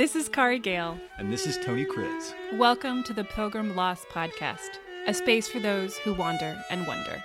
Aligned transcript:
This 0.00 0.16
is 0.16 0.30
Kari 0.30 0.58
Gale. 0.58 0.98
And 1.18 1.30
this 1.30 1.46
is 1.46 1.58
Tony 1.58 1.84
Kriz. 1.84 2.32
Welcome 2.54 3.04
to 3.04 3.12
the 3.12 3.22
Pilgrim 3.22 3.76
Lost 3.76 4.08
Podcast, 4.08 4.78
a 5.06 5.12
space 5.12 5.46
for 5.46 5.60
those 5.60 5.94
who 5.98 6.14
wander 6.14 6.58
and 6.70 6.86
wonder. 6.86 7.22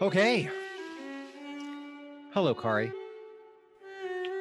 Okay. 0.00 0.48
Hello, 2.32 2.54
Kari. 2.54 2.92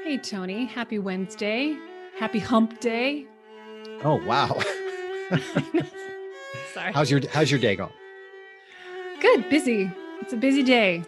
Hey, 0.03 0.19
Tony. 0.19 0.65
Happy 0.65 0.99
Wednesday. 0.99 1.75
Happy 2.19 2.37
hump 2.37 2.79
day. 2.79 3.25
Oh, 4.03 4.23
wow. 4.23 4.55
Sorry. 6.71 6.93
how's 6.93 7.09
your 7.09 7.21
how's 7.31 7.49
your 7.49 7.59
day 7.59 7.75
going? 7.75 7.89
Good, 9.21 9.49
busy. 9.49 9.91
It's 10.21 10.33
a 10.33 10.37
busy 10.37 10.61
day. 10.61 11.03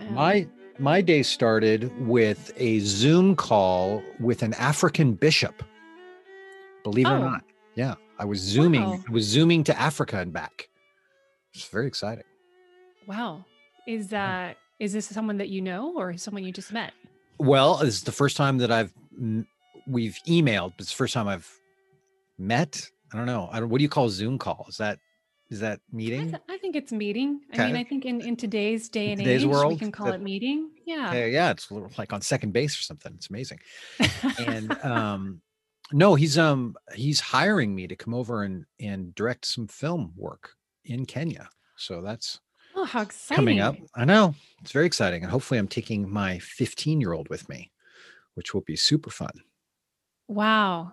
Um, 0.00 0.14
My 0.14 0.48
my 0.78 1.00
day 1.00 1.22
started 1.22 1.90
with 2.06 2.52
a 2.56 2.78
Zoom 2.80 3.34
call 3.36 4.02
with 4.20 4.42
an 4.42 4.54
African 4.54 5.14
bishop. 5.14 5.62
Believe 6.84 7.06
it 7.06 7.10
Oh. 7.10 7.16
or 7.16 7.18
not. 7.20 7.44
Yeah. 7.74 7.94
I 8.18 8.24
was 8.24 8.40
zooming. 8.40 8.82
Wow. 8.82 9.00
I 9.08 9.12
was 9.12 9.24
zooming 9.24 9.64
to 9.64 9.78
Africa 9.80 10.18
and 10.20 10.32
back. 10.32 10.68
It's 11.54 11.68
very 11.68 11.86
exciting. 11.86 12.24
wow. 13.06 13.44
Is 13.86 14.06
uh, 14.08 14.10
that 14.16 14.56
is 14.78 14.92
this 14.92 15.06
someone 15.06 15.38
that 15.38 15.48
you 15.48 15.62
know 15.62 15.94
or 15.96 16.16
someone 16.18 16.44
you 16.44 16.52
just 16.52 16.72
met? 16.72 16.92
Well, 17.38 17.76
this 17.78 17.94
is 17.94 18.02
the 18.02 18.12
first 18.12 18.36
time 18.36 18.58
that 18.58 18.70
I've 18.70 18.92
we've 19.86 20.18
emailed, 20.26 20.72
but 20.76 20.80
it's 20.82 20.90
the 20.90 20.96
first 20.96 21.14
time 21.14 21.26
I've 21.26 21.50
met. 22.38 22.90
I 23.12 23.16
don't 23.16 23.24
know. 23.24 23.48
I 23.50 23.60
don't, 23.60 23.70
what 23.70 23.78
do 23.78 23.82
you 23.82 23.88
call 23.88 24.04
a 24.06 24.10
Zoom 24.10 24.36
call? 24.38 24.66
Is 24.68 24.76
that 24.76 24.98
is 25.50 25.60
that 25.60 25.80
I, 25.90 25.96
meeting? 25.96 26.30
th- 26.32 26.42
I 26.50 26.58
think 26.58 26.76
it's 26.76 26.92
meeting. 26.92 27.40
I 27.54 27.66
mean, 27.66 27.76
I 27.76 27.84
think 27.84 28.04
in, 28.04 28.20
in 28.20 28.36
today's 28.36 28.90
day 28.90 29.10
and 29.12 29.18
today's 29.18 29.44
age, 29.44 29.50
we 29.68 29.76
can 29.76 29.90
call 29.90 30.08
it 30.12 30.20
meeting. 30.20 30.68
Yeah. 30.88 31.12
Yeah, 31.12 31.26
yeah, 31.26 31.50
it's 31.50 31.68
a 31.68 31.74
little 31.74 31.90
like 31.98 32.14
on 32.14 32.22
second 32.22 32.52
base 32.52 32.78
or 32.78 32.82
something. 32.82 33.12
It's 33.14 33.28
amazing. 33.28 33.60
And 34.38 34.72
um 34.82 35.42
no, 35.92 36.14
he's 36.14 36.38
um 36.38 36.76
he's 36.94 37.20
hiring 37.20 37.74
me 37.74 37.86
to 37.86 37.94
come 37.94 38.14
over 38.14 38.42
and 38.42 38.64
and 38.80 39.14
direct 39.14 39.44
some 39.44 39.68
film 39.68 40.14
work 40.16 40.54
in 40.86 41.04
Kenya. 41.04 41.50
So 41.76 42.00
that's 42.00 42.40
oh, 42.74 42.84
how 42.84 43.02
exciting. 43.02 43.36
coming 43.36 43.60
up. 43.60 43.76
I 43.94 44.06
know. 44.06 44.34
It's 44.62 44.72
very 44.72 44.86
exciting. 44.86 45.22
And 45.22 45.30
hopefully 45.30 45.58
I'm 45.58 45.68
taking 45.68 46.10
my 46.10 46.38
15-year-old 46.38 47.28
with 47.28 47.46
me, 47.50 47.70
which 48.34 48.54
will 48.54 48.62
be 48.62 48.74
super 48.74 49.10
fun. 49.10 49.32
Wow. 50.26 50.92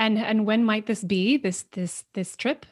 And 0.00 0.18
and 0.18 0.44
when 0.44 0.64
might 0.64 0.86
this 0.86 1.04
be? 1.04 1.36
This 1.36 1.62
this 1.70 2.04
this 2.14 2.34
trip? 2.34 2.66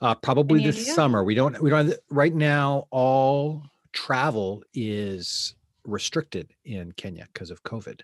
Uh 0.00 0.14
probably 0.14 0.60
Any 0.60 0.70
this 0.70 0.80
idea? 0.80 0.94
summer. 0.94 1.22
We 1.22 1.34
don't 1.34 1.60
we 1.60 1.68
don't 1.68 1.88
have, 1.88 1.98
right 2.08 2.34
now 2.34 2.88
all 2.90 3.64
travel 3.92 4.62
is 4.74 5.54
restricted 5.84 6.54
in 6.64 6.92
Kenya 6.92 7.28
because 7.32 7.50
of 7.50 7.62
COVID. 7.64 8.02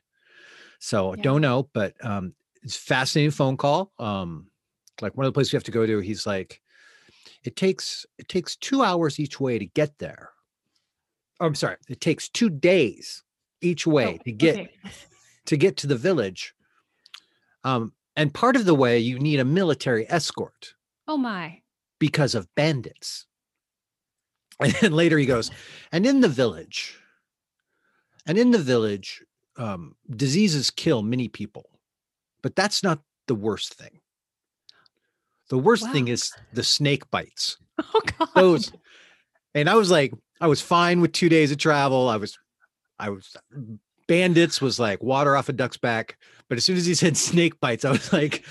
So 0.81 1.13
I 1.13 1.17
Yeah. 1.17 1.23
don't 1.23 1.43
know, 1.43 1.71
but 1.75 1.95
um 2.05 2.35
it's 2.63 2.77
fascinating 2.77 3.31
phone 3.33 3.57
call. 3.57 3.93
Um 3.99 4.51
like 5.03 5.17
one 5.17 5.27
of 5.27 5.33
the 5.33 5.37
places 5.37 5.53
we 5.53 5.59
have 5.59 5.65
to 5.65 5.73
go 5.73 5.87
to, 5.87 6.01
he's 6.01 6.27
like, 6.27 6.63
it 7.45 7.57
takes 7.57 8.07
it 8.19 8.29
takes 8.29 8.57
two 8.57 8.83
hours 8.83 9.21
each 9.21 9.41
way 9.41 9.59
to 9.59 9.67
get 9.67 9.99
there. 9.99 10.31
Oh, 11.41 11.47
I'm 11.47 11.55
sorry, 11.55 11.77
it 11.89 12.01
takes 12.01 12.29
two 12.29 12.51
days 12.51 13.23
each 13.61 13.87
way 13.87 14.19
Oh, 14.19 14.23
to 14.25 14.33
get 14.33 14.61
okay. 14.61 14.73
to 15.47 15.57
get 15.57 15.77
to 15.79 15.87
the 15.89 15.97
village. 15.97 16.55
Um, 17.65 17.93
and 18.17 18.33
part 18.35 18.57
of 18.57 18.65
the 18.65 18.75
way 18.75 18.99
you 18.99 19.19
need 19.19 19.41
a 19.41 19.45
military 19.45 20.11
escort 20.11 20.75
Oh 21.09 21.17
my. 21.17 21.65
because 22.01 22.35
of 22.35 22.53
bandits. 22.55 23.27
And 24.61 24.73
then 24.81 24.93
later 24.93 25.19
he 25.19 25.27
goes, 25.27 25.51
and 25.93 26.05
in 26.05 26.21
the 26.21 26.29
village, 26.29 26.99
and 28.27 28.37
in 28.37 28.51
the 28.51 28.59
village, 28.59 29.25
um, 29.57 29.95
diseases 30.17 30.71
kill 30.71 31.03
many 31.03 31.29
people, 31.29 31.69
but 32.43 32.57
that's 32.57 32.83
not 32.83 33.01
the 33.27 33.35
worst 33.35 33.75
thing. 33.75 34.01
The 35.49 35.59
worst 35.59 35.91
thing 35.93 36.09
is 36.09 36.33
the 36.53 36.65
snake 36.65 37.11
bites. 37.11 37.57
Oh 37.95 38.01
god. 38.19 38.29
Those, 38.35 38.73
and 39.55 39.71
I 39.71 39.77
was 39.77 39.89
like, 39.89 40.13
I 40.41 40.49
was 40.49 40.61
fine 40.61 41.01
with 41.01 41.13
two 41.13 41.29
days 41.29 41.53
of 41.53 41.59
travel. 41.59 42.09
I 42.09 42.17
was, 42.17 42.37
I 42.99 43.11
was, 43.11 43.37
bandits 44.09 44.61
was 44.61 44.81
like 44.81 45.01
water 45.01 45.37
off 45.37 45.49
a 45.49 45.53
duck's 45.53 45.77
back. 45.77 46.19
But 46.49 46.59
as 46.59 46.65
soon 46.65 46.77
as 46.77 46.87
he 46.87 46.95
said 46.97 47.17
snake 47.17 47.61
bites, 47.61 47.85
I 47.85 47.93
was 47.93 48.13
like, 48.13 48.45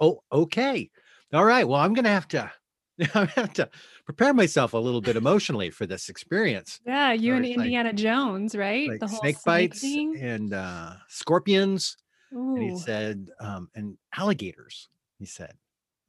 oh, 0.00 0.22
okay. 0.30 0.88
All 1.32 1.44
right. 1.44 1.66
Well, 1.66 1.80
I'm 1.80 1.94
going 1.94 2.04
to 2.04 2.10
have 2.10 2.28
to, 2.28 2.52
I'm 3.00 3.08
gonna 3.12 3.30
have 3.34 3.52
to 3.54 3.68
prepare 4.12 4.34
myself 4.34 4.72
a 4.72 4.78
little 4.78 5.00
bit 5.00 5.14
emotionally 5.16 5.70
for 5.70 5.86
this 5.86 6.08
experience. 6.08 6.80
Yeah, 6.84 7.12
you 7.12 7.34
and 7.34 7.44
it's 7.46 7.56
like- 7.56 7.66
Indiana 7.66 7.92
Jones, 7.92 8.56
right? 8.56 8.88
Like 8.88 9.00
the 9.00 9.06
whole 9.06 9.20
snake 9.20 9.36
bites 9.44 9.80
thing. 9.80 10.18
and 10.20 10.52
uh, 10.52 10.94
scorpions. 11.08 11.96
And 12.32 12.62
he 12.62 12.76
said, 12.76 13.28
um, 13.40 13.70
and 13.74 13.96
alligators, 14.16 14.88
he 15.18 15.26
said. 15.26 15.52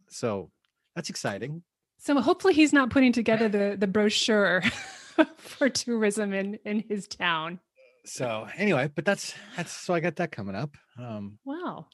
So 0.09 0.51
that's 0.95 1.09
exciting. 1.09 1.63
So 1.97 2.19
hopefully 2.21 2.53
he's 2.53 2.73
not 2.73 2.89
putting 2.89 3.11
together 3.11 3.49
the 3.49 3.75
the 3.77 3.87
brochure 3.87 4.61
for 5.37 5.69
tourism 5.69 6.33
in 6.33 6.59
in 6.65 6.83
his 6.87 7.07
town. 7.07 7.59
So 8.05 8.47
anyway, 8.57 8.89
but 8.93 9.05
that's, 9.05 9.35
that's, 9.55 9.71
so 9.71 9.93
I 9.93 9.99
got 9.99 10.15
that 10.15 10.31
coming 10.31 10.55
up. 10.55 10.75
Um, 10.97 11.37
Wow. 11.45 11.85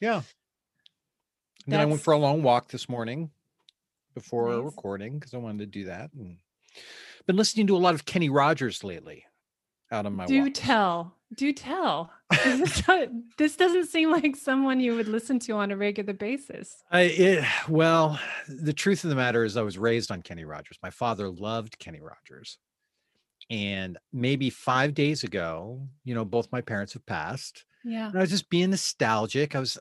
Yeah. 0.00 0.22
And 1.64 1.72
then 1.72 1.80
I 1.80 1.84
went 1.84 2.00
for 2.00 2.12
a 2.14 2.18
long 2.18 2.42
walk 2.44 2.68
this 2.68 2.88
morning 2.88 3.30
before 4.14 4.54
Nice. 4.54 4.64
recording 4.64 5.18
because 5.18 5.34
I 5.34 5.38
wanted 5.38 5.58
to 5.60 5.66
do 5.66 5.84
that. 5.86 6.10
And 6.14 6.38
been 7.26 7.36
listening 7.36 7.66
to 7.68 7.76
a 7.76 7.78
lot 7.78 7.94
of 7.94 8.04
Kenny 8.04 8.28
Rogers 8.30 8.82
lately 8.84 9.24
out 9.90 10.06
on 10.06 10.14
my 10.14 10.26
Do 10.26 10.42
walks. 10.44 10.58
tell. 10.58 11.14
Do 11.34 11.52
tell 11.52 12.10
This, 12.30 12.82
this 13.38 13.56
doesn't 13.56 13.86
seem 13.86 14.10
like 14.10 14.34
someone 14.36 14.80
you 14.80 14.94
would 14.96 15.08
listen 15.08 15.38
to 15.40 15.52
on 15.52 15.70
a 15.70 15.76
regular 15.76 16.14
basis. 16.14 16.82
I, 16.90 17.00
it, 17.02 17.44
well, 17.68 18.18
the 18.48 18.72
truth 18.72 19.04
of 19.04 19.10
the 19.10 19.16
matter 19.16 19.44
is 19.44 19.56
I 19.56 19.62
was 19.62 19.76
raised 19.78 20.10
on 20.10 20.22
Kenny 20.22 20.44
Rogers. 20.44 20.78
My 20.82 20.90
father 20.90 21.28
loved 21.28 21.78
Kenny 21.78 22.00
Rogers. 22.00 22.58
And 23.50 23.98
maybe 24.12 24.50
five 24.50 24.94
days 24.94 25.24
ago, 25.24 25.86
you 26.04 26.14
know, 26.14 26.24
both 26.24 26.52
my 26.52 26.60
parents 26.60 26.92
have 26.94 27.06
passed. 27.06 27.64
Yeah. 27.84 28.08
And 28.08 28.16
I 28.18 28.20
was 28.20 28.30
just 28.30 28.50
being 28.50 28.70
nostalgic. 28.70 29.54
I 29.54 29.60
was, 29.60 29.78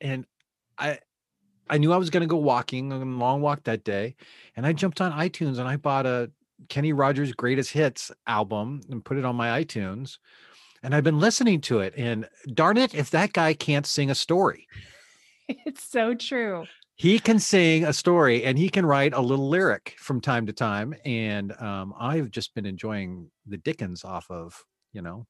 and 0.00 0.24
I, 0.78 0.98
I 1.70 1.78
knew 1.78 1.92
I 1.92 1.96
was 1.96 2.10
going 2.10 2.22
to 2.22 2.26
go 2.26 2.36
walking 2.36 2.92
a 2.92 2.98
long 2.98 3.40
walk 3.40 3.64
that 3.64 3.84
day, 3.84 4.16
and 4.56 4.66
I 4.66 4.72
jumped 4.72 5.00
on 5.00 5.12
iTunes 5.12 5.58
and 5.58 5.68
I 5.68 5.76
bought 5.76 6.06
a 6.06 6.30
Kenny 6.68 6.92
Rogers 6.92 7.32
Greatest 7.32 7.72
Hits 7.72 8.10
album 8.26 8.80
and 8.90 9.04
put 9.04 9.16
it 9.18 9.24
on 9.24 9.36
my 9.36 9.62
iTunes, 9.62 10.18
and 10.82 10.94
I've 10.94 11.04
been 11.04 11.20
listening 11.20 11.60
to 11.62 11.80
it. 11.80 11.94
And 11.96 12.28
darn 12.52 12.76
it, 12.76 12.94
if 12.94 13.10
that 13.10 13.32
guy 13.32 13.54
can't 13.54 13.86
sing 13.86 14.10
a 14.10 14.14
story, 14.14 14.66
It's 15.48 15.82
so 15.84 16.14
true. 16.14 16.66
he 16.96 17.18
can 17.18 17.38
sing 17.38 17.84
a 17.84 17.92
story 17.92 18.44
and 18.44 18.58
he 18.58 18.68
can 18.68 18.84
write 18.84 19.14
a 19.14 19.20
little 19.20 19.48
lyric 19.48 19.94
from 19.98 20.20
time 20.20 20.46
to 20.46 20.52
time. 20.52 20.94
And 21.04 21.52
um, 21.60 21.94
I've 21.98 22.30
just 22.30 22.54
been 22.54 22.66
enjoying 22.66 23.30
the 23.46 23.56
Dickens 23.56 24.04
off 24.04 24.30
of 24.30 24.62
you 24.92 25.00
know 25.02 25.26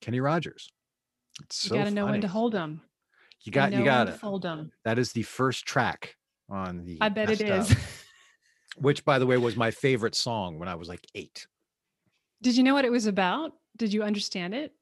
Kenny 0.00 0.20
Rogers. 0.20 0.70
It's 1.42 1.64
You 1.64 1.70
so 1.70 1.74
got 1.76 1.84
to 1.84 1.90
know 1.90 2.06
when 2.06 2.20
to 2.20 2.28
hold 2.28 2.52
them. 2.52 2.80
You 3.44 3.52
got 3.52 3.72
you 3.72 3.84
got 3.84 4.08
it. 4.08 4.20
That 4.84 4.98
is 4.98 5.12
the 5.12 5.22
first 5.22 5.66
track 5.66 6.16
on 6.48 6.84
the. 6.84 6.98
I 7.00 7.10
bet 7.10 7.30
it 7.30 7.42
is. 7.42 7.74
Which, 8.76 9.04
by 9.04 9.18
the 9.18 9.26
way, 9.26 9.36
was 9.36 9.54
my 9.54 9.70
favorite 9.70 10.14
song 10.14 10.58
when 10.58 10.66
I 10.66 10.74
was 10.74 10.88
like 10.88 11.06
eight. 11.14 11.46
Did 12.42 12.56
you 12.56 12.62
know 12.62 12.74
what 12.74 12.84
it 12.84 12.90
was 12.90 13.06
about? 13.06 13.52
Did 13.76 13.92
you 13.92 14.02
understand 14.02 14.54
it? 14.54 14.72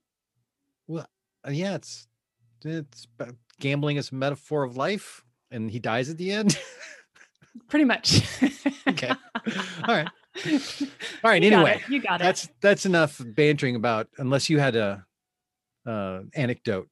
Well, 0.87 1.07
yeah, 1.51 1.75
it's 1.75 2.07
it's 2.65 3.07
about 3.19 3.35
gambling 3.61 3.99
as 3.99 4.13
a 4.13 4.15
metaphor 4.15 4.63
of 4.63 4.77
life, 4.77 5.25
and 5.51 5.71
he 5.71 5.79
dies 5.79 6.09
at 6.09 6.17
the 6.17 6.31
end. 6.31 6.59
Pretty 7.69 7.85
much. 7.85 8.23
okay, 8.89 9.11
all 9.87 9.95
right, 9.95 10.09
all 11.23 11.31
right. 11.31 11.43
You 11.43 11.51
anyway, 11.51 11.83
it. 11.85 11.91
you 11.91 12.01
got 12.01 12.21
it. 12.21 12.25
that's 12.25 12.49
that's 12.61 12.87
enough 12.87 13.21
bantering 13.25 13.77
about. 13.77 14.09
Unless 14.19 14.49
you 14.49 14.59
had 14.59 14.77
a 14.77 15.05
uh, 15.87 16.21
anecdote. 16.35 16.89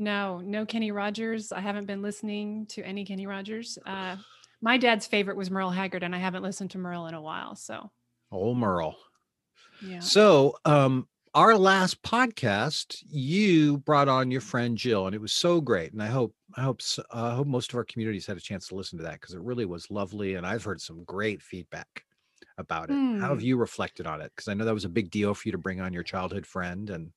No, 0.00 0.40
no 0.40 0.64
Kenny 0.66 0.92
Rogers. 0.92 1.52
I 1.52 1.60
haven't 1.60 1.86
been 1.86 2.02
listening 2.02 2.66
to 2.68 2.82
any 2.82 3.04
Kenny 3.04 3.26
Rogers. 3.26 3.78
Uh, 3.84 4.16
my 4.62 4.78
dad's 4.78 5.06
favorite 5.06 5.36
was 5.36 5.50
Merle 5.50 5.70
Haggard, 5.70 6.02
and 6.02 6.14
I 6.14 6.18
haven't 6.18 6.42
listened 6.42 6.70
to 6.72 6.78
Merle 6.78 7.06
in 7.06 7.14
a 7.14 7.20
while. 7.22 7.54
So, 7.54 7.90
Oh, 8.32 8.54
Merle. 8.54 8.96
yeah. 9.80 10.10
So, 10.10 10.56
um, 10.64 11.08
our 11.34 11.56
last 11.56 12.02
podcast, 12.02 13.02
you 13.08 13.78
brought 13.78 14.08
on 14.08 14.30
your 14.30 14.40
friend 14.40 14.76
Jill, 14.76 15.06
and 15.06 15.14
it 15.14 15.20
was 15.20 15.32
so 15.32 15.60
great. 15.60 15.92
And 15.92 16.02
I 16.02 16.06
hope, 16.06 16.34
I 16.56 16.62
hope, 16.62 16.80
s- 16.80 16.98
uh, 16.98 17.04
I 17.12 17.34
hope 17.36 17.46
most 17.46 17.72
of 17.72 17.76
our 17.76 17.84
communities 17.84 18.26
had 18.26 18.36
a 18.36 18.40
chance 18.40 18.68
to 18.68 18.74
listen 18.74 18.98
to 18.98 19.04
that 19.04 19.20
because 19.20 19.34
it 19.34 19.40
really 19.40 19.64
was 19.66 19.90
lovely. 19.90 20.34
And 20.34 20.46
I've 20.46 20.64
heard 20.64 20.80
some 20.80 21.04
great 21.04 21.42
feedback 21.42 22.04
about 22.58 22.90
it. 22.90 23.00
How 23.20 23.30
have 23.30 23.42
Hmm. 23.42 23.44
you 23.44 23.56
reflected 23.56 24.06
on 24.06 24.20
it? 24.20 24.32
Because 24.34 24.48
I 24.48 24.54
know 24.54 24.64
that 24.64 24.74
was 24.74 24.84
a 24.84 24.88
big 24.88 25.10
deal 25.10 25.34
for 25.34 25.46
you 25.48 25.52
to 25.52 25.58
bring 25.58 25.80
on 25.80 25.92
your 25.92 26.02
childhood 26.02 26.46
friend. 26.46 26.90
And 26.90 27.12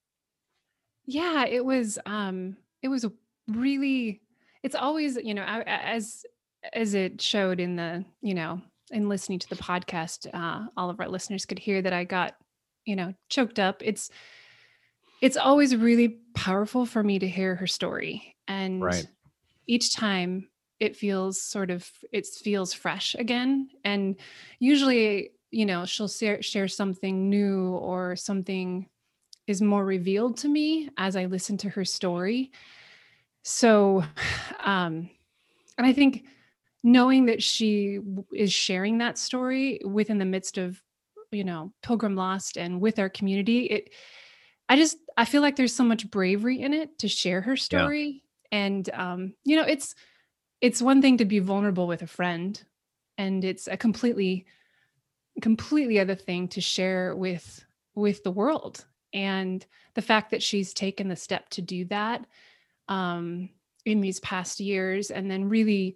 Yeah, 1.06 1.46
it 1.46 1.66
was 1.66 2.00
um 2.06 2.58
it 2.84 2.90
was 2.90 3.06
really 3.48 4.22
it's 4.62 4.76
always, 4.76 5.18
you 5.18 5.34
know, 5.34 5.44
as 5.44 6.26
as 6.72 6.94
it 6.94 7.22
showed 7.22 7.60
in 7.60 7.76
the, 7.76 8.06
you 8.22 8.34
know, 8.34 8.62
in 8.92 9.10
listening 9.10 9.40
to 9.40 9.50
the 9.50 9.56
podcast, 9.56 10.28
uh 10.34 10.68
all 10.78 10.90
of 10.90 11.00
our 11.00 11.10
listeners 11.10 11.46
could 11.46 11.60
hear 11.60 11.82
that 11.82 11.94
I 11.94 12.04
got, 12.04 12.36
you 12.86 12.96
know, 12.96 13.14
choked 13.30 13.60
up. 13.60 13.82
It's 13.84 14.12
it's 15.22 15.38
always 15.38 15.76
really 15.76 16.20
powerful 16.36 16.86
for 16.86 17.04
me 17.04 17.20
to 17.20 17.28
hear 17.28 17.56
her 17.56 17.68
story 17.68 18.36
and 18.48 18.82
Right. 18.84 19.08
each 19.68 19.96
time 19.96 20.50
it 20.80 20.96
feels 20.98 21.42
sort 21.42 21.72
of 21.72 21.90
it 22.12 22.28
feels 22.28 22.74
fresh 22.74 23.16
again 23.16 23.70
and 23.86 24.18
usually 24.60 25.32
you 25.52 25.66
know 25.66 25.86
she'll 25.86 26.08
share, 26.08 26.42
share 26.42 26.68
something 26.68 27.30
new 27.30 27.70
or 27.70 28.16
something 28.16 28.90
is 29.48 29.62
more 29.62 29.86
revealed 29.86 30.38
to 30.38 30.48
me 30.48 30.90
as 30.98 31.16
i 31.16 31.25
listen 31.25 31.57
to 31.57 31.69
her 31.69 31.86
story. 31.86 32.51
So 33.44 34.04
um 34.63 35.10
and 35.78 35.88
i 35.88 35.94
think 35.94 36.25
knowing 36.84 37.25
that 37.28 37.42
she 37.44 38.00
is 38.34 38.54
sharing 38.54 39.00
that 39.00 39.18
story 39.18 39.80
within 39.86 40.18
the 40.18 40.25
midst 40.25 40.57
of 40.57 40.81
you 41.31 41.44
know 41.44 41.74
pilgrim 41.81 42.16
lost 42.16 42.57
and 42.57 42.81
with 42.81 43.00
our 43.00 43.10
community 43.10 43.66
it 43.66 43.94
i 44.69 44.75
just 44.75 44.98
i 45.18 45.25
feel 45.25 45.42
like 45.42 45.56
there's 45.56 45.75
so 45.75 45.84
much 45.84 46.10
bravery 46.12 46.62
in 46.62 46.74
it 46.74 46.98
to 47.00 47.07
share 47.07 47.42
her 47.42 47.56
Yeah. 47.72 47.92
story. 47.92 48.24
And 48.51 48.89
um 48.94 49.36
you 49.46 49.56
know 49.56 49.63
it's 49.63 49.96
it's 50.62 50.81
one 50.81 51.01
thing 51.01 51.18
to 51.18 51.25
be 51.25 51.39
vulnerable 51.39 51.88
with 51.88 52.01
a 52.04 52.07
friend 52.07 52.63
and 53.18 53.44
it's 53.44 53.68
a 53.68 53.78
completely 53.78 54.46
completely 55.42 56.00
other 56.00 56.16
thing 56.16 56.48
to 56.50 56.62
share 56.62 57.16
with 57.16 57.66
with 57.96 58.24
the 58.24 58.31
world 58.31 58.86
and 59.13 59.65
the 59.94 60.01
fact 60.01 60.31
that 60.31 60.44
she's 60.44 60.74
taken 60.74 61.07
the 61.07 61.15
step 61.15 61.50
to 61.50 61.62
do 61.62 61.86
that 61.86 62.25
um 62.88 63.50
in 63.86 64.01
these 64.01 64.19
past 64.21 64.60
years 64.60 65.12
and 65.12 65.30
then 65.30 65.50
really 65.50 65.95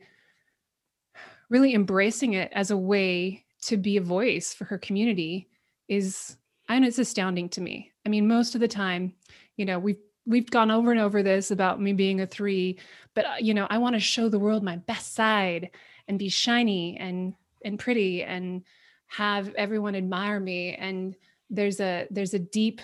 really 1.50 1.74
embracing 1.74 2.34
it 2.34 2.52
as 2.54 2.72
a 2.72 2.78
way 2.78 3.46
to 3.62 3.78
be 3.78 3.98
a 3.98 4.02
voice 4.02 4.54
for 4.54 4.66
her 4.66 4.78
community 4.78 5.50
is 5.88 6.38
know 6.70 6.84
it's 6.84 7.00
astounding 7.00 7.50
to 7.50 7.62
me. 7.62 7.92
I 8.06 8.10
mean, 8.10 8.28
most 8.28 8.56
of 8.56 8.62
the 8.62 8.68
time, 8.68 9.14
you 9.56 9.66
know, 9.66 9.80
we've 9.80 10.00
we've 10.26 10.50
gone 10.50 10.72
over 10.72 10.92
and 10.92 11.00
over 11.00 11.24
this 11.24 11.52
about 11.52 11.82
me 11.82 11.94
being 11.94 12.20
a 12.20 12.28
3, 12.28 12.78
but 13.14 13.26
uh, 13.26 13.36
you 13.40 13.54
know, 13.54 13.68
I 13.70 13.78
want 13.78 13.96
to 13.96 14.00
show 14.00 14.28
the 14.28 14.40
world 14.40 14.64
my 14.64 14.76
best 14.76 15.16
side 15.16 15.72
and 16.08 16.20
be 16.20 16.30
shiny 16.30 16.98
and 16.98 17.34
and 17.64 17.80
pretty 17.80 18.24
and 18.24 18.64
have 19.08 19.54
everyone 19.56 19.96
admire 19.96 20.40
me 20.40 20.76
and 20.76 21.16
there's 21.50 21.80
a 21.80 22.08
there's 22.12 22.34
a 22.34 22.40
deep 22.40 22.82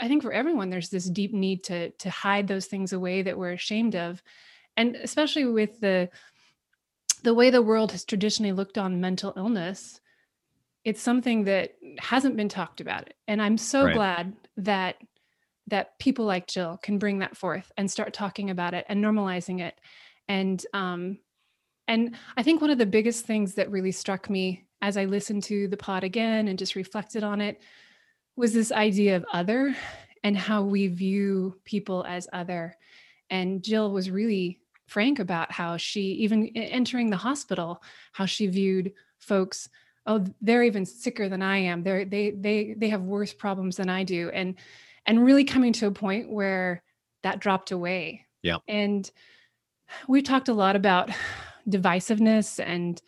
I 0.00 0.08
think 0.08 0.22
for 0.22 0.32
everyone 0.32 0.70
there's 0.70 0.90
this 0.90 1.08
deep 1.08 1.32
need 1.32 1.64
to 1.64 1.90
to 1.90 2.10
hide 2.10 2.48
those 2.48 2.66
things 2.66 2.92
away 2.92 3.22
that 3.22 3.38
we're 3.38 3.52
ashamed 3.52 3.94
of. 3.94 4.22
And 4.76 4.96
especially 4.96 5.44
with 5.46 5.80
the 5.80 6.10
the 7.22 7.34
way 7.34 7.50
the 7.50 7.62
world 7.62 7.92
has 7.92 8.04
traditionally 8.04 8.52
looked 8.52 8.78
on 8.78 9.00
mental 9.00 9.32
illness, 9.36 10.00
it's 10.84 11.00
something 11.00 11.44
that 11.44 11.74
hasn't 11.98 12.36
been 12.36 12.48
talked 12.48 12.80
about. 12.80 13.12
And 13.28 13.40
I'm 13.40 13.56
so 13.58 13.84
Right. 13.84 13.94
glad 13.94 14.34
that 14.56 14.96
that 15.68 15.98
people 15.98 16.24
like 16.24 16.48
Jill 16.48 16.76
can 16.78 16.98
bring 16.98 17.20
that 17.20 17.36
forth 17.36 17.70
and 17.76 17.90
start 17.90 18.12
talking 18.12 18.50
about 18.50 18.74
it 18.74 18.84
and 18.88 19.02
normalizing 19.02 19.60
it. 19.60 19.80
And 20.28 20.64
um 20.72 21.18
and 21.88 22.16
I 22.36 22.42
think 22.42 22.60
one 22.60 22.70
of 22.70 22.78
the 22.78 22.86
biggest 22.86 23.26
things 23.26 23.54
that 23.54 23.70
really 23.70 23.92
struck 23.92 24.30
me 24.30 24.66
as 24.80 24.96
I 24.96 25.04
listened 25.04 25.42
to 25.44 25.68
the 25.68 25.76
pod 25.76 26.04
again 26.04 26.48
and 26.48 26.58
just 26.58 26.76
reflected 26.76 27.22
on 27.22 27.40
it 27.40 27.60
was 28.36 28.52
this 28.52 28.72
idea 28.72 29.16
of 29.16 29.24
other 29.32 29.76
and 30.24 30.36
how 30.36 30.62
we 30.62 30.88
view 30.88 31.58
people 31.64 32.04
as 32.08 32.28
other. 32.32 32.76
And 33.30 33.62
Jill 33.62 33.90
was 33.92 34.10
really 34.10 34.60
frank 34.86 35.18
about 35.18 35.50
how 35.50 35.76
she, 35.76 36.00
even 36.00 36.48
entering 36.54 37.10
the 37.10 37.16
hospital, 37.16 37.82
how 38.12 38.26
she 38.26 38.46
viewed 38.46 38.92
folks. 39.18 39.68
Oh, 40.06 40.24
they're 40.40 40.64
even 40.64 40.84
sicker 40.84 41.28
than 41.28 41.42
I 41.42 41.58
am. 41.58 41.82
They're 41.82 42.04
they 42.04 42.32
they 42.32 42.74
they 42.76 42.88
have 42.88 43.02
worse 43.02 43.32
problems 43.32 43.76
than 43.76 43.88
I 43.88 44.02
do, 44.02 44.30
and 44.30 44.56
and 45.06 45.24
really 45.24 45.44
coming 45.44 45.72
to 45.74 45.86
a 45.86 45.92
point 45.92 46.30
where 46.30 46.82
that 47.22 47.40
dropped 47.40 47.70
away. 47.70 48.26
Yeah. 48.42 48.58
And 48.68 49.08
we 50.08 50.22
talked 50.22 50.48
a 50.48 50.54
lot 50.54 50.76
about 50.76 51.10
divisiveness 51.68 52.62
and 52.64 53.00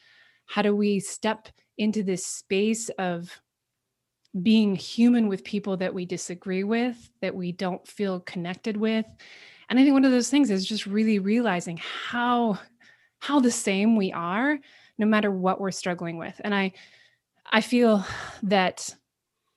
how 0.46 0.62
do 0.62 0.74
we 0.74 1.00
step 1.00 1.48
into 1.78 2.02
this 2.02 2.24
space 2.24 2.88
of 2.90 3.40
being 4.42 4.74
human 4.74 5.28
with 5.28 5.44
people 5.44 5.76
that 5.76 5.94
we 5.94 6.06
disagree 6.06 6.64
with, 6.64 7.10
that 7.20 7.34
we 7.34 7.52
don't 7.52 7.86
feel 7.86 8.20
connected 8.20 8.76
with. 8.76 9.06
And 9.68 9.78
I 9.78 9.82
think 9.82 9.92
one 9.92 10.04
of 10.04 10.10
those 10.10 10.30
things 10.30 10.50
is 10.50 10.66
just 10.66 10.86
really 10.86 11.18
realizing 11.18 11.78
how 11.78 12.58
how 13.20 13.40
the 13.40 13.50
same 13.50 13.96
we 13.96 14.12
are 14.12 14.58
no 14.98 15.06
matter 15.06 15.30
what 15.30 15.60
we're 15.60 15.70
struggling 15.70 16.18
with. 16.18 16.38
And 16.44 16.54
I 16.54 16.72
I 17.50 17.60
feel 17.60 18.04
that 18.42 18.94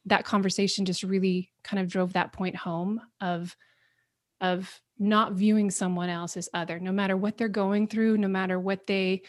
that 0.06 0.26
conversation 0.26 0.86
just 0.86 1.04
really 1.04 1.52
kind 1.64 1.82
of 1.82 1.90
drove 1.90 2.14
that 2.14 2.34
point 2.34 2.56
home 2.56 3.02
of 3.22 3.56
of 4.40 4.82
not 5.00 5.34
viewing 5.34 5.70
someone 5.70 6.10
else 6.10 6.38
as 6.38 6.50
other 6.54 6.80
no 6.80 6.92
matter 6.92 7.18
what 7.18 7.38
they're 7.38 7.48
going 7.50 7.88
through 7.88 8.18
no 8.18 8.28
matter 8.28 8.60
what 8.60 8.88
they 8.88 9.22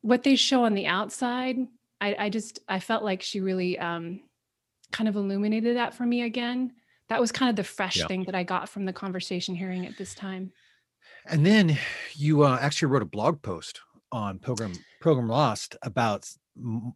what 0.00 0.22
they 0.22 0.34
show 0.36 0.64
on 0.64 0.74
the 0.74 0.86
outside 0.86 1.56
i, 2.00 2.16
I 2.18 2.30
just 2.30 2.60
i 2.68 2.80
felt 2.80 3.04
like 3.04 3.22
she 3.22 3.40
really 3.40 3.78
um 3.78 4.20
kind 4.92 5.08
of 5.08 5.16
illuminated 5.16 5.76
that 5.76 5.94
for 5.94 6.04
me 6.06 6.22
again 6.22 6.72
that 7.08 7.20
was 7.20 7.32
kind 7.32 7.50
of 7.50 7.56
the 7.56 7.64
fresh 7.64 7.96
Yeah. 7.96 8.06
thing 8.06 8.24
that 8.24 8.34
i 8.34 8.42
got 8.42 8.68
from 8.68 8.84
the 8.84 8.92
conversation 8.92 9.54
hearing 9.54 9.86
at 9.86 9.96
this 9.96 10.14
time 10.14 10.52
And 11.26 11.44
then 11.44 11.76
you 12.14 12.42
uh, 12.42 12.58
actually 12.60 12.88
wrote 12.88 13.02
a 13.02 13.06
blog 13.06 13.40
post 13.42 13.80
on 14.12 14.38
Pilgrim 14.38 14.72
Pilgrim 15.02 15.28
Lost 15.28 15.76
about 15.82 16.28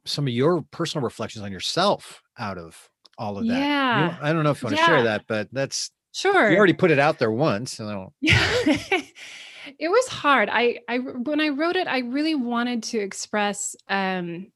some 0.06 0.26
of 0.26 0.32
your 0.32 0.62
personal 0.70 1.04
reflections 1.04 1.44
on 1.44 1.52
yourself 1.52 2.22
out 2.38 2.56
of 2.58 2.88
all 3.18 3.36
of 3.38 3.46
that. 3.46 3.52
You- 3.52 3.58
Yeah. 3.60 4.16
I 4.22 4.32
don't 4.32 4.42
know 4.44 4.50
if 4.50 4.62
you 4.62 4.66
want 4.66 4.78
to 4.78 4.84
share 4.84 5.02
that, 5.04 5.26
but 5.28 5.48
that's 5.52 5.90
sure 6.12 6.50
you 6.50 6.56
already 6.56 6.72
put 6.72 6.90
it 6.90 6.98
out 6.98 7.18
there 7.18 7.30
once. 7.30 7.72
So 7.74 8.12
Yeah. 8.20 8.40
it 9.78 9.88
was 9.90 10.08
hard. 10.08 10.48
I 10.50 10.80
I 10.88 10.98
when 10.98 11.40
I 11.40 11.50
wrote 11.50 11.76
it, 11.76 11.86
I 11.86 11.98
really 11.98 12.34
wanted 12.34 12.82
to 12.84 12.98
express 12.98 13.76
um 13.88 14.50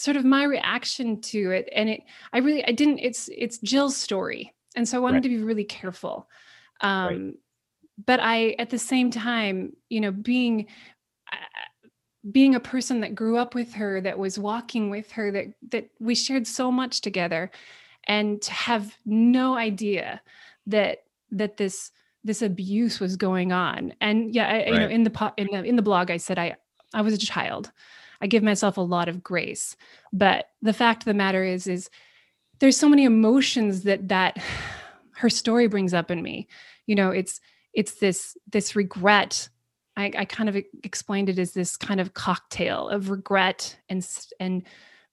sort 0.00 0.16
of 0.16 0.24
my 0.24 0.44
reaction 0.44 1.20
to 1.20 1.50
it 1.50 1.68
and 1.74 1.88
it 1.88 2.02
I 2.32 2.38
really 2.38 2.64
I 2.64 2.72
didn't 2.72 2.98
it's 2.98 3.28
it's 3.36 3.58
Jill's 3.58 3.96
story. 3.96 4.54
And 4.76 4.88
so 4.88 4.96
I 4.96 5.00
wanted 5.00 5.16
Right. 5.16 5.22
to 5.24 5.28
be 5.28 5.38
really 5.42 5.64
careful. 5.64 6.28
Um 6.80 7.06
Right. 7.06 7.34
but 8.06 8.20
I 8.20 8.56
at 8.58 8.70
the 8.70 8.78
same 8.78 9.10
time, 9.10 9.74
you 9.90 10.00
know, 10.00 10.10
being 10.10 10.66
uh, 11.30 11.36
being 12.30 12.54
a 12.54 12.60
person 12.60 13.00
that 13.00 13.14
grew 13.14 13.36
up 13.36 13.54
with 13.54 13.74
her 13.74 14.00
that 14.00 14.18
was 14.18 14.38
walking 14.38 14.90
with 14.90 15.12
her 15.12 15.30
that 15.32 15.46
that 15.70 15.90
we 15.98 16.14
shared 16.14 16.46
so 16.46 16.72
much 16.72 17.00
together 17.00 17.50
and 18.04 18.40
to 18.42 18.52
have 18.52 18.96
no 19.04 19.56
idea 19.56 20.22
that 20.66 20.98
that 21.30 21.56
this 21.56 21.90
this 22.24 22.42
abuse 22.42 23.00
was 23.00 23.16
going 23.16 23.52
on 23.52 23.94
and 24.00 24.34
yeah 24.34 24.48
I, 24.48 24.70
you 24.70 24.78
know 24.78 24.88
in 24.88 25.04
the 25.04 25.32
in 25.36 25.48
the 25.52 25.64
in 25.64 25.76
the 25.76 25.82
blog 25.82 26.10
i 26.10 26.18
said 26.18 26.38
i 26.38 26.56
i 26.92 27.00
was 27.00 27.14
a 27.14 27.18
child 27.18 27.72
i 28.20 28.26
give 28.26 28.42
myself 28.42 28.76
a 28.76 28.82
lot 28.82 29.08
of 29.08 29.22
grace. 29.22 29.76
But 30.12 30.46
the 30.62 30.72
fact 30.72 31.02
of 31.02 31.06
the 31.06 31.14
matter 31.14 31.44
is 31.44 31.66
is 31.66 31.90
there's 32.58 32.76
so 32.76 32.88
many 32.88 33.04
emotions 33.04 33.82
that 33.84 34.08
that 34.08 34.38
her 35.16 35.30
story 35.30 35.66
brings 35.66 35.92
up 35.92 36.10
in 36.10 36.22
me. 36.22 36.48
You 36.86 36.94
know 36.94 37.10
it's 37.10 37.40
it's 37.72 37.94
this 37.96 38.36
this 38.50 38.76
regret. 38.76 39.48
I, 39.96 40.12
I 40.16 40.24
kind 40.24 40.48
of 40.48 40.56
explained 40.84 41.28
it 41.28 41.38
as 41.38 41.52
this 41.52 41.76
kind 41.76 42.00
of 42.00 42.14
cocktail 42.14 42.88
of 42.88 43.10
regret 43.10 43.76
and 43.88 44.06
and 44.38 44.66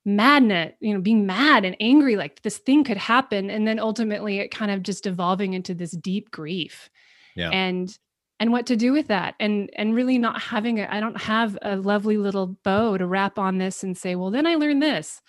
madness 0.06 0.74
you 0.80 0.94
know 0.94 1.02
being 1.02 1.26
mad 1.26 1.66
and 1.66 1.76
angry 1.82 2.16
like 2.16 2.42
this 2.42 2.60
thing 2.60 2.86
could 2.86 2.96
happen 2.96 3.50
and 3.50 3.68
then 3.68 3.78
ultimately 3.78 4.40
it 4.40 4.52
kind 4.52 4.72
of 4.72 4.82
just 4.82 5.06
evolving 5.06 5.54
into 5.54 5.74
this 5.74 5.92
deep 5.92 6.32
grief. 6.32 6.90
Yeah. 7.36 7.52
and 7.52 7.96
and 8.40 8.52
what 8.52 8.68
to 8.68 8.76
do 8.76 8.92
with 8.92 9.08
that 9.08 9.36
and 9.40 9.70
and 9.76 9.96
really 9.96 10.18
not 10.18 10.42
having 10.42 10.80
a 10.80 10.88
i 10.92 11.00
don't 11.00 11.20
have 11.20 11.58
a 11.62 11.76
lovely 11.76 12.18
little 12.18 12.48
bow 12.64 12.98
to 12.98 13.06
wrap 13.06 13.40
on 13.40 13.58
this 13.58 13.84
and 13.84 13.98
say 13.98 14.16
well 14.16 14.32
then 14.32 14.46
i 14.46 14.56
learned 14.56 14.82
this 14.82 15.22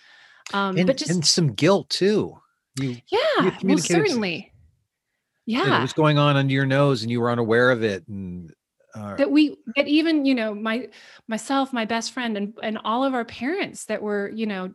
um 0.53 0.77
and, 0.77 0.87
but 0.87 0.97
just 0.97 1.11
and 1.11 1.25
some 1.25 1.53
guilt 1.53 1.89
too. 1.89 2.37
You 2.79 2.97
yeah 3.11 3.57
well 3.63 3.77
certainly 3.77 4.51
yeah. 5.49 5.79
it 5.79 5.81
was 5.81 5.93
going 5.93 6.19
on 6.19 6.37
under 6.37 6.53
your 6.53 6.67
nose 6.67 7.01
and 7.01 7.09
you 7.09 7.19
were 7.19 7.31
unaware 7.31 7.71
of 7.71 7.83
it. 7.83 8.07
And 8.07 8.53
uh, 8.93 9.15
that 9.15 9.31
we 9.31 9.57
that 9.75 9.87
even 9.87 10.25
you 10.25 10.35
know 10.35 10.53
my 10.53 10.87
myself 11.27 11.73
my 11.73 11.85
best 11.85 12.11
friend 12.11 12.37
and 12.37 12.53
and 12.61 12.77
all 12.83 13.03
of 13.03 13.13
our 13.13 13.25
parents 13.25 13.85
that 13.85 14.01
were 14.01 14.31
you 14.33 14.45
know 14.45 14.71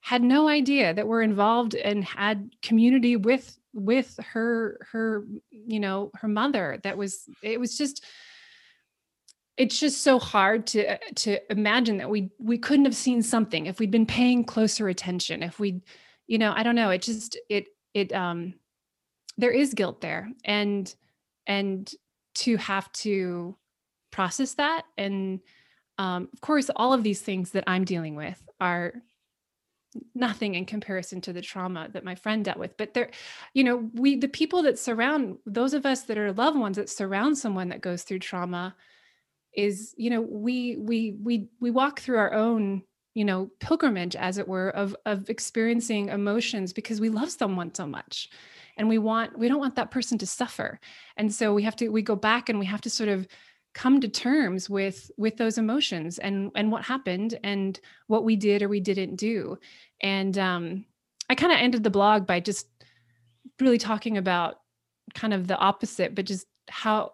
had 0.00 0.22
no 0.22 0.48
idea 0.48 0.94
that 0.94 1.06
were 1.06 1.22
involved 1.22 1.74
and 1.74 2.04
had 2.04 2.50
community 2.62 3.16
with 3.16 3.57
with 3.72 4.18
her 4.32 4.78
her 4.92 5.24
you 5.50 5.80
know 5.80 6.10
her 6.14 6.28
mother 6.28 6.78
that 6.82 6.96
was 6.96 7.28
it 7.42 7.60
was 7.60 7.76
just 7.76 8.04
it's 9.56 9.78
just 9.78 10.02
so 10.02 10.18
hard 10.18 10.66
to 10.68 10.94
uh, 10.94 10.98
to 11.16 11.38
imagine 11.52 11.98
that 11.98 12.08
we 12.08 12.30
we 12.38 12.56
couldn't 12.56 12.84
have 12.84 12.96
seen 12.96 13.22
something 13.22 13.66
if 13.66 13.78
we'd 13.78 13.90
been 13.90 14.06
paying 14.06 14.44
closer 14.44 14.88
attention 14.88 15.42
if 15.42 15.58
we 15.58 15.82
you 16.26 16.38
know 16.38 16.52
i 16.56 16.62
don't 16.62 16.76
know 16.76 16.90
it 16.90 17.02
just 17.02 17.38
it 17.50 17.66
it 17.92 18.12
um 18.12 18.54
there 19.36 19.50
is 19.50 19.74
guilt 19.74 20.00
there 20.00 20.30
and 20.44 20.94
and 21.46 21.92
to 22.34 22.56
have 22.56 22.90
to 22.92 23.56
process 24.10 24.54
that 24.54 24.84
and 24.96 25.40
um, 25.98 26.28
of 26.32 26.40
course 26.40 26.70
all 26.76 26.92
of 26.92 27.02
these 27.02 27.20
things 27.20 27.50
that 27.50 27.64
i'm 27.66 27.84
dealing 27.84 28.14
with 28.14 28.40
are 28.60 28.94
nothing 30.14 30.54
in 30.54 30.64
comparison 30.64 31.20
to 31.20 31.32
the 31.32 31.42
trauma 31.42 31.88
that 31.92 32.04
my 32.04 32.14
friend 32.14 32.44
dealt 32.44 32.58
with 32.58 32.76
but 32.76 32.94
there 32.94 33.10
you 33.54 33.64
know 33.64 33.90
we 33.94 34.16
the 34.16 34.28
people 34.28 34.62
that 34.62 34.78
surround 34.78 35.36
those 35.46 35.74
of 35.74 35.86
us 35.86 36.02
that 36.02 36.18
are 36.18 36.32
loved 36.32 36.58
ones 36.58 36.76
that 36.76 36.90
surround 36.90 37.36
someone 37.36 37.68
that 37.68 37.80
goes 37.80 38.02
through 38.02 38.18
trauma 38.18 38.74
is 39.54 39.94
you 39.96 40.10
know 40.10 40.20
we 40.20 40.76
we 40.76 41.16
we 41.22 41.48
we 41.60 41.70
walk 41.70 42.00
through 42.00 42.18
our 42.18 42.32
own 42.32 42.82
you 43.14 43.24
know 43.24 43.50
pilgrimage 43.60 44.16
as 44.16 44.38
it 44.38 44.48
were 44.48 44.70
of 44.70 44.94
of 45.06 45.28
experiencing 45.30 46.08
emotions 46.08 46.72
because 46.72 47.00
we 47.00 47.08
love 47.08 47.30
someone 47.30 47.74
so 47.74 47.86
much 47.86 48.28
and 48.78 48.88
we 48.88 48.96
want 48.96 49.36
we 49.36 49.48
don't 49.48 49.58
want 49.58 49.74
that 49.74 49.90
person 49.90 50.16
to 50.18 50.26
suffer. 50.26 50.80
And 51.16 51.34
so 51.34 51.52
we 51.52 51.64
have 51.64 51.76
to 51.76 51.88
we 51.88 52.00
go 52.00 52.16
back 52.16 52.48
and 52.48 52.58
we 52.58 52.66
have 52.66 52.80
to 52.82 52.90
sort 52.90 53.08
of 53.10 53.26
come 53.78 54.00
to 54.00 54.08
terms 54.08 54.68
with 54.68 55.08
with 55.16 55.36
those 55.36 55.56
emotions 55.56 56.18
and 56.18 56.50
and 56.56 56.72
what 56.72 56.82
happened 56.82 57.38
and 57.44 57.78
what 58.08 58.24
we 58.24 58.34
did 58.34 58.60
or 58.60 58.68
we 58.68 58.80
didn't 58.80 59.14
do. 59.14 59.56
And 60.00 60.36
um 60.36 60.84
i 61.30 61.34
kind 61.36 61.52
of 61.52 61.58
ended 61.58 61.84
the 61.84 61.98
blog 61.98 62.26
by 62.26 62.40
just 62.40 62.66
really 63.60 63.78
talking 63.78 64.16
about 64.18 64.56
kind 65.14 65.32
of 65.32 65.46
the 65.46 65.56
opposite 65.56 66.14
but 66.14 66.24
just 66.24 66.46
how 66.68 67.12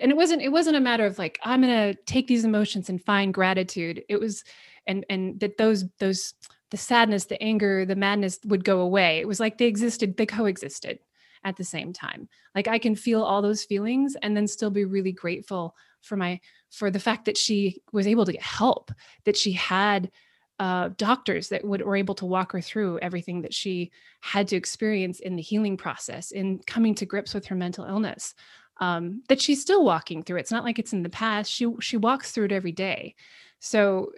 and 0.00 0.10
it 0.10 0.16
wasn't 0.16 0.42
it 0.42 0.48
wasn't 0.48 0.76
a 0.76 0.80
matter 0.80 1.06
of 1.06 1.16
like 1.16 1.38
i'm 1.44 1.62
going 1.62 1.94
to 1.94 2.02
take 2.06 2.26
these 2.26 2.44
emotions 2.44 2.88
and 2.88 3.04
find 3.04 3.32
gratitude. 3.32 4.02
It 4.08 4.18
was 4.18 4.42
and 4.88 5.06
and 5.08 5.38
that 5.38 5.58
those 5.58 5.84
those 6.00 6.34
the 6.72 6.76
sadness 6.76 7.26
the 7.26 7.40
anger 7.40 7.84
the 7.84 7.94
madness 7.94 8.40
would 8.46 8.64
go 8.64 8.80
away. 8.80 9.20
It 9.20 9.28
was 9.28 9.38
like 9.38 9.58
they 9.58 9.66
existed 9.66 10.16
they 10.16 10.26
coexisted 10.26 10.98
at 11.44 11.56
the 11.56 11.64
same 11.64 11.92
time. 11.92 12.28
Like 12.56 12.66
i 12.66 12.80
can 12.80 12.96
feel 12.96 13.22
all 13.22 13.42
those 13.42 13.62
feelings 13.62 14.16
and 14.22 14.36
then 14.36 14.48
still 14.48 14.70
be 14.70 14.84
really 14.84 15.12
grateful 15.12 15.76
for 16.02 16.16
my 16.16 16.40
for 16.70 16.90
the 16.90 17.00
fact 17.00 17.24
that 17.24 17.36
she 17.36 17.80
was 17.92 18.06
able 18.06 18.24
to 18.24 18.32
get 18.32 18.42
help 18.42 18.90
that 19.24 19.36
she 19.36 19.52
had 19.52 20.10
uh, 20.58 20.90
doctors 20.98 21.48
that 21.48 21.64
would 21.64 21.80
were 21.80 21.96
able 21.96 22.14
to 22.14 22.26
walk 22.26 22.52
her 22.52 22.60
through 22.60 22.98
everything 22.98 23.40
that 23.40 23.54
she 23.54 23.90
had 24.20 24.46
to 24.46 24.56
experience 24.56 25.18
in 25.20 25.34
the 25.34 25.42
healing 25.42 25.76
process 25.76 26.32
in 26.32 26.58
coming 26.66 26.94
to 26.94 27.06
grips 27.06 27.32
with 27.32 27.46
her 27.46 27.54
mental 27.54 27.86
illness 27.86 28.34
um, 28.80 29.22
that 29.28 29.40
she's 29.40 29.60
still 29.60 29.84
walking 29.84 30.22
through. 30.22 30.38
It's 30.38 30.50
not 30.50 30.64
like 30.64 30.78
it's 30.78 30.92
in 30.92 31.02
the 31.02 31.08
past. 31.08 31.50
She 31.50 31.66
she 31.80 31.96
walks 31.96 32.32
through 32.32 32.46
it 32.46 32.52
every 32.52 32.72
day. 32.72 33.14
So 33.58 34.12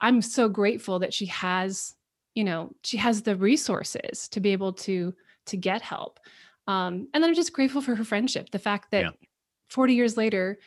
i'm 0.00 0.22
so 0.22 0.48
grateful 0.48 1.00
that 1.00 1.12
she 1.12 1.26
has 1.26 1.96
you 2.34 2.44
know 2.44 2.70
she 2.84 2.96
has 2.96 3.22
the 3.22 3.34
resources 3.34 4.28
to 4.28 4.38
be 4.38 4.52
able 4.52 4.72
to 4.72 5.14
to 5.46 5.56
get 5.56 5.82
help. 5.82 6.20
Um, 6.66 7.08
and 7.12 7.22
then 7.22 7.30
i'm 7.30 7.34
just 7.34 7.52
grateful 7.52 7.80
for 7.80 7.94
her 7.94 8.04
friendship. 8.04 8.50
The 8.50 8.58
fact 8.58 8.90
that 8.90 9.04
yeah. 9.04 9.10
40 9.70 9.94
years 9.94 10.16
later 10.16 10.58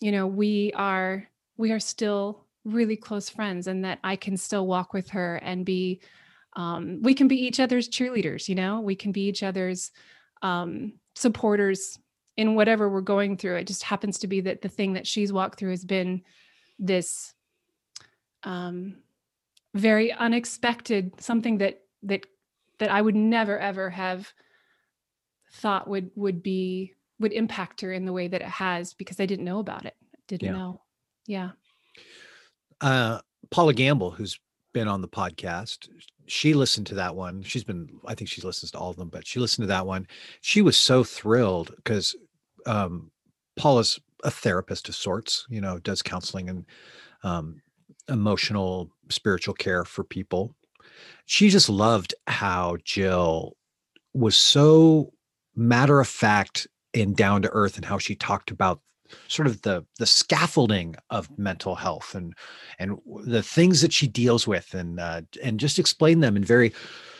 you 0.00 0.12
know 0.12 0.26
we 0.26 0.72
are 0.74 1.28
we 1.56 1.72
are 1.72 1.80
still 1.80 2.44
really 2.64 2.96
close 2.96 3.28
friends 3.28 3.66
and 3.66 3.84
that 3.84 3.98
i 4.02 4.16
can 4.16 4.36
still 4.36 4.66
walk 4.66 4.92
with 4.92 5.10
her 5.10 5.36
and 5.36 5.64
be 5.64 6.00
um, 6.56 7.02
we 7.02 7.14
can 7.14 7.26
be 7.26 7.36
each 7.36 7.58
other's 7.58 7.88
cheerleaders 7.88 8.48
you 8.48 8.54
know? 8.54 8.80
We 8.80 8.94
can 8.94 9.10
be 9.10 9.26
each 9.26 9.42
other's 9.42 9.90
um, 10.42 10.92
supporters 11.16 11.98
in 12.36 12.54
whatever 12.54 12.88
we're 12.88 13.00
going 13.00 13.36
through. 13.36 13.56
It 13.56 13.66
just 13.66 13.82
happens 13.82 14.20
to 14.20 14.28
be 14.28 14.40
that 14.42 14.62
the 14.62 14.68
thing 14.68 14.92
that 14.92 15.06
she's 15.06 15.32
walked 15.32 15.58
through 15.58 15.70
has 15.70 15.84
been 15.84 16.22
this 16.78 17.32
um, 18.44 18.96
very 19.74 20.12
unexpected 20.12 21.20
something 21.20 21.58
that 21.58 21.80
that 22.04 22.26
that 22.78 22.90
i 22.90 23.00
would 23.00 23.16
never 23.16 23.58
ever 23.58 23.90
have 23.90 24.32
thought 25.54 25.88
would 25.88 26.10
would 26.14 26.42
be 26.42 26.94
would 27.20 27.32
impact 27.32 27.80
her 27.80 27.92
in 27.92 28.04
the 28.04 28.12
way 28.12 28.28
that 28.28 28.40
it 28.40 28.48
has 28.48 28.94
because 28.94 29.20
I 29.20 29.26
didn't 29.26 29.44
know 29.44 29.58
about 29.58 29.86
it. 29.86 29.94
Didn't 30.28 30.46
yeah. 30.46 30.52
know. 30.52 30.80
Yeah. 31.26 31.50
Uh, 32.80 33.20
Paula 33.50 33.74
Gamble, 33.74 34.10
who's 34.10 34.38
been 34.72 34.88
on 34.88 35.00
the 35.00 35.08
podcast, 35.08 35.88
she 36.26 36.54
listened 36.54 36.86
to 36.88 36.94
that 36.96 37.14
one. 37.14 37.42
She's 37.42 37.64
been, 37.64 37.88
I 38.06 38.14
think 38.14 38.28
she 38.30 38.42
listens 38.42 38.70
to 38.72 38.78
all 38.78 38.90
of 38.90 38.96
them, 38.96 39.08
but 39.08 39.26
she 39.26 39.38
listened 39.38 39.64
to 39.64 39.68
that 39.68 39.86
one. 39.86 40.06
She 40.40 40.62
was 40.62 40.76
so 40.76 41.04
thrilled 41.04 41.72
because 41.76 42.16
um, 42.66 43.10
Paula's 43.56 44.00
a 44.24 44.30
therapist 44.30 44.88
of 44.88 44.94
sorts, 44.94 45.46
you 45.48 45.60
know, 45.60 45.78
does 45.78 46.02
counseling 46.02 46.48
and 46.48 46.64
um, 47.22 47.60
emotional, 48.08 48.90
spiritual 49.10 49.54
care 49.54 49.84
for 49.84 50.02
people. 50.02 50.54
She 51.26 51.50
just 51.50 51.68
loved 51.68 52.14
how 52.26 52.78
Jill 52.84 53.56
was 54.14 54.36
so 54.36 55.12
matter 55.54 56.00
of 56.00 56.08
fact 56.08 56.66
and 56.94 57.16
down 57.16 57.42
to 57.42 57.50
earth 57.50 57.76
and 57.76 57.84
how 57.84 57.98
she 57.98 58.14
talked 58.14 58.50
about 58.50 58.80
sort 59.28 59.46
of 59.46 59.62
the 59.62 59.84
the 59.98 60.06
scaffolding 60.06 60.96
of 61.10 61.28
mental 61.38 61.74
health 61.74 62.14
and 62.14 62.34
and 62.78 62.98
the 63.24 63.42
things 63.42 63.80
that 63.82 63.92
she 63.92 64.08
deals 64.08 64.46
with 64.46 64.74
and 64.74 64.98
uh, 64.98 65.22
and 65.42 65.60
just 65.60 65.78
explain 65.78 66.20
them 66.20 66.36
in 66.36 66.44
very 66.44 66.72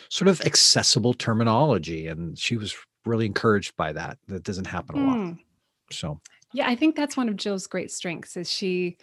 sort 0.08 0.28
of 0.28 0.40
accessible 0.42 1.14
terminology 1.14 2.06
and 2.06 2.38
she 2.38 2.56
was 2.56 2.74
really 3.04 3.26
encouraged 3.26 3.76
by 3.76 3.92
that. 3.92 4.18
That 4.28 4.44
doesn't 4.44 4.66
happen 4.66 4.96
a 4.96 5.06
lot. 5.06 5.16
Hmm. 5.16 5.32
so. 5.90 6.20
Yeah 6.52 6.68
i 6.68 6.76
think 6.76 6.94
that's 6.94 7.16
one 7.16 7.28
of 7.28 7.36
jill's 7.36 7.66
great 7.66 7.90
strengths 7.90 8.36
is 8.36 8.48
she 8.48 8.96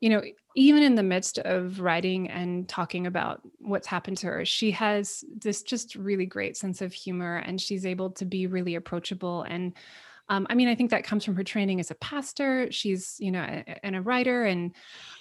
you 0.00 0.10
know 0.10 0.22
even 0.54 0.82
in 0.82 0.94
the 0.94 1.02
midst 1.02 1.38
of 1.38 1.80
writing 1.80 2.28
and 2.28 2.68
talking 2.68 3.06
about 3.06 3.40
what's 3.60 3.86
happened 3.86 4.18
to 4.18 4.26
her 4.26 4.44
she 4.44 4.70
has 4.70 5.24
this 5.34 5.62
just 5.62 5.94
really 5.94 6.26
great 6.26 6.56
sense 6.56 6.82
of 6.82 6.92
humor 6.92 7.38
and 7.38 7.62
she's 7.62 7.86
able 7.86 8.10
to 8.10 8.26
be 8.26 8.46
really 8.46 8.74
approachable 8.74 9.42
and 9.44 9.72
um, 10.28 10.46
I 10.50 10.54
mean, 10.54 10.68
I 10.68 10.74
think 10.74 10.90
that 10.90 11.04
comes 11.04 11.24
from 11.24 11.36
her 11.36 11.44
training 11.44 11.80
as 11.80 11.90
a 11.90 11.94
pastor. 11.96 12.70
She's, 12.70 13.16
you 13.18 13.30
know, 13.30 13.42
a, 13.42 13.84
and 13.84 13.96
a 13.96 14.02
writer. 14.02 14.44
And 14.44 14.74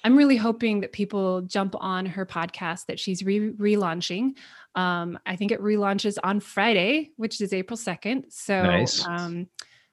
I'm 0.03 0.17
really 0.17 0.37
hoping 0.37 0.81
that 0.81 0.91
people 0.91 1.41
jump 1.41 1.75
on 1.79 2.05
her 2.05 2.25
podcast 2.25 2.87
that 2.87 2.99
she's 2.99 3.23
re- 3.23 3.51
relaunching. 3.53 4.37
Um, 4.75 5.17
I 5.25 5.35
think 5.35 5.51
it 5.51 5.61
relaunches 5.61 6.17
on 6.23 6.39
Friday, 6.39 7.11
which 7.15 7.39
is 7.41 7.53
April 7.53 7.77
2nd. 7.77 8.25
So, 8.29 8.63
nice. 8.63 9.05
um, 9.05 9.47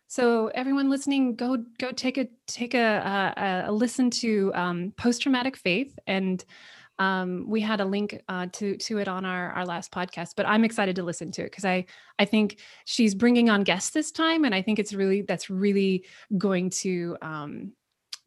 so 0.09 0.49
everyone 0.49 0.91
listening, 0.91 1.35
go 1.35 1.65
go 1.79 1.91
take 1.91 2.19
a 2.19 2.29
take 2.47 2.75
a, 2.75 3.35
a, 3.37 3.71
a 3.71 3.73
listen 3.73 4.11
to 4.11 4.53
um, 4.55 4.93
post 4.97 5.23
traumatic 5.23 5.57
faith 5.57 5.99
and 6.07 6.45
um, 6.99 7.45
we 7.49 7.61
had 7.61 7.81
a 7.81 7.85
link 7.85 8.23
uh, 8.29 8.47
to 8.53 8.77
to 8.77 8.99
it 8.99 9.09
on 9.09 9.25
our 9.25 9.51
our 9.51 9.67
last 9.67 9.91
podcast 9.91 10.31
but 10.37 10.47
i'm 10.47 10.65
excited 10.65 10.97
to 10.97 11.03
listen 11.03 11.31
to 11.33 11.43
it 11.43 11.51
because 11.51 11.65
i 11.65 11.85
i 12.19 12.25
think 12.25 12.59
she's 12.85 13.15
bringing 13.15 13.51
on 13.51 13.63
guests 13.63 13.91
this 13.91 14.11
time 14.11 14.45
and 14.45 14.55
i 14.55 14.63
think 14.63 14.79
it's 14.79 14.93
really 14.93 15.23
that's 15.23 15.51
really 15.51 16.05
going 16.39 16.71
to 16.71 17.17
um, 17.23 17.73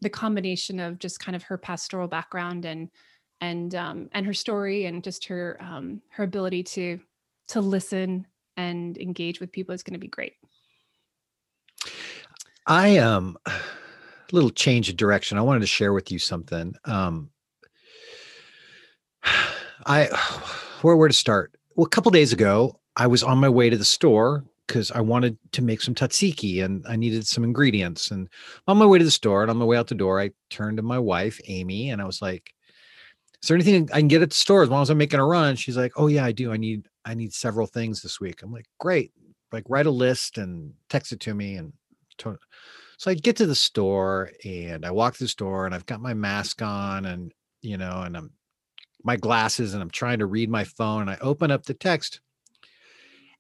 the 0.01 0.09
combination 0.09 0.79
of 0.79 1.00
just 1.00 1.19
kind 1.19 1.36
of 1.36 1.43
her 1.43 1.57
pastoral 1.57 2.07
background 2.07 2.65
and 2.65 2.89
and 3.41 3.75
um, 3.75 4.09
and 4.13 4.25
her 4.25 4.33
story 4.33 4.86
and 4.86 5.03
just 5.03 5.25
her 5.25 5.57
um, 5.62 6.01
her 6.09 6.24
ability 6.24 6.63
to 6.63 7.00
to 7.50 7.62
listen 7.62 8.25
and 8.57 8.97
engage 8.97 9.39
with 9.39 9.51
people 9.51 9.74
is 9.74 9.83
going 9.83 9.93
to 9.93 10.00
be 10.00 10.07
great. 10.07 10.33
I 12.65 12.97
um 12.97 13.38
a 13.45 13.53
little 14.31 14.50
change 14.50 14.89
of 14.89 14.97
direction. 14.97 15.38
I 15.38 15.41
wanted 15.41 15.62
to 15.62 15.67
share 15.67 15.93
with 15.93 16.12
you 16.12 16.19
something. 16.19 16.75
Um 16.86 17.29
I 19.88 20.06
where 20.82 20.96
where 20.96 21.08
to 21.08 21.13
start? 21.13 21.56
Well, 21.75 21.86
a 21.86 21.89
couple 21.89 22.12
days 22.12 22.34
ago, 22.34 22.79
I 22.96 23.08
was 23.08 23.24
on 23.24 23.38
my 23.38 23.50
way 23.50 23.70
to 23.70 23.77
the 23.77 23.86
store 23.86 24.44
because 24.67 24.91
I 24.91 25.00
wanted 25.01 25.38
to 25.53 25.62
make 25.62 25.82
some 25.82 25.96
tzatziki 25.96 26.63
and 26.63 26.86
I 26.88 26.98
needed 26.98 27.25
some 27.25 27.44
ingredients. 27.44 28.12
And 28.12 28.27
on 28.67 28.77
my 28.77 28.86
way 28.86 28.98
to 28.98 29.06
the 29.06 29.12
store 29.12 29.41
and 29.41 29.50
on 29.50 29.58
my 29.58 29.65
way 29.65 29.77
out 29.77 29.88
the 29.88 29.96
door, 29.96 30.20
I 30.20 30.32
turned 30.50 30.77
to 30.77 30.84
my 30.84 31.00
wife, 31.00 31.39
Amy, 31.48 31.89
and 31.89 32.01
I 32.01 32.06
was 32.06 32.22
like, 32.22 32.53
"Is 33.41 33.48
there 33.48 33.56
anything 33.56 33.89
I 33.94 34.00
can 34.00 34.10
get 34.10 34.22
at 34.22 34.32
the 34.32 34.36
store 34.36 34.63
as 34.63 34.70
long 34.70 34.82
as 34.82 34.89
I'm 34.89 34.98
making 34.98 35.20
a 35.20 35.25
run?" 35.25 35.56
She's 35.56 35.77
like, 35.77 35.94
"Oh 35.98 36.08
yeah, 36.08 36.25
I 36.25 36.32
do. 36.34 36.51
I 36.51 36.58
need 36.58 36.88
I 37.06 37.13
need 37.13 37.34
several 37.34 37.67
things 37.67 38.01
this 38.01 38.20
week." 38.20 38.44
I'm 38.44 38.51
like, 38.51 38.67
"Great." 38.79 39.13
Like 39.53 39.63
write 39.70 39.86
a 39.86 39.91
list 39.91 40.38
and 40.38 40.74
text 40.89 41.13
it 41.13 41.22
to 41.22 41.34
me 41.34 41.56
and 41.56 41.72
so 42.98 43.12
I 43.12 43.13
get 43.13 43.36
to 43.38 43.46
the 43.46 43.56
store 43.56 44.32
and 44.44 44.86
I 44.86 44.91
walk 44.91 45.15
to 45.15 45.24
the 45.24 45.27
store 45.27 45.65
and 45.65 45.75
I've 45.75 45.86
got 45.86 46.01
my 46.01 46.13
mask 46.13 46.62
on 46.62 47.06
and 47.06 47.32
you 47.62 47.77
know 47.77 48.01
and 48.01 48.17
I'm 48.17 48.32
my 49.04 49.16
glasses 49.16 49.74
and 49.74 49.82
I'm 49.82 49.89
trying 49.89 50.20
to 50.20 50.25
read 50.25 50.50
my 50.50 50.63
phone 50.63 51.01
and 51.01 51.10
I 51.10 51.18
open 51.22 51.51
up 51.51 51.66
the 51.66 51.74
text 51.74 52.20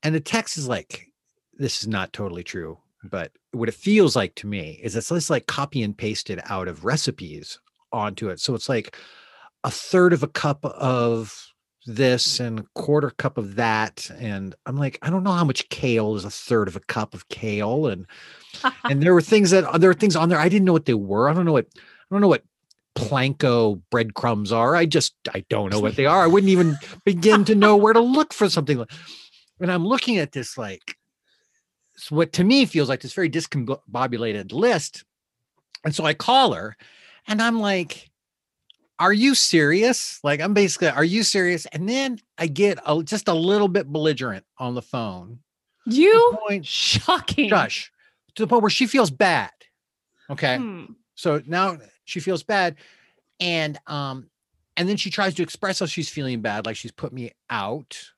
and 0.03 0.13
the 0.13 0.19
text 0.19 0.57
is 0.57 0.67
like 0.67 1.07
this 1.53 1.81
is 1.81 1.87
not 1.87 2.13
totally 2.13 2.43
true 2.43 2.77
but 3.03 3.31
what 3.51 3.69
it 3.69 3.75
feels 3.75 4.15
like 4.15 4.35
to 4.35 4.47
me 4.47 4.79
is 4.83 4.95
it's 4.95 5.09
just 5.09 5.29
like 5.29 5.47
copy 5.47 5.83
and 5.83 5.97
pasted 5.97 6.39
out 6.45 6.67
of 6.67 6.85
recipes 6.85 7.59
onto 7.91 8.29
it. 8.29 8.39
So 8.39 8.53
it's 8.55 8.69
like 8.69 8.97
a 9.63 9.71
third 9.71 10.13
of 10.13 10.23
a 10.23 10.27
cup 10.27 10.63
of 10.65 11.47
this 11.85 12.39
and 12.39 12.59
a 12.59 12.65
quarter 12.73 13.11
cup 13.11 13.37
of 13.37 13.55
that 13.55 14.11
and 14.19 14.53
i'm 14.65 14.75
like 14.75 14.99
i 15.03 15.09
don't 15.09 15.23
know 15.23 15.31
how 15.31 15.45
much 15.45 15.69
kale 15.69 16.17
is 16.17 16.25
a 16.25 16.29
third 16.29 16.67
of 16.67 16.75
a 16.75 16.81
cup 16.81 17.13
of 17.13 17.29
kale 17.29 17.87
and 17.87 18.05
and 18.83 19.01
there 19.01 19.13
were 19.13 19.21
things 19.21 19.51
that 19.51 19.79
there 19.79 19.89
were 19.89 19.93
things 19.93 20.13
on 20.13 20.27
there 20.27 20.37
i 20.37 20.49
didn't 20.49 20.65
know 20.65 20.73
what 20.73 20.83
they 20.83 20.93
were 20.93 21.29
i 21.29 21.33
don't 21.33 21.45
know 21.45 21.53
what 21.53 21.65
i 21.77 21.79
don't 22.11 22.19
know 22.19 22.27
what 22.27 22.43
planko 23.07 23.81
breadcrumbs 23.89 24.51
are. 24.51 24.75
I 24.75 24.85
just 24.85 25.15
I 25.33 25.45
don't 25.49 25.71
know 25.71 25.79
what 25.79 25.95
they 25.95 26.05
are. 26.05 26.23
I 26.23 26.27
wouldn't 26.27 26.49
even 26.49 26.77
begin 27.05 27.45
to 27.45 27.55
know 27.55 27.75
where 27.75 27.93
to 27.93 27.99
look 27.99 28.33
for 28.33 28.49
something. 28.49 28.85
And 29.59 29.71
I'm 29.71 29.85
looking 29.85 30.17
at 30.17 30.31
this 30.31 30.57
like 30.57 30.97
what 32.09 32.33
to 32.33 32.43
me 32.43 32.65
feels 32.65 32.89
like 32.89 33.01
this 33.01 33.13
very 33.13 33.29
discombobulated 33.29 34.51
list. 34.51 35.03
And 35.83 35.95
so 35.95 36.05
I 36.05 36.13
call 36.13 36.53
her 36.53 36.77
and 37.27 37.41
I'm 37.41 37.59
like, 37.59 38.09
are 38.99 39.13
you 39.13 39.35
serious? 39.35 40.19
Like, 40.23 40.41
I'm 40.41 40.53
basically, 40.53 40.89
are 40.89 41.03
you 41.03 41.23
serious? 41.23 41.65
And 41.67 41.87
then 41.87 42.19
I 42.37 42.47
get 42.47 42.79
a, 42.85 43.03
just 43.03 43.27
a 43.27 43.33
little 43.33 43.67
bit 43.67 43.91
belligerent 43.91 44.45
on 44.57 44.75
the 44.75 44.81
phone. 44.81 45.39
You 45.85 46.37
Point, 46.47 46.65
shocking. 46.65 47.49
Josh, 47.49 47.91
to 48.35 48.43
the 48.43 48.47
point 48.47 48.63
where 48.63 48.69
she 48.69 48.87
feels 48.87 49.11
bad. 49.11 49.51
Okay. 50.29 50.57
Hmm. 50.57 50.85
So 51.15 51.41
now 51.45 51.77
she 52.05 52.19
feels 52.19 52.43
bad. 52.43 52.75
And 53.39 53.77
um, 53.87 54.29
and 54.75 54.87
then 54.87 54.97
she 54.97 55.09
tries 55.09 55.33
to 55.35 55.43
express 55.43 55.79
how 55.79 55.85
she's 55.85 56.09
feeling 56.09 56.41
bad, 56.41 56.65
like 56.65 56.75
she's 56.75 56.91
put 56.91 57.13
me 57.13 57.31
out 57.49 58.11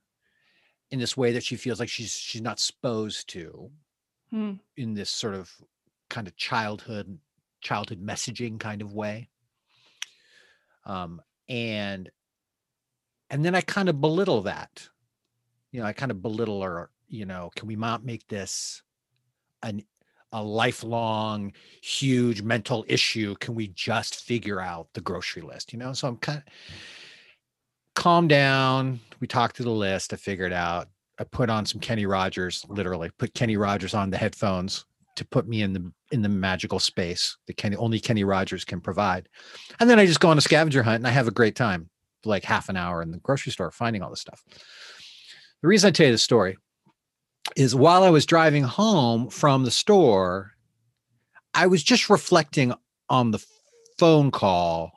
in 0.91 0.99
this 0.99 1.15
way 1.15 1.31
that 1.33 1.43
she 1.43 1.55
feels 1.55 1.79
like 1.79 1.89
she's 1.89 2.13
she's 2.13 2.41
not 2.41 2.59
supposed 2.59 3.29
to 3.29 3.71
Hmm. 4.31 4.53
in 4.77 4.93
this 4.93 5.09
sort 5.09 5.33
of 5.33 5.51
kind 6.09 6.27
of 6.27 6.35
childhood 6.35 7.17
childhood 7.61 7.99
messaging 8.05 8.59
kind 8.59 8.81
of 8.81 8.93
way 8.93 9.29
um 10.85 11.21
and 11.47 12.09
and 13.29 13.43
then 13.43 13.55
i 13.55 13.61
kind 13.61 13.89
of 13.89 13.99
belittle 13.99 14.41
that 14.43 14.87
you 15.71 15.79
know 15.79 15.85
i 15.85 15.93
kind 15.93 16.11
of 16.11 16.21
belittle 16.21 16.61
her 16.61 16.89
you 17.07 17.25
know 17.25 17.49
can 17.55 17.67
we 17.67 17.75
not 17.75 18.05
make 18.05 18.27
this 18.27 18.81
an 19.63 19.83
a 20.31 20.43
lifelong 20.43 21.51
huge 21.81 22.41
mental 22.41 22.85
issue 22.87 23.35
can 23.39 23.55
we 23.55 23.67
just 23.69 24.15
figure 24.15 24.61
out 24.61 24.87
the 24.93 25.01
grocery 25.01 25.41
list 25.41 25.73
you 25.73 25.79
know? 25.79 25.93
So 25.93 26.07
i'm 26.07 26.17
kind 26.17 26.37
of 26.39 26.43
calm 27.95 28.27
down 28.27 28.99
we 29.19 29.27
talked 29.27 29.57
through 29.57 29.65
the 29.65 29.71
list 29.71 30.13
i 30.13 30.15
figured 30.15 30.53
out 30.53 30.87
i 31.19 31.23
put 31.23 31.49
on 31.49 31.65
some 31.65 31.81
kenny 31.81 32.05
rogers 32.05 32.65
literally 32.69 33.09
put 33.17 33.33
kenny 33.33 33.57
rogers 33.57 33.93
on 33.93 34.09
the 34.09 34.17
headphones 34.17 34.85
to 35.19 35.25
put 35.25 35.49
me 35.49 35.61
in 35.61 35.73
the 35.73 35.91
in 36.11 36.21
the 36.21 36.29
magical 36.29 36.79
space 36.79 37.37
that 37.45 37.57
kenny 37.57 37.75
only 37.75 37.99
kenny 37.99 38.23
rogers 38.23 38.63
can 38.63 38.79
provide. 38.79 39.27
And 39.79 39.89
then 39.89 39.99
i 39.99 40.05
just 40.05 40.21
go 40.21 40.29
on 40.29 40.37
a 40.37 40.41
scavenger 40.41 40.81
hunt 40.81 40.95
and 40.95 41.07
i 41.07 41.11
have 41.11 41.27
a 41.27 41.31
great 41.31 41.55
time 41.57 41.89
like 42.23 42.45
half 42.45 42.69
an 42.69 42.77
hour 42.77 43.01
in 43.01 43.11
the 43.11 43.17
grocery 43.19 43.51
store 43.51 43.69
finding 43.69 44.01
all 44.01 44.09
this 44.09 44.21
stuff. 44.21 44.41
The 45.61 45.67
reason 45.67 45.89
i 45.89 45.91
tell 45.91 46.05
you 46.05 46.13
the 46.13 46.17
story 46.17 46.57
is 47.55 47.75
while 47.75 48.03
I 48.03 48.09
was 48.09 48.25
driving 48.25 48.63
home 48.63 49.29
from 49.29 49.63
the 49.63 49.71
store, 49.71 50.51
I 51.53 51.67
was 51.67 51.83
just 51.83 52.09
reflecting 52.09 52.73
on 53.09 53.31
the 53.31 53.43
phone 53.97 54.31
call. 54.31 54.91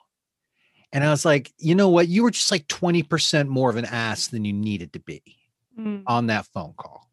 And 0.93 1.03
I 1.03 1.11
was 1.11 1.25
like, 1.25 1.53
you 1.59 1.75
know 1.75 1.89
what? 1.89 2.09
You 2.09 2.23
were 2.23 2.31
just 2.31 2.51
like 2.51 2.69
20% 2.69 3.49
more 3.49 3.71
of 3.71 3.77
an 3.77 3.87
ass 3.87 4.27
than 4.29 4.45
you 4.45 4.53
needed 4.53 4.93
to 4.93 5.01
be 5.01 5.23
Hmm. 5.77 6.01
on 6.07 6.27
that 6.27 6.47
phone 6.47 6.75
call. 6.77 7.11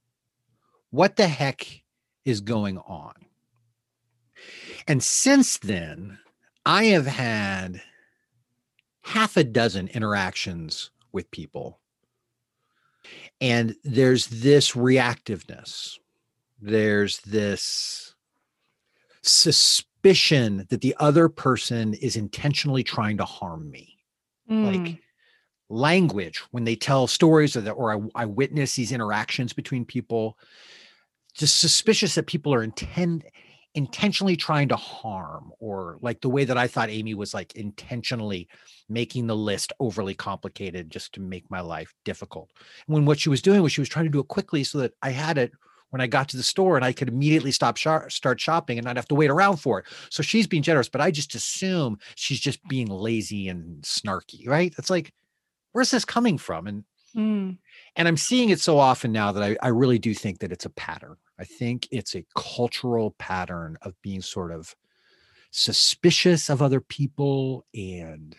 What 0.90 1.16
the 1.16 1.28
heck 1.28 1.84
is 2.26 2.42
going 2.42 2.78
on? 2.80 3.14
And 4.88 5.02
since 5.02 5.58
then, 5.58 6.20
I 6.66 6.86
have 6.86 7.06
had 7.06 7.82
half 9.04 9.38
a 9.38 9.44
dozen 9.46 9.88
interactions 9.88 10.92
with 11.14 11.32
people. 11.32 11.80
And 13.42 13.76
there's 13.84 14.28
this 14.28 14.72
reactiveness, 14.74 15.98
there's 16.62 17.20
this 17.22 18.16
suspicion 19.22 20.66
that 20.70 20.82
the 20.82 20.96
other 21.00 21.30
person 21.30 21.94
is 21.94 22.16
intentionally 22.16 22.84
trying 22.84 23.18
to 23.18 23.26
harm 23.26 23.70
me 23.70 23.96
Hmm. 24.50 24.66
like 24.66 24.98
language 25.70 26.40
when 26.52 26.64
they 26.64 26.76
tell 26.76 27.06
stories 27.06 27.56
or, 27.56 27.62
that, 27.62 27.72
or 27.74 27.94
I, 27.94 28.24
I 28.24 28.26
witness 28.26 28.76
these 28.76 28.92
interactions 28.92 29.54
between 29.54 29.86
people 29.86 30.38
just 31.36 31.60
suspicious 31.60 32.16
that 32.16 32.26
people 32.26 32.54
are 32.54 32.64
intend 32.64 33.26
intentionally 33.76 34.36
trying 34.36 34.68
to 34.68 34.76
harm 34.76 35.52
or 35.60 35.98
like 36.02 36.22
the 36.22 36.30
way 36.30 36.44
that 36.44 36.58
i 36.58 36.68
thought 36.68 36.90
amy 36.90 37.14
was 37.14 37.34
like 37.36 37.56
intentionally 37.56 38.48
making 38.90 39.28
the 39.28 39.36
list 39.36 39.72
overly 39.80 40.16
complicated 40.16 40.90
just 40.90 41.14
to 41.14 41.22
make 41.22 41.50
my 41.52 41.62
life 41.62 41.94
difficult. 42.04 42.50
When 42.88 43.06
what 43.06 43.20
she 43.20 43.30
was 43.30 43.42
doing 43.42 43.62
was 43.62 43.72
she 43.72 43.82
was 43.82 43.90
trying 43.90 44.06
to 44.06 44.12
do 44.12 44.20
it 44.20 44.28
quickly 44.28 44.64
so 44.64 44.80
that 44.80 44.94
i 45.02 45.12
had 45.12 45.38
it 45.38 45.52
when 45.92 46.02
i 46.02 46.08
got 46.08 46.28
to 46.30 46.38
the 46.38 46.44
store 46.44 46.76
and 46.76 46.84
i 46.84 46.92
could 46.92 47.08
immediately 47.08 47.52
stop 47.52 47.78
shop, 47.78 48.12
start 48.12 48.42
shopping 48.42 48.78
and 48.78 48.86
not 48.86 48.96
have 48.96 49.08
to 49.08 49.16
wait 49.16 49.30
around 49.30 49.58
for 49.58 49.80
it. 49.80 49.86
So 50.10 50.24
she's 50.24 50.48
being 50.48 50.64
generous 50.64 50.90
but 50.90 51.02
i 51.02 51.12
just 51.12 51.36
assume 51.36 52.00
she's 52.16 52.40
just 52.40 52.68
being 52.68 52.88
lazy 52.88 53.48
and 53.48 53.84
snarky 53.84 54.48
right? 54.48 54.74
It's 54.78 54.90
like 54.90 55.14
where's 55.72 55.92
this 55.92 56.06
coming 56.06 56.38
from? 56.40 56.66
And 56.68 56.84
Hmm. 57.14 57.52
And 57.96 58.08
i'm 58.08 58.18
seeing 58.18 58.50
it 58.50 58.60
so 58.60 58.78
often 58.78 59.12
now 59.12 59.32
that 59.32 59.44
I, 59.44 59.58
I 59.62 59.70
really 59.70 60.00
do 60.00 60.14
think 60.14 60.40
that 60.40 60.52
it's 60.52 60.66
a 60.66 60.70
pattern. 60.72 61.16
I 61.40 61.46
think 61.46 61.88
it's 61.92 62.16
a 62.16 62.26
cultural 62.36 63.16
pattern 63.18 63.78
of 63.82 63.94
being 64.02 64.22
sort 64.22 64.52
of 64.52 64.76
suspicious 65.52 66.50
of 66.50 66.62
other 66.62 66.82
people 66.82 67.66
and 67.74 68.36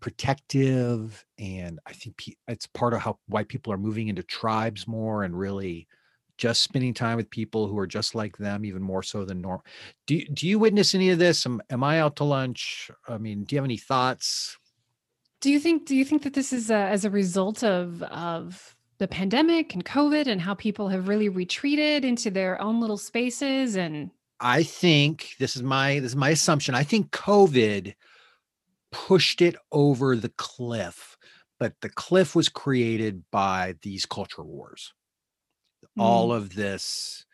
protective 0.00 1.24
and 1.38 1.80
i 1.86 1.92
think 1.92 2.22
it's 2.46 2.66
part 2.68 2.94
of 2.94 3.00
how 3.00 3.18
white 3.26 3.48
people 3.48 3.72
are 3.72 3.78
moving 3.78 4.08
into 4.08 4.22
tribes 4.22 4.86
more 4.86 5.24
and 5.24 5.36
really 5.36 5.88
just 6.36 6.62
spending 6.62 6.94
time 6.94 7.16
with 7.16 7.28
people 7.30 7.66
who 7.66 7.76
are 7.76 7.86
just 7.86 8.14
like 8.14 8.36
them 8.36 8.64
even 8.64 8.80
more 8.80 9.02
so 9.02 9.24
than 9.24 9.40
normal 9.40 9.64
do, 10.06 10.24
do 10.26 10.46
you 10.46 10.58
witness 10.58 10.94
any 10.94 11.10
of 11.10 11.18
this? 11.18 11.44
Am, 11.44 11.60
am 11.68 11.82
i 11.82 11.98
out 11.98 12.14
to 12.16 12.24
lunch? 12.24 12.90
I 13.08 13.18
mean 13.18 13.42
do 13.42 13.54
you 13.54 13.58
have 13.58 13.66
any 13.66 13.76
thoughts? 13.76 14.56
Do 15.40 15.50
you 15.50 15.58
think 15.60 15.86
do 15.86 15.96
you 15.96 16.04
think 16.04 16.22
that 16.22 16.34
this 16.34 16.52
is 16.52 16.70
a, 16.70 16.76
as 16.76 17.04
a 17.04 17.10
result 17.10 17.64
of 17.64 18.02
of 18.04 18.76
the 18.98 19.08
pandemic 19.08 19.74
and 19.74 19.84
COVID 19.84 20.26
and 20.26 20.40
how 20.40 20.54
people 20.54 20.88
have 20.88 21.08
really 21.08 21.28
retreated 21.28 22.04
into 22.04 22.30
their 22.30 22.60
own 22.60 22.80
little 22.80 22.98
spaces 22.98 23.76
and 23.76 24.10
I 24.40 24.62
think 24.62 25.34
this 25.38 25.56
is 25.56 25.62
my 25.62 25.98
this 25.98 26.12
is 26.12 26.16
my 26.16 26.30
assumption. 26.30 26.74
I 26.74 26.84
think 26.84 27.10
COVID 27.10 27.94
pushed 28.92 29.42
it 29.42 29.56
over 29.72 30.16
the 30.16 30.30
cliff, 30.30 31.16
but 31.58 31.74
the 31.80 31.88
cliff 31.88 32.34
was 32.36 32.48
created 32.48 33.24
by 33.30 33.74
these 33.82 34.06
culture 34.06 34.44
wars. 34.44 34.94
All 35.98 36.28
mm. 36.28 36.36
of 36.36 36.54
this 36.54 37.26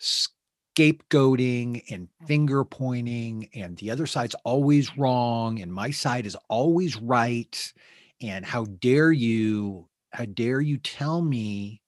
scapegoating 0.00 1.82
and 1.90 2.08
finger 2.26 2.64
pointing, 2.64 3.48
and 3.54 3.76
the 3.78 3.90
other 3.90 4.06
side's 4.06 4.36
always 4.44 4.96
wrong, 4.96 5.60
and 5.60 5.72
my 5.72 5.90
side 5.90 6.26
is 6.26 6.36
always 6.48 6.96
right. 6.96 7.72
And 8.20 8.44
how 8.44 8.64
dare 8.64 9.10
you? 9.10 9.88
How 10.12 10.24
dare 10.26 10.60
you 10.60 10.76
tell 10.78 11.22
me 11.22 11.80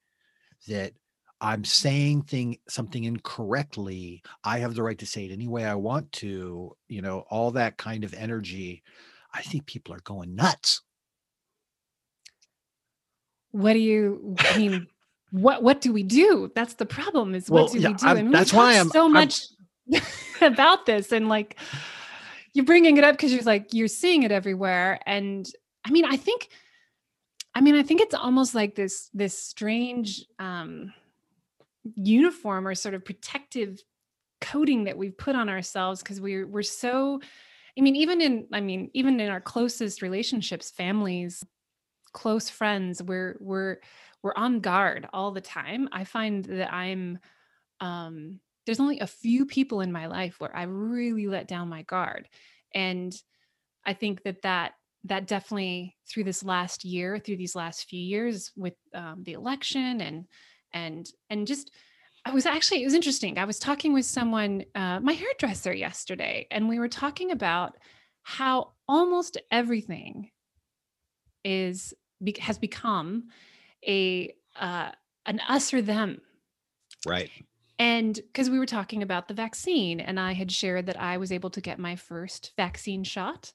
that 0.68 0.92
I'm 1.40 1.64
saying 1.64 2.22
thing 2.22 2.58
something 2.68 3.04
incorrectly. 3.04 4.22
I 4.44 4.58
have 4.60 4.74
the 4.74 4.82
right 4.82 4.98
to 4.98 5.06
say 5.06 5.26
it 5.26 5.30
any 5.32 5.46
way 5.46 5.64
I 5.66 5.74
want 5.74 6.10
to, 6.12 6.74
you 6.88 7.02
know, 7.02 7.24
all 7.28 7.50
that 7.52 7.76
kind 7.76 8.02
of 8.04 8.14
energy. 8.14 8.82
I 9.32 9.42
think 9.42 9.66
people 9.66 9.94
are 9.94 10.00
going 10.04 10.34
nuts. 10.34 10.80
what 13.50 13.72
do 13.74 13.78
you 13.78 14.34
I 14.40 14.58
mean 14.58 14.86
what 15.30 15.62
what 15.62 15.80
do 15.80 15.92
we 15.92 16.02
do? 16.02 16.50
That's 16.54 16.74
the 16.74 16.86
problem 16.86 17.34
is 17.34 17.48
Well, 17.50 17.64
what 17.64 17.72
do 17.72 17.78
yeah, 17.78 17.88
we 17.88 17.94
do? 17.94 18.06
I'm- 18.06 18.30
that's 18.32 18.52
why 18.52 18.74
I'm- 18.76 18.88
so 18.88 19.02
I'm- 19.02 19.12
much 19.12 19.46
about 20.40 20.86
this 20.86 21.12
and 21.12 21.28
like 21.28 21.56
you're 22.52 22.64
bringing 22.64 22.96
it 22.96 23.04
up 23.04 23.14
because 23.16 23.32
you're 23.32 23.42
like 23.42 23.72
you're 23.74 23.86
seeing 23.88 24.22
it 24.22 24.32
everywhere 24.32 24.98
and 25.06 25.46
I 25.84 25.90
mean 25.90 26.04
I 26.04 26.16
think 26.16 26.48
I 27.54 27.60
mean 27.60 27.74
I 27.74 27.82
think 27.82 28.00
it's 28.00 28.14
almost 28.14 28.54
like 28.54 28.74
this 28.74 29.10
this 29.14 29.38
strange 29.38 30.24
um 30.38 30.92
uniform 31.96 32.66
or 32.66 32.74
sort 32.74 32.94
of 32.94 33.04
protective 33.04 33.82
coating 34.40 34.84
that 34.84 34.98
we've 34.98 35.16
put 35.16 35.36
on 35.36 35.48
ourselves 35.48 36.02
because 36.02 36.20
we're 36.20 36.46
we're 36.46 36.62
so 36.62 37.20
I 37.78 37.80
mean 37.80 37.96
even 37.96 38.20
in 38.20 38.46
I 38.52 38.60
mean 38.60 38.90
even 38.94 39.20
in 39.20 39.30
our 39.30 39.40
closest 39.40 40.02
relationships 40.02 40.70
families 40.70 41.44
close 42.12 42.48
friends 42.48 43.02
we're 43.02 43.36
we're 43.40 43.78
we're 44.24 44.34
on 44.36 44.60
guard 44.60 45.06
all 45.12 45.32
the 45.32 45.42
time. 45.42 45.86
I 45.92 46.04
find 46.04 46.46
that 46.46 46.72
I'm 46.72 47.18
um 47.80 48.40
there's 48.64 48.80
only 48.80 49.00
a 49.00 49.06
few 49.06 49.44
people 49.44 49.82
in 49.82 49.92
my 49.92 50.06
life 50.06 50.40
where 50.40 50.56
I 50.56 50.62
really 50.62 51.26
let 51.26 51.46
down 51.46 51.68
my 51.68 51.82
guard. 51.82 52.26
And 52.74 53.14
I 53.84 53.92
think 53.92 54.22
that 54.22 54.40
that 54.42 54.72
that 55.04 55.26
definitely 55.26 55.96
through 56.08 56.24
this 56.24 56.42
last 56.42 56.84
year 56.84 57.18
through 57.18 57.36
these 57.36 57.54
last 57.54 57.88
few 57.88 58.00
years 58.00 58.50
with 58.56 58.74
um, 58.94 59.22
the 59.22 59.34
election 59.34 60.00
and 60.00 60.26
and 60.72 61.06
and 61.30 61.46
just 61.46 61.70
I 62.26 62.30
was 62.32 62.46
actually 62.46 62.82
it 62.82 62.86
was 62.86 62.94
interesting. 62.94 63.38
I 63.38 63.44
was 63.44 63.58
talking 63.58 63.92
with 63.92 64.06
someone, 64.06 64.64
uh, 64.74 64.98
my 65.00 65.12
hairdresser 65.12 65.74
yesterday, 65.74 66.46
and 66.50 66.68
we 66.68 66.78
were 66.78 66.88
talking 66.88 67.30
about 67.30 67.76
how 68.22 68.72
almost 68.88 69.36
everything 69.50 70.30
is 71.44 71.92
be- 72.22 72.36
has 72.40 72.58
become 72.58 73.24
a 73.86 74.34
uh, 74.56 74.90
an 75.26 75.40
us 75.48 75.74
or 75.74 75.82
them 75.82 76.22
Right. 77.06 77.30
and 77.78 78.14
because 78.14 78.48
we 78.48 78.58
were 78.58 78.64
talking 78.64 79.02
about 79.02 79.28
the 79.28 79.34
vaccine, 79.34 80.00
and 80.00 80.18
I 80.18 80.32
had 80.32 80.50
shared 80.50 80.86
that 80.86 80.98
I 80.98 81.18
was 81.18 81.30
able 81.30 81.50
to 81.50 81.60
get 81.60 81.78
my 81.78 81.96
first 81.96 82.52
vaccine 82.56 83.04
shot 83.04 83.52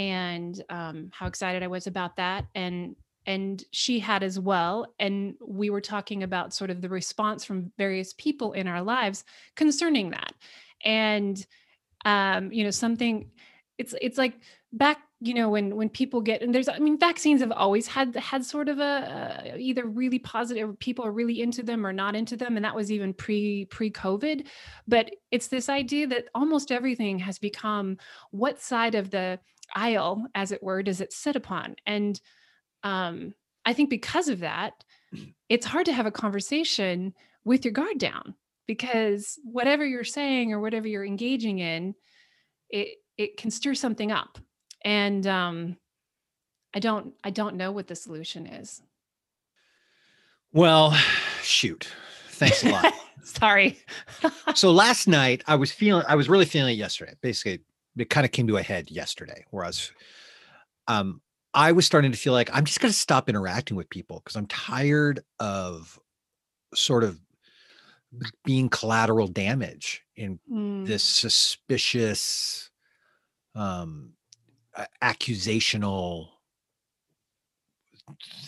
and 0.00 0.64
um, 0.70 1.10
how 1.12 1.26
excited 1.26 1.62
I 1.62 1.66
was 1.66 1.86
about 1.86 2.16
that. 2.16 2.46
And 2.54 2.96
and 3.26 3.62
she 3.70 3.98
had 3.98 4.22
as 4.22 4.40
well. 4.40 4.94
And 4.98 5.34
we 5.46 5.68
were 5.68 5.82
talking 5.82 6.22
about 6.22 6.54
sort 6.54 6.70
of 6.70 6.80
the 6.80 6.88
response 6.88 7.44
from 7.44 7.70
various 7.76 8.14
people 8.14 8.54
in 8.54 8.66
our 8.66 8.80
lives 8.80 9.24
concerning 9.56 10.12
that. 10.12 10.32
And 10.82 11.46
um, 12.06 12.50
you 12.50 12.64
know, 12.64 12.70
something 12.70 13.30
it's 13.76 13.94
it's 14.00 14.16
like 14.18 14.34
back 14.72 14.98
you 15.20 15.34
know 15.34 15.48
when 15.48 15.74
when 15.74 15.88
people 15.88 16.20
get 16.20 16.42
and 16.42 16.54
there's 16.54 16.68
i 16.68 16.78
mean 16.78 16.98
vaccines 16.98 17.40
have 17.40 17.52
always 17.52 17.86
had 17.86 18.14
had 18.14 18.44
sort 18.44 18.68
of 18.68 18.78
a 18.78 19.52
uh, 19.52 19.56
either 19.58 19.86
really 19.86 20.18
positive 20.18 20.78
people 20.78 21.04
are 21.04 21.12
really 21.12 21.40
into 21.40 21.62
them 21.62 21.86
or 21.86 21.92
not 21.92 22.14
into 22.14 22.36
them 22.36 22.56
and 22.56 22.64
that 22.64 22.74
was 22.74 22.92
even 22.92 23.12
pre 23.14 23.64
pre 23.66 23.90
covid 23.90 24.46
but 24.86 25.10
it's 25.30 25.48
this 25.48 25.68
idea 25.68 26.06
that 26.06 26.24
almost 26.34 26.70
everything 26.70 27.18
has 27.18 27.38
become 27.38 27.96
what 28.30 28.60
side 28.60 28.94
of 28.94 29.10
the 29.10 29.38
aisle 29.74 30.24
as 30.34 30.52
it 30.52 30.62
were 30.62 30.82
does 30.82 31.00
it 31.00 31.12
sit 31.12 31.36
upon? 31.36 31.76
And 31.86 32.20
um 32.82 33.34
i 33.64 33.72
think 33.72 33.90
because 33.90 34.28
of 34.28 34.40
that 34.40 34.72
it's 35.48 35.66
hard 35.66 35.86
to 35.86 35.92
have 35.92 36.06
a 36.06 36.10
conversation 36.10 37.12
with 37.44 37.64
your 37.64 37.72
guard 37.72 37.98
down 37.98 38.34
because 38.66 39.38
whatever 39.44 39.84
you're 39.84 40.04
saying 40.04 40.52
or 40.52 40.60
whatever 40.60 40.86
you're 40.86 41.04
engaging 41.04 41.58
in 41.58 41.94
it 42.70 42.98
it 43.18 43.36
can 43.36 43.50
stir 43.50 43.74
something 43.74 44.10
up. 44.10 44.38
And 44.82 45.26
um 45.26 45.76
i 46.74 46.78
don't 46.78 47.14
i 47.24 47.30
don't 47.30 47.56
know 47.56 47.72
what 47.72 47.86
the 47.86 47.96
solution 47.96 48.46
is. 48.46 48.82
Well 50.52 50.96
shoot. 51.42 51.88
Thanks 52.28 52.64
a 52.64 52.70
lot. 52.70 52.94
Sorry. 53.22 53.78
So 54.54 54.70
last 54.70 55.06
night 55.06 55.42
i 55.46 55.54
was 55.56 55.70
feeling 55.70 56.04
i 56.08 56.14
was 56.14 56.28
really 56.28 56.46
feeling 56.46 56.74
it 56.74 56.78
yesterday 56.78 57.14
basically 57.20 57.60
it 57.98 58.10
kind 58.10 58.24
of 58.24 58.32
came 58.32 58.46
to 58.46 58.56
a 58.56 58.62
head 58.62 58.90
yesterday 58.90 59.44
where 59.50 59.64
i 59.64 59.68
was 59.68 59.92
um 60.88 61.20
i 61.54 61.72
was 61.72 61.86
starting 61.86 62.12
to 62.12 62.18
feel 62.18 62.32
like 62.32 62.50
i'm 62.52 62.64
just 62.64 62.80
going 62.80 62.92
to 62.92 62.98
stop 62.98 63.28
interacting 63.28 63.76
with 63.76 63.90
people 63.90 64.20
because 64.24 64.36
i'm 64.36 64.46
tired 64.46 65.20
of 65.38 65.98
sort 66.74 67.04
of 67.04 67.18
being 68.44 68.68
collateral 68.68 69.28
damage 69.28 70.02
in 70.16 70.38
mm. 70.50 70.86
this 70.86 71.02
suspicious 71.02 72.70
um 73.54 74.12
accusational 75.02 76.28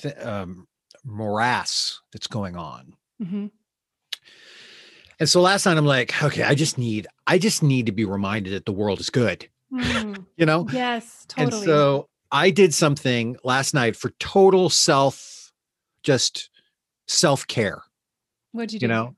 th- 0.01 0.17
um, 0.19 0.67
morass 1.05 2.01
that's 2.13 2.27
going 2.27 2.57
on 2.57 2.95
mm-hmm. 3.21 3.47
and 5.19 5.29
so 5.29 5.41
last 5.41 5.67
night 5.67 5.77
i'm 5.77 5.87
like 5.87 6.23
okay 6.23 6.45
i 6.45 6.55
just 6.55 6.79
need 6.79 7.07
i 7.27 7.39
just 7.39 7.63
need 7.63 7.87
to 7.87 7.93
be 7.93 8.05
reminded 8.05 8.53
that 8.53 8.67
the 8.67 8.73
world 8.73 9.01
is 9.01 9.11
good 9.11 9.49
mm. 9.73 10.25
you 10.37 10.47
know 10.47 10.67
yes 10.73 11.25
totally 11.29 11.57
and 11.57 11.65
so 11.65 12.09
i 12.31 12.51
did 12.51 12.73
something 12.75 13.37
last 13.45 13.75
night 13.75 13.97
for 13.97 14.11
total 14.19 14.71
self 14.71 15.53
just 16.03 16.51
self-care 17.07 17.83
what'd 18.53 18.73
you 18.73 18.79
do 18.79 18.85
you 18.85 18.89
know 18.89 19.15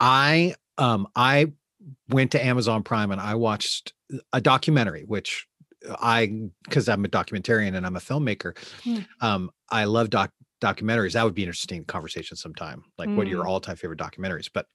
I 0.00 0.54
um 0.78 1.06
I 1.14 1.52
went 2.08 2.32
to 2.32 2.44
Amazon 2.44 2.82
Prime 2.82 3.10
and 3.10 3.20
I 3.20 3.34
watched 3.34 3.92
a 4.32 4.40
documentary, 4.40 5.02
which 5.02 5.46
I 5.88 6.48
because 6.64 6.88
I'm 6.88 7.04
a 7.04 7.08
documentarian 7.08 7.74
and 7.74 7.86
I'm 7.86 7.96
a 7.96 8.00
filmmaker. 8.00 8.54
Mm. 8.84 9.06
Um, 9.20 9.50
I 9.70 9.84
love 9.84 10.10
doc 10.10 10.30
documentaries. 10.60 11.12
That 11.12 11.24
would 11.24 11.34
be 11.34 11.42
an 11.42 11.48
interesting 11.48 11.84
conversation 11.84 12.36
sometime. 12.36 12.84
Like, 12.98 13.08
mm. 13.08 13.16
what 13.16 13.26
are 13.26 13.30
your 13.30 13.44
hmm. 13.44 13.50
all-time 13.50 13.76
favorite 13.76 13.98
documentaries? 13.98 14.48
But 14.52 14.66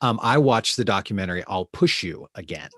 um, 0.00 0.18
I 0.22 0.38
watched 0.38 0.76
the 0.76 0.84
documentary 0.84 1.44
"I'll 1.46 1.66
Push 1.66 2.02
You" 2.02 2.26
again. 2.34 2.70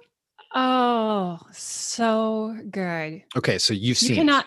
Oh, 0.55 1.39
so 1.53 2.57
good. 2.71 3.23
Okay, 3.37 3.59
so 3.59 3.75
you've 3.75 3.83
you 3.83 3.95
seen. 3.95 4.17
Cannot, 4.17 4.47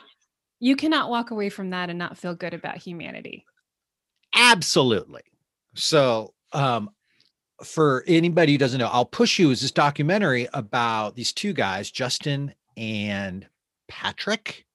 you 0.59 0.75
cannot 0.75 1.09
walk 1.09 1.31
away 1.31 1.49
from 1.49 1.69
that 1.69 1.89
and 1.89 1.99
not 1.99 2.17
feel 2.17 2.35
good 2.35 2.53
about 2.53 2.77
humanity. 2.77 3.45
Absolutely. 4.35 5.21
So 5.75 6.33
um, 6.53 6.89
for 7.63 8.03
anybody 8.07 8.53
who 8.53 8.57
doesn't 8.57 8.79
know, 8.79 8.89
I'll 8.91 9.05
push 9.05 9.39
you 9.39 9.51
is 9.51 9.61
this 9.61 9.71
documentary 9.71 10.47
about 10.53 11.15
these 11.15 11.31
two 11.33 11.53
guys, 11.53 11.91
Justin 11.91 12.53
and 12.77 13.47
Patrick. 13.87 14.65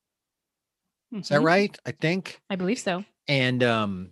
Is 1.12 1.28
that 1.28 1.36
mm-hmm. 1.36 1.46
right? 1.46 1.78
I 1.86 1.92
think. 1.92 2.40
I 2.50 2.56
believe 2.56 2.78
so. 2.78 3.04
And 3.28 3.62
um 3.62 4.10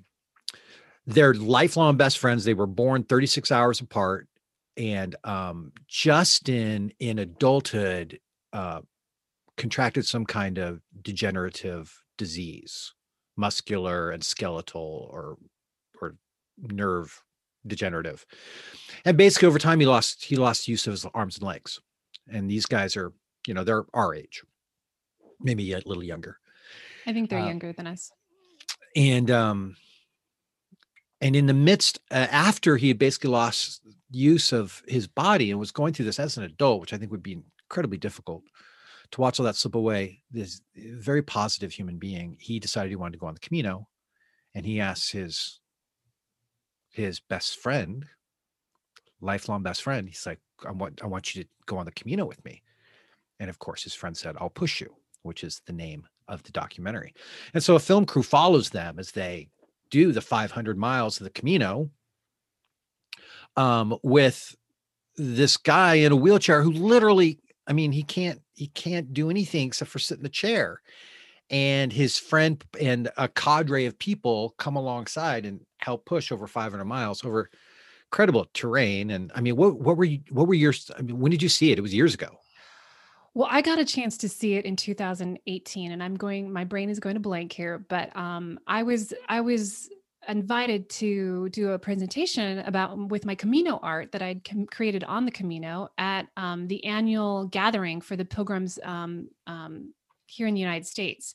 they're 1.07 1.35
lifelong 1.35 1.97
best 1.97 2.19
friends. 2.19 2.45
They 2.45 2.55
were 2.55 2.67
born 2.67 3.05
36 3.05 3.53
hours 3.53 3.81
apart. 3.81 4.29
And 4.77 5.17
um 5.25 5.73
Justin 5.87 6.93
in 6.99 7.19
adulthood 7.19 8.21
uh 8.53 8.81
contracted 9.57 10.07
some 10.07 10.27
kind 10.27 10.59
of 10.59 10.81
degenerative 11.03 12.03
disease, 12.19 12.93
muscular 13.37 14.11
and 14.11 14.25
skeletal 14.25 15.09
or 15.13 15.37
or 16.01 16.17
nerve 16.59 17.23
degenerative. 17.67 18.27
And 19.05 19.17
basically 19.17 19.49
over 19.49 19.59
time 19.59 19.81
he 19.81 19.87
lost 19.87 20.25
he 20.25 20.37
lost 20.37 20.69
use 20.69 20.87
of 20.87 20.93
his 20.93 21.07
arms 21.15 21.37
and 21.37 21.47
legs. 21.47 21.81
And 22.29 22.51
these 22.51 22.67
guys 22.67 22.97
are, 22.97 23.13
you 23.47 23.55
know, 23.55 23.65
they're 23.65 23.85
our 23.93 24.15
age. 24.15 24.43
Maybe 25.41 25.73
a 25.73 25.81
little 25.85 26.03
younger. 26.03 26.39
I 27.07 27.13
think 27.13 27.29
they're 27.29 27.41
uh, 27.41 27.47
younger 27.47 27.73
than 27.73 27.87
us. 27.87 28.11
And 28.97 29.31
um 29.31 29.77
and 31.21 31.35
in 31.35 31.47
the 31.47 31.55
midst 31.55 31.99
uh, 32.11 32.27
after 32.31 32.77
he 32.77 32.89
had 32.89 32.99
basically 32.99 33.31
lost 33.31 33.81
use 34.11 34.53
of 34.53 34.83
his 34.87 35.07
body 35.07 35.51
and 35.51 35.59
was 35.59 35.73
going 35.73 35.95
through 35.95 36.05
this 36.05 36.21
as 36.21 36.37
an 36.37 36.45
adult, 36.45 36.81
which 36.81 36.93
I 36.93 36.99
think 36.99 37.11
would 37.11 37.23
be 37.23 37.43
incredibly 37.69 37.99
difficult 37.99 38.45
to 39.11 39.21
watch 39.21 39.39
all 39.39 39.47
that 39.47 39.57
slip 39.57 39.75
away, 39.75 40.23
this 40.31 40.61
very 40.77 41.23
positive 41.23 41.73
human 41.73 41.99
being, 41.99 42.37
he 42.41 42.59
decided 42.59 42.91
he 42.91 42.97
wanted 42.97 43.13
to 43.13 43.19
go 43.19 43.27
on 43.27 43.35
the 43.35 43.41
Camino 43.41 43.89
and 44.55 44.67
he 44.67 44.81
asked 44.81 45.13
his 45.13 45.61
his 46.91 47.21
best 47.21 47.59
friend, 47.59 48.07
lifelong 49.21 49.63
best 49.63 49.83
friend, 49.83 50.09
he's 50.09 50.27
like, 50.27 50.41
I 50.67 50.73
want 50.73 51.03
I 51.03 51.07
want 51.07 51.35
you 51.35 51.43
to 51.43 51.49
go 51.67 51.77
on 51.79 51.87
the 51.87 51.93
Camino 51.93 52.25
with 52.25 52.45
me. 52.45 52.63
And 53.41 53.51
of 53.51 53.59
course, 53.59 53.83
his 53.83 53.95
friend 53.95 54.17
said, 54.17 54.37
I'll 54.39 54.51
push 54.51 54.81
you, 54.81 54.95
which 55.23 55.43
is 55.43 55.61
the 55.67 55.73
name 55.73 56.07
of 56.29 56.43
the 56.43 56.53
documentary. 56.53 57.15
And 57.53 57.63
so 57.63 57.77
a 57.77 57.81
film 57.81 58.07
crew 58.07 58.23
follows 58.23 58.71
them 58.71 58.99
as 58.99 59.13
they 59.13 59.49
do 59.91 60.13
the 60.13 60.21
500 60.21 60.77
miles 60.77 61.21
of 61.21 61.25
the 61.25 61.31
Camino 61.31 61.91
um, 63.57 63.97
with 64.03 64.55
this 65.17 65.57
guy 65.57 65.95
in 65.95 66.13
a 66.13 66.17
wheelchair 66.17 66.63
who 66.63 66.73
literally, 66.73 67.39
I 67.67 67.73
mean, 67.73 67.93
he 67.93 68.03
can't 68.03 68.41
he 68.55 68.69
can't 68.69 69.13
do 69.13 69.31
anything 69.31 69.67
except 69.67 69.91
for 69.91 69.99
sit 69.99 70.19
in 70.19 70.23
the 70.23 70.29
chair. 70.29 70.81
And 71.51 71.93
his 71.93 72.19
friend 72.19 72.63
and 72.81 73.11
a 73.17 73.29
cadre 73.29 73.87
of 73.87 73.99
people 73.99 74.55
come 74.59 74.77
alongside 74.77 75.45
and 75.45 75.61
help 75.79 76.07
push 76.07 76.33
over 76.33 76.47
500 76.47 76.85
miles 76.85 77.25
over 77.25 77.51
incredible 78.11 78.47
terrain. 78.55 79.11
And 79.11 79.31
I 79.35 79.41
mean, 79.41 79.57
what 79.57 79.79
what 79.79 79.97
were 79.97 80.05
you 80.05 80.21
what 80.31 80.47
were 80.47 80.55
your 80.55 80.73
I 80.97 81.03
mean, 81.03 81.19
when 81.19 81.31
did 81.31 81.43
you 81.43 81.49
see 81.49 81.73
it? 81.73 81.79
It 81.79 81.83
was 81.83 81.95
years 81.95 82.15
ago. 82.15 82.29
Well, 83.35 83.49
I 83.51 83.63
got 83.63 83.81
a 83.81 83.85
chance 83.85 84.17
to 84.19 84.29
see 84.29 84.55
it 84.55 84.65
in 84.65 84.77
2018 84.77 85.91
and 85.91 86.03
I'm 86.03 86.15
going 86.15 86.53
my 86.53 86.65
brain 86.65 86.89
is 86.89 87.01
going 87.01 87.15
to 87.15 87.21
blank 87.21 87.53
here, 87.53 87.79
but 87.79 88.17
um 88.17 88.61
I 88.67 88.85
was 88.85 89.13
I 89.29 89.41
was 89.41 89.91
invited 90.29 90.89
to 90.89 91.49
do 91.51 91.73
a 91.73 91.79
presentation 91.79 92.61
about 92.61 92.97
with 93.09 93.25
my 93.27 93.35
Camino 93.35 93.79
art 93.83 94.13
that 94.13 94.23
I'd 94.23 94.45
com- 94.45 94.67
created 94.67 95.05
on 95.05 95.25
the 95.25 95.31
Camino 95.31 95.89
at 95.99 96.27
um, 96.37 96.67
the 96.69 96.85
annual 96.85 97.47
gathering 97.47 98.01
for 98.01 98.17
the 98.17 98.25
pilgrims 98.25 98.79
um, 98.83 99.29
um, 99.47 99.93
here 100.27 100.47
in 100.47 100.55
the 100.55 100.61
United 100.61 100.87
States. 100.87 101.35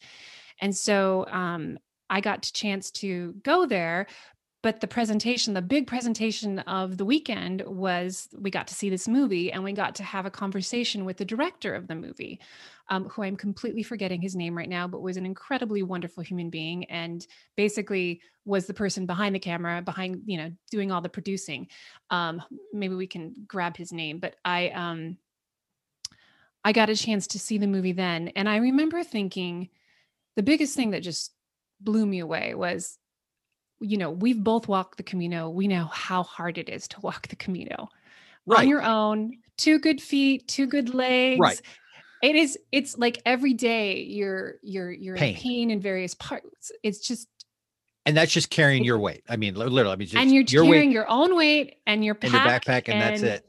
And 0.62 0.76
so 0.76 1.26
um, 1.30 1.78
I 2.10 2.22
got 2.22 2.46
a 2.46 2.54
chance 2.54 2.92
to 2.92 3.34
go 3.44 3.66
there, 3.66 4.08
but 4.62 4.82
the 4.82 4.88
presentation 4.88 5.54
the 5.54 5.62
big 5.62 5.88
presentation 5.88 6.60
of 6.60 6.98
the 6.98 7.06
weekend 7.06 7.64
was 7.66 8.28
we 8.38 8.50
got 8.50 8.68
to 8.68 8.74
see 8.74 8.90
this 8.90 9.08
movie 9.08 9.52
and 9.52 9.64
we 9.64 9.72
got 9.72 9.96
to 9.96 10.04
have 10.04 10.26
a 10.26 10.32
conversation 10.32 11.06
with 11.06 11.18
the 11.18 11.26
director 11.26 11.74
of 11.76 11.88
the 11.88 11.96
movie 11.96 12.40
um, 12.90 13.06
who 13.10 13.24
i'm 13.24 13.36
completely 13.36 13.84
forgetting 13.84 14.22
his 14.22 14.36
name 14.36 14.58
right 14.58 14.70
now 14.70 14.88
but 14.88 15.02
was 15.02 15.18
an 15.18 15.26
incredibly 15.26 15.84
wonderful 15.84 16.24
human 16.24 16.50
being 16.50 16.86
and 16.86 17.28
basically 17.56 18.22
was 18.50 18.66
the 18.66 18.74
person 18.74 19.06
behind 19.06 19.36
the 19.36 19.40
camera 19.40 19.82
behind 19.82 20.24
you 20.26 20.38
know 20.38 20.52
doing 20.72 20.92
all 20.92 21.02
the 21.02 21.08
producing. 21.08 21.68
Um, 22.10 22.42
maybe 22.74 22.96
we 22.96 23.08
can 23.08 23.34
grab 23.48 23.78
his 23.78 23.94
name 23.94 24.20
but 24.20 24.36
i 24.44 24.70
um 24.70 25.18
i 26.66 26.72
got 26.72 26.90
a 26.90 26.96
chance 26.96 27.28
to 27.28 27.40
see 27.40 27.58
the 27.58 27.68
movie 27.68 27.94
then. 27.94 28.30
And 28.30 28.50
i 28.50 28.58
remember 28.58 29.04
thinking 29.04 29.70
the 30.36 30.44
biggest 30.44 30.76
thing 30.76 30.92
that 30.92 31.04
just 31.04 31.32
blew 31.80 32.06
me 32.06 32.20
away 32.20 32.56
was 32.56 32.98
you 33.82 33.98
know, 33.98 34.12
we've 34.12 34.44
both 34.44 34.68
walked 34.68 34.98
the 34.98 35.04
Camino. 35.04 35.50
We 35.50 35.68
know 35.68 35.86
how 35.86 36.24
hard 36.24 36.58
it 36.58 36.70
is 36.70 36.88
to 36.90 37.00
walk 37.02 37.28
the 37.28 37.36
Camino 37.36 37.90
right. 38.46 38.60
on 38.60 38.68
your 38.68 38.84
own. 38.84 39.38
Two 39.58 39.80
good 39.80 40.02
feet, 40.02 40.48
two 40.48 40.68
good 40.68 40.94
legs. 40.94 41.40
Right. 41.40 41.62
It 42.22 42.36
is. 42.36 42.58
It's 42.72 42.98
like 42.98 43.22
every 43.26 43.54
day 43.54 44.02
you're 44.02 44.56
you're 44.62 44.92
you're 44.92 45.16
pain. 45.16 45.36
in 45.36 45.42
pain 45.42 45.72
in 45.72 45.80
various 45.80 46.14
parts. 46.16 46.72
It's 46.84 47.00
just. 47.00 47.28
And 48.06 48.16
that's 48.18 48.32
just 48.32 48.50
carrying 48.50 48.84
your 48.84 48.98
weight. 48.98 49.24
I 49.30 49.36
mean, 49.36 49.56
literally. 49.56 49.92
I 49.92 49.96
mean, 49.96 50.10
and 50.16 50.34
you're 50.34 50.44
your 50.44 50.64
carrying 50.64 50.90
weight, 50.90 50.94
your 50.94 51.10
own 51.10 51.36
weight 51.36 51.76
and 51.86 52.04
your 52.04 52.16
pack 52.16 52.34
and 52.34 52.34
your 52.34 52.42
backpack, 52.42 52.90
and, 52.90 53.02
and 53.02 53.02
that's 53.02 53.22
it. 53.22 53.46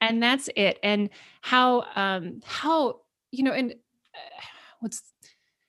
And 0.00 0.22
that's 0.22 0.48
it. 0.56 0.78
And 0.82 1.10
how 1.42 1.86
um 1.94 2.40
how 2.44 3.00
you 3.30 3.44
know 3.44 3.52
and 3.52 3.72
uh, 3.72 4.42
what's 4.80 5.02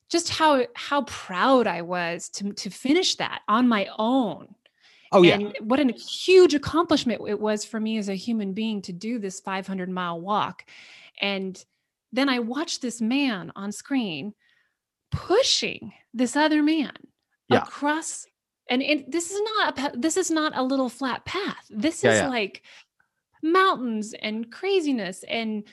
just 0.09 0.29
how 0.29 0.65
how 0.75 1.03
proud 1.03 1.67
I 1.67 1.81
was 1.83 2.29
to 2.29 2.51
to 2.53 2.69
finish 2.69 3.15
that 3.15 3.41
on 3.47 3.67
my 3.67 3.87
own. 3.97 4.55
Oh 5.11 5.21
yeah. 5.23 5.35
And 5.35 5.55
what 5.61 5.79
a 5.79 5.91
huge 5.93 6.53
accomplishment 6.53 7.21
it 7.27 7.39
was 7.39 7.65
for 7.65 7.79
me 7.79 7.97
as 7.97 8.09
a 8.09 8.15
human 8.15 8.53
being 8.53 8.81
to 8.83 8.93
do 8.93 9.17
this 9.19 9.39
500 9.39 9.89
mile 9.89 10.19
walk. 10.19 10.65
And 11.21 11.63
then 12.11 12.29
I 12.29 12.39
watched 12.39 12.81
this 12.81 13.01
man 13.01 13.51
on 13.55 13.71
screen 13.71 14.33
pushing 15.11 15.93
this 16.13 16.35
other 16.35 16.61
man 16.61 16.93
Yeah. 17.49 17.63
across 17.63 18.25
and 18.69 18.83
this 19.07 19.31
is 19.31 19.41
not 19.57 19.79
a 19.79 19.97
this 19.97 20.15
is 20.17 20.29
not 20.29 20.55
a 20.55 20.61
little 20.63 20.89
flat 20.89 21.25
path. 21.25 21.65
This 21.69 22.03
Yeah, 22.03 22.11
is 22.11 22.19
yeah. 22.21 22.27
like 22.29 22.61
mountains 23.41 24.13
and 24.13 24.51
craziness 24.51 25.23
and 25.23 25.63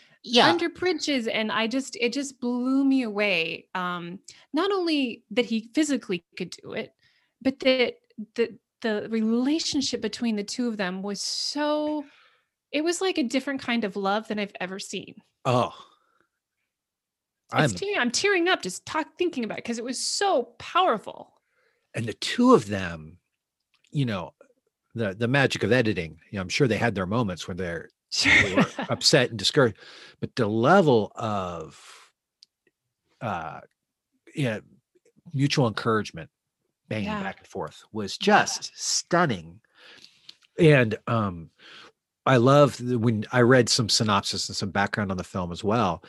under 0.49 0.69
bridges 0.69 1.27
and 1.27 1.53
i 1.53 1.67
just 1.67 1.97
it 2.01 2.13
just 2.13 2.41
blew 2.41 2.85
me 2.85 3.03
away 3.03 3.67
um 3.75 4.19
not 4.53 4.71
only 4.73 5.23
that 5.31 5.45
he 5.45 5.71
physically 5.75 6.25
could 6.37 6.51
do 6.63 6.73
it 6.73 6.93
but 7.43 7.59
that 7.61 7.95
the 8.35 8.59
the 8.83 9.09
relationship 9.11 10.01
between 10.01 10.37
the 10.37 10.45
two 10.45 10.69
of 10.69 10.77
them 10.77 11.03
was 11.03 11.21
so 11.21 12.05
it 12.73 12.83
was 12.83 13.01
like 13.01 13.19
a 13.19 13.23
different 13.23 13.61
kind 13.61 13.85
of 13.85 13.97
love 13.97 14.29
than 14.29 14.39
i've 14.39 14.53
ever 14.61 14.79
seen. 14.79 15.15
Oh. 15.45 15.73
I'm 17.53 17.71
tearing, 17.71 17.99
i'm 17.99 18.11
tearing 18.11 18.49
up 18.49 18.63
just 18.63 18.85
talk 18.85 19.07
thinking 19.17 19.45
about 19.45 19.59
it 19.59 19.65
because 19.65 19.79
it 19.79 19.85
was 19.85 20.01
so 20.01 20.55
powerful. 20.59 21.33
And 21.95 22.05
the 22.05 22.13
two 22.15 22.53
of 22.55 22.67
them, 22.67 23.19
you 23.91 24.05
know, 24.05 24.35
the 24.95 25.15
the 25.15 25.29
magic 25.29 25.63
of 25.63 25.73
editing, 25.73 26.19
you 26.31 26.37
know, 26.37 26.43
I'm 26.43 26.49
sure 26.49 26.67
they 26.67 26.77
had 26.77 26.95
their 26.95 27.07
moments 27.07 27.47
when 27.47 27.57
they're 27.57 27.89
were 28.55 28.67
upset 28.89 29.31
and 29.31 29.39
discouraged, 29.39 29.77
but 30.21 30.35
the 30.37 30.47
level 30.47 31.13
of 31.17 31.81
uh 33.21 33.61
yeah, 34.35 34.59
mutual 35.33 35.67
encouragement 35.67 36.29
banging 36.89 37.09
Yeah. 37.09 37.23
back 37.23 37.39
and 37.39 37.47
forth 37.47 37.83
was 37.93 38.17
Yeah. 38.21 38.43
just 38.45 38.73
stunning. 38.75 39.61
And 40.59 40.97
um 41.07 41.51
I 42.27 42.39
love 42.39 42.81
when 42.81 43.25
I 43.33 43.41
read 43.43 43.69
some 43.69 43.89
synopsis 43.89 44.49
and 44.49 44.57
some 44.57 44.71
background 44.71 45.11
on 45.13 45.17
the 45.17 45.25
film 45.25 45.53
as 45.53 45.63
well. 45.63 46.03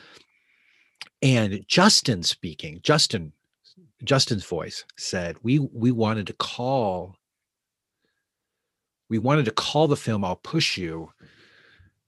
And 1.22 1.64
Justin 1.68 2.24
speaking, 2.24 2.80
Justin 2.84 3.34
Justin's 4.04 4.46
voice 4.46 4.84
said, 4.98 5.38
"We 5.44 5.60
we 5.60 5.92
wanted 5.92 6.28
to 6.28 6.34
call 6.34 7.16
we 9.10 9.20
wanted 9.20 9.46
to 9.46 9.52
call 9.52 9.88
the 9.88 9.96
film 9.96 10.26
I'll 10.26 10.36
push 10.36 10.78
you. 10.78 11.12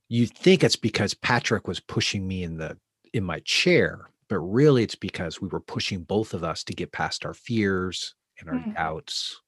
You 0.10 0.26
think 0.26 0.64
it's 0.64 0.76
because 0.76 1.14
Patrick 1.14 1.68
was 1.68 1.80
pushing 1.80 2.28
me 2.28 2.44
in 2.44 2.58
the 2.58 2.78
in 3.14 3.24
my 3.24 3.40
chair, 3.42 4.10
but 4.28 4.40
really 4.40 4.84
it's 4.84 4.96
because 4.96 5.42
we 5.42 5.48
were 5.48 5.60
pushing 5.60 6.04
both 6.04 6.34
of 6.34 6.44
us 6.44 6.64
to 6.66 6.74
get 6.74 6.92
past 6.92 7.26
our 7.26 7.34
fears 7.34 8.16
and 8.40 8.50
our 8.50 8.60
Mhm. 8.60 8.76
doubts." 8.76 9.42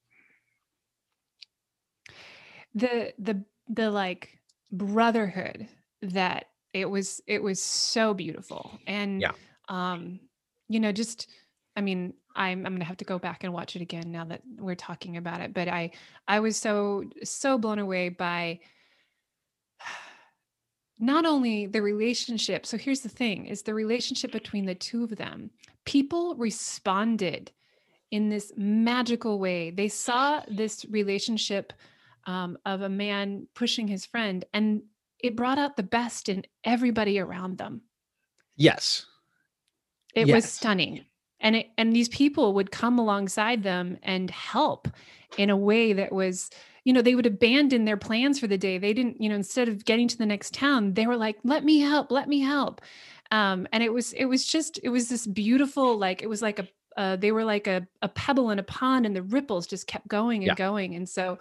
the 2.76 3.13
the 3.19 3.43
the 3.67 3.91
like 3.91 4.39
brotherhood 4.71 5.67
that 6.02 6.45
it 6.74 6.86
was 6.86 7.21
it 7.28 7.43
was 7.43 7.62
so 7.62 8.13
beautiful 8.13 8.80
and 8.88 9.21
Yeah. 9.21 9.34
um 9.67 10.19
you 10.69 10.80
know 10.80 10.91
just 10.91 11.30
i 11.76 11.82
mean 11.82 12.13
i'm 12.36 12.65
i'm 12.65 12.74
gonna 12.74 12.86
have 12.86 12.97
to 12.97 13.06
go 13.06 13.19
back 13.19 13.43
and 13.43 13.54
watch 13.54 13.76
it 13.76 13.82
again 13.82 14.12
now 14.12 14.24
that 14.24 14.41
we're 14.58 14.76
talking 14.76 15.17
about 15.17 15.41
it 15.41 15.54
but 15.54 15.67
i 15.67 15.91
i 16.28 16.39
was 16.39 16.56
so 16.56 17.04
so 17.24 17.58
blown 17.58 17.80
away 17.80 18.10
by 18.10 18.60
not 21.01 21.25
only 21.25 21.65
the 21.65 21.81
relationship 21.81 22.65
so 22.65 22.77
here's 22.77 23.01
the 23.01 23.09
thing 23.09 23.45
is 23.45 23.63
the 23.63 23.73
relationship 23.73 24.31
between 24.31 24.65
the 24.65 24.75
two 24.75 25.03
of 25.03 25.15
them 25.17 25.49
people 25.85 26.35
responded 26.35 27.51
in 28.11 28.29
this 28.29 28.51
magical 28.57 29.39
way. 29.39 29.71
They 29.71 29.87
saw 29.87 30.43
this 30.47 30.85
relationship 30.89 31.73
um, 32.27 32.57
of 32.65 32.81
a 32.81 32.89
man 32.89 33.47
pushing 33.55 33.87
his 33.87 34.05
friend 34.05 34.45
and 34.53 34.83
it 35.19 35.35
brought 35.35 35.57
out 35.57 35.77
the 35.77 35.83
best 35.83 36.29
in 36.29 36.43
everybody 36.63 37.19
around 37.19 37.57
them. 37.57 37.81
Yes. 38.55 39.05
it 40.13 40.27
was 40.27 40.45
stunning 40.45 41.05
and 41.41 41.58
it, 41.58 41.69
and 41.77 41.93
these 41.95 42.10
people 42.10 42.54
would 42.54 42.71
come 42.71 42.97
alongside 42.97 43.63
them 43.63 43.97
and 44.04 44.30
help 44.32 44.88
in 45.38 45.49
a 45.49 45.58
way 45.58 45.93
that 45.93 46.12
was 46.12 46.49
you 46.84 46.93
know 46.93 47.01
they 47.01 47.15
would 47.15 47.25
abandon 47.25 47.86
their 47.86 47.97
plans 47.97 48.39
for 48.39 48.47
the 48.47 48.58
day. 48.58 48.77
They 48.77 48.93
didn't 48.93 49.21
you 49.21 49.30
know 49.30 49.36
instead 49.36 49.67
of 49.67 49.86
getting 49.86 50.08
to 50.08 50.17
the 50.17 50.25
next 50.25 50.54
town 50.54 50.93
they 50.93 51.08
were 51.08 51.17
like 51.17 51.38
let 51.43 51.63
me 51.63 51.80
help 51.80 52.12
let 52.12 52.27
me 52.27 52.39
help. 52.39 52.82
Um 53.32 53.67
and 53.71 53.84
it 53.84 53.93
was 53.93 54.13
it 54.13 54.25
was 54.25 54.45
just 54.45 54.80
it 54.84 54.89
was 54.89 55.10
this 55.10 55.27
beautiful 55.27 55.97
like 55.97 56.21
it 56.21 56.27
was 56.27 56.41
like 56.41 56.60
a 56.60 56.67
uh, 56.97 57.15
they 57.15 57.32
were 57.32 57.43
like 57.45 57.67
a, 57.67 57.88
a 58.01 58.10
pebble 58.10 58.49
in 58.51 58.60
a 58.60 58.63
pond 58.63 59.06
and 59.06 59.15
the 59.15 59.21
ripples 59.23 59.65
just 59.67 59.88
kept 59.88 60.08
going 60.08 60.43
and 60.43 60.47
Yeah. 60.47 60.56
going 60.56 60.95
and 60.95 61.08
so 61.08 61.39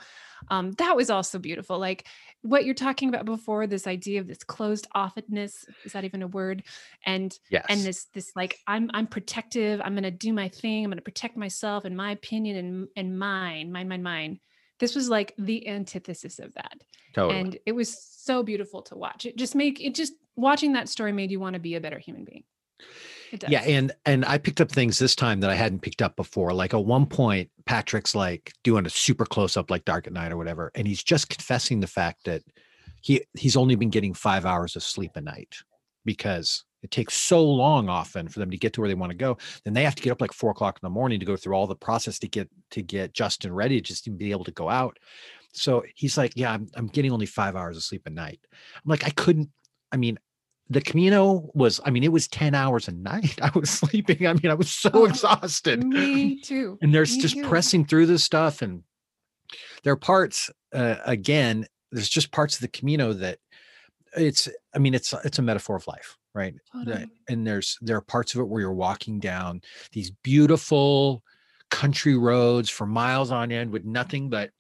um 0.49 0.73
that 0.73 0.95
was 0.97 1.11
also 1.11 1.39
beautiful 1.39 1.79
like 1.79 2.07
what 2.43 2.65
you're 2.65 2.75
talking 2.75 3.09
about 3.09 3.25
before 3.27 3.67
this 3.67 3.87
idea 3.87 4.21
of 4.21 4.27
this 4.27 4.43
closed 4.45 4.87
offness 4.97 5.65
is 5.85 5.93
that 5.93 6.05
even 6.05 6.23
a 6.23 6.27
word 6.29 6.63
and 7.05 7.37
Yes. 7.51 7.67
and 7.69 7.81
this 7.81 8.05
this 8.15 8.33
like 8.37 8.59
i'm 8.67 8.91
i'm 8.95 9.07
protective 9.07 9.81
i'm 9.85 9.93
going 9.95 10.05
to 10.05 10.11
do 10.11 10.33
my 10.33 10.49
thing 10.49 10.85
i'm 10.85 10.91
going 10.91 10.99
to 10.99 11.03
protect 11.03 11.37
myself 11.37 11.85
and 11.85 11.97
my 11.97 12.13
opinion 12.13 12.57
and 12.57 12.89
and 12.97 13.19
mine 13.19 13.71
mine 13.73 13.89
mine 13.89 14.03
mine 14.03 14.41
this 14.79 14.95
was 14.95 15.11
like 15.11 15.35
the 15.37 15.69
antithesis 15.69 16.39
of 16.39 16.55
that 16.55 16.81
totally. 17.13 17.39
and 17.41 17.59
it 17.67 17.73
was 17.73 18.03
so 18.03 18.43
beautiful 18.43 18.81
to 18.83 18.97
watch 18.97 19.27
it 19.27 19.37
just 19.37 19.55
make 19.55 19.81
it 19.81 19.95
just 19.95 20.15
watching 20.37 20.73
that 20.73 20.89
story 20.89 21.13
made 21.13 21.31
you 21.31 21.41
want 21.41 21.55
to 21.55 21.61
be 21.61 21.75
a 21.75 21.81
better 21.81 21.99
human 21.99 22.25
being 22.25 22.45
Yeah, 23.49 23.63
and 23.63 23.93
and 24.07 24.25
I 24.25 24.39
picked 24.39 24.61
up 24.61 24.71
things 24.71 24.99
this 24.99 25.15
time 25.15 25.41
that 25.41 25.51
I 25.51 25.55
hadn't 25.55 25.83
picked 25.83 26.03
up 26.03 26.17
before. 26.17 26.53
Like 26.53 26.75
at 26.75 26.85
one 26.85 27.07
point, 27.07 27.51
Patrick's 27.65 28.15
like 28.15 28.53
doing 28.65 28.87
a 28.87 28.91
super 28.91 29.25
close 29.25 29.57
up, 29.57 29.71
like 29.71 29.85
Dark 29.85 30.07
at 30.07 30.13
Night 30.13 30.33
or 30.33 30.37
whatever, 30.37 30.71
and 30.75 30.87
he's 30.87 31.03
just 31.03 31.29
confessing 31.29 31.81
the 31.81 31.87
fact 31.87 32.25
that 32.25 32.43
he 33.01 33.25
he's 33.35 33.57
only 33.57 33.77
been 33.77 33.91
getting 33.91 34.15
five 34.15 34.45
hours 34.45 34.77
of 34.77 34.83
sleep 34.83 35.13
a 35.15 35.21
night 35.21 35.57
because 36.05 36.65
it 36.83 36.91
takes 36.91 37.15
so 37.15 37.45
long 37.45 37.89
often 37.89 38.29
for 38.29 38.39
them 38.39 38.51
to 38.51 38.57
get 38.57 38.73
to 38.73 38.81
where 38.81 38.89
they 38.89 38.95
want 38.95 39.11
to 39.11 39.17
go. 39.17 39.37
Then 39.65 39.75
they 39.75 39.85
have 39.85 39.95
to 39.97 40.03
get 40.03 40.13
up 40.13 40.21
like 40.21 40.33
four 40.33 40.51
o'clock 40.51 40.77
in 40.77 40.87
the 40.87 40.91
morning 40.91 41.21
to 41.21 41.27
go 41.27 41.37
through 41.37 41.55
all 41.55 41.67
the 41.67 41.77
process 41.77 42.19
to 42.21 42.29
get 42.29 42.49
to 42.71 42.83
get 42.83 43.13
Justin 43.13 43.53
ready 43.53 43.81
just 43.81 44.05
to 44.05 44.11
be 44.11 44.31
able 44.31 44.45
to 44.45 44.53
go 44.53 44.69
out. 44.69 44.99
So 45.53 45.85
he's 45.95 46.17
like, 46.17 46.33
Yeah, 46.37 46.53
I'm 46.53 46.69
I'm 46.75 46.87
getting 46.89 47.13
only 47.13 47.27
five 47.27 47.57
hours 47.57 47.77
of 47.77 47.83
sleep 47.83 48.03
a 48.07 48.11
night. 48.11 48.41
I'm 48.53 48.89
like, 48.89 49.05
I 49.05 49.11
couldn't, 49.11 49.51
I 49.93 49.97
mean, 49.97 50.19
the 50.71 50.81
Camino 50.81 51.51
was, 51.53 51.81
I 51.85 51.91
mean, 51.91 52.05
it 52.05 52.13
was 52.13 52.29
10 52.29 52.55
hours 52.55 52.87
a 52.89 52.93
night. 52.93 53.39
I 53.43 53.51
was 53.59 53.69
sleeping. 53.71 54.27
I 54.27 54.33
mean, 54.35 54.51
I 54.51 54.55
was 54.55 54.71
so 54.71 54.91
Oh, 54.95 55.05
exhausted. 55.05 55.85
me 55.85 56.41
too 56.41 56.79
And 56.81 56.95
there's 56.95 57.17
me 57.17 57.23
just 57.23 57.35
too. 57.35 57.43
pressing 57.49 57.85
through 57.85 58.07
this 58.07 58.23
stuff. 58.25 58.63
And 58.63 58.85
there 59.83 59.93
are 59.93 59.97
parts, 59.97 60.49
uh, 60.73 60.97
again, 61.05 61.67
there's 61.91 62.09
just 62.09 62.31
parts 62.31 62.55
of 62.55 62.61
the 62.61 62.69
Camino 62.69 63.13
that 63.15 63.39
it's, 64.17 64.49
I 64.75 64.79
mean, 64.79 64.95
it's, 64.95 65.13
it's 65.25 65.39
a 65.41 65.43
metaphor 65.43 65.75
of 65.77 65.87
life, 65.89 66.17
right? 66.35 66.55
Totally. 66.73 67.07
and 67.29 67.45
there's, 67.47 67.77
there 67.81 67.97
are 67.97 68.01
parts 68.03 68.35
of 68.35 68.41
it 68.41 68.45
where 68.49 68.61
you're 68.61 68.73
walking 68.73 69.19
down 69.19 69.63
these 69.93 70.11
beautiful 70.23 71.23
country 71.71 72.17
roads 72.17 72.71
for 72.71 72.87
miles 72.87 73.31
on 73.33 73.51
end 73.53 73.73
with 73.73 73.85
nothing 73.85 74.31
but, 74.31 74.51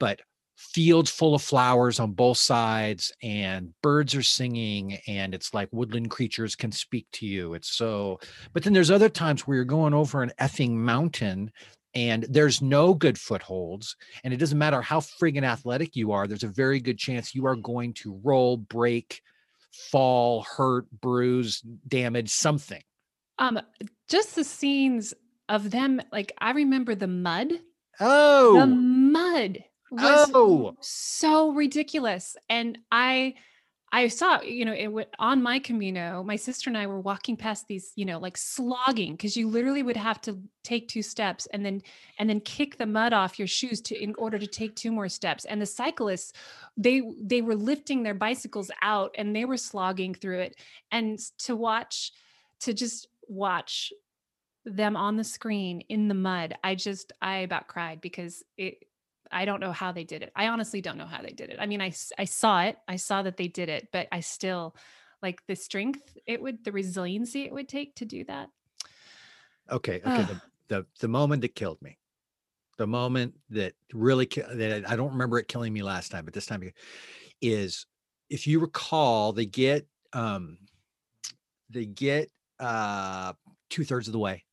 but 0.00 0.20
fields 0.56 1.10
full 1.10 1.34
of 1.34 1.42
flowers 1.42 1.98
on 1.98 2.12
both 2.12 2.38
sides 2.38 3.12
and 3.22 3.72
birds 3.82 4.14
are 4.14 4.22
singing 4.22 4.98
and 5.06 5.34
it's 5.34 5.52
like 5.52 5.68
woodland 5.72 6.10
creatures 6.10 6.54
can 6.54 6.70
speak 6.70 7.06
to 7.12 7.26
you 7.26 7.54
it's 7.54 7.72
so 7.72 8.18
but 8.52 8.62
then 8.62 8.72
there's 8.72 8.90
other 8.90 9.08
times 9.08 9.46
where 9.46 9.56
you're 9.56 9.64
going 9.64 9.92
over 9.92 10.22
an 10.22 10.32
effing 10.40 10.70
mountain 10.70 11.50
and 11.96 12.24
there's 12.28 12.62
no 12.62 12.94
good 12.94 13.18
footholds 13.18 13.96
and 14.22 14.32
it 14.32 14.36
doesn't 14.36 14.58
matter 14.58 14.80
how 14.80 15.00
friggin 15.00 15.42
athletic 15.42 15.96
you 15.96 16.12
are 16.12 16.28
there's 16.28 16.44
a 16.44 16.48
very 16.48 16.78
good 16.78 16.98
chance 16.98 17.34
you 17.34 17.46
are 17.46 17.56
going 17.56 17.92
to 17.92 18.20
roll 18.22 18.56
break 18.56 19.22
fall 19.74 20.42
hurt 20.42 20.86
bruise 21.00 21.60
damage 21.88 22.30
something. 22.30 22.82
Um 23.38 23.60
just 24.08 24.34
the 24.34 24.44
scenes 24.44 25.14
of 25.48 25.70
them 25.70 26.00
like 26.12 26.32
i 26.38 26.52
remember 26.52 26.94
the 26.94 27.08
mud. 27.08 27.52
Oh! 28.00 28.58
the 28.58 28.66
mud 28.66 29.58
was 29.94 30.30
oh! 30.34 30.76
so 30.80 31.50
ridiculous 31.52 32.36
and 32.48 32.78
i 32.90 33.34
i 33.92 34.08
saw 34.08 34.40
you 34.42 34.64
know 34.64 34.72
it 34.72 34.88
went 34.88 35.08
on 35.18 35.42
my 35.42 35.58
camino 35.58 36.22
my 36.24 36.36
sister 36.36 36.68
and 36.68 36.76
i 36.76 36.86
were 36.86 37.00
walking 37.00 37.36
past 37.36 37.66
these 37.68 37.92
you 37.94 38.04
know 38.04 38.18
like 38.18 38.36
slogging 38.36 39.12
because 39.12 39.36
you 39.36 39.48
literally 39.48 39.82
would 39.82 39.96
have 39.96 40.20
to 40.20 40.38
take 40.64 40.88
two 40.88 41.02
steps 41.02 41.46
and 41.52 41.64
then 41.64 41.80
and 42.18 42.28
then 42.28 42.40
kick 42.40 42.76
the 42.76 42.86
mud 42.86 43.12
off 43.12 43.38
your 43.38 43.48
shoes 43.48 43.80
to 43.80 43.96
in 44.02 44.14
order 44.18 44.38
to 44.38 44.46
take 44.46 44.74
two 44.74 44.90
more 44.90 45.08
steps 45.08 45.44
and 45.44 45.60
the 45.60 45.66
cyclists 45.66 46.32
they 46.76 47.02
they 47.20 47.40
were 47.40 47.54
lifting 47.54 48.02
their 48.02 48.14
bicycles 48.14 48.70
out 48.82 49.14
and 49.16 49.34
they 49.34 49.44
were 49.44 49.56
slogging 49.56 50.12
through 50.12 50.40
it 50.40 50.56
and 50.90 51.18
to 51.38 51.54
watch 51.54 52.12
to 52.58 52.74
just 52.74 53.08
watch 53.28 53.92
them 54.64 54.96
on 54.96 55.16
the 55.16 55.24
screen 55.24 55.82
in 55.88 56.08
the 56.08 56.14
mud 56.14 56.54
i 56.64 56.74
just 56.74 57.12
i 57.22 57.38
about 57.38 57.68
cried 57.68 58.00
because 58.00 58.42
it 58.56 58.78
I 59.34 59.44
don't 59.44 59.60
know 59.60 59.72
how 59.72 59.92
they 59.92 60.04
did 60.04 60.22
it. 60.22 60.32
I 60.34 60.48
honestly 60.48 60.80
don't 60.80 60.96
know 60.96 61.06
how 61.06 61.20
they 61.22 61.32
did 61.32 61.50
it. 61.50 61.58
I 61.60 61.66
mean, 61.66 61.82
I, 61.82 61.92
I 62.18 62.24
saw 62.24 62.62
it. 62.62 62.78
I 62.88 62.96
saw 62.96 63.22
that 63.22 63.36
they 63.36 63.48
did 63.48 63.68
it, 63.68 63.88
but 63.92 64.08
I 64.12 64.20
still 64.20 64.76
like 65.22 65.44
the 65.46 65.56
strength 65.56 66.16
it 66.26 66.40
would 66.42 66.64
the 66.64 66.72
resiliency 66.72 67.44
it 67.44 67.52
would 67.52 67.68
take 67.68 67.94
to 67.96 68.04
do 68.04 68.24
that. 68.24 68.50
okay 69.70 70.02
okay 70.04 70.22
the, 70.22 70.40
the 70.68 70.86
the 71.00 71.08
moment 71.08 71.40
that 71.40 71.54
killed 71.54 71.80
me 71.80 71.96
the 72.76 72.86
moment 72.86 73.34
that 73.48 73.72
really 73.94 74.26
that 74.26 74.84
i 74.86 74.96
don't 74.96 75.12
remember 75.12 75.38
it 75.38 75.48
killing 75.48 75.72
me 75.72 75.82
last 75.82 76.10
time 76.10 76.26
but 76.26 76.34
this 76.34 76.44
time 76.44 76.70
is 77.40 77.86
if 78.28 78.46
you 78.46 78.60
recall 78.60 79.32
they 79.32 79.46
get 79.46 79.86
um 80.12 80.58
they 81.70 81.86
get 81.86 82.30
uh 82.60 83.32
two 83.70 83.84
thirds 83.84 84.08
of 84.08 84.12
the 84.12 84.18
way, 84.18 84.44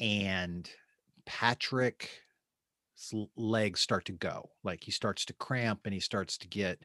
and 0.00 0.68
Patrick's 1.24 2.08
l- 2.08 2.21
legs 3.36 3.80
start 3.80 4.04
to 4.06 4.12
go. 4.12 4.50
Like 4.64 4.82
he 4.84 4.90
starts 4.90 5.24
to 5.26 5.32
cramp 5.34 5.80
and 5.84 5.94
he 5.94 6.00
starts 6.00 6.36
to 6.38 6.48
get 6.48 6.78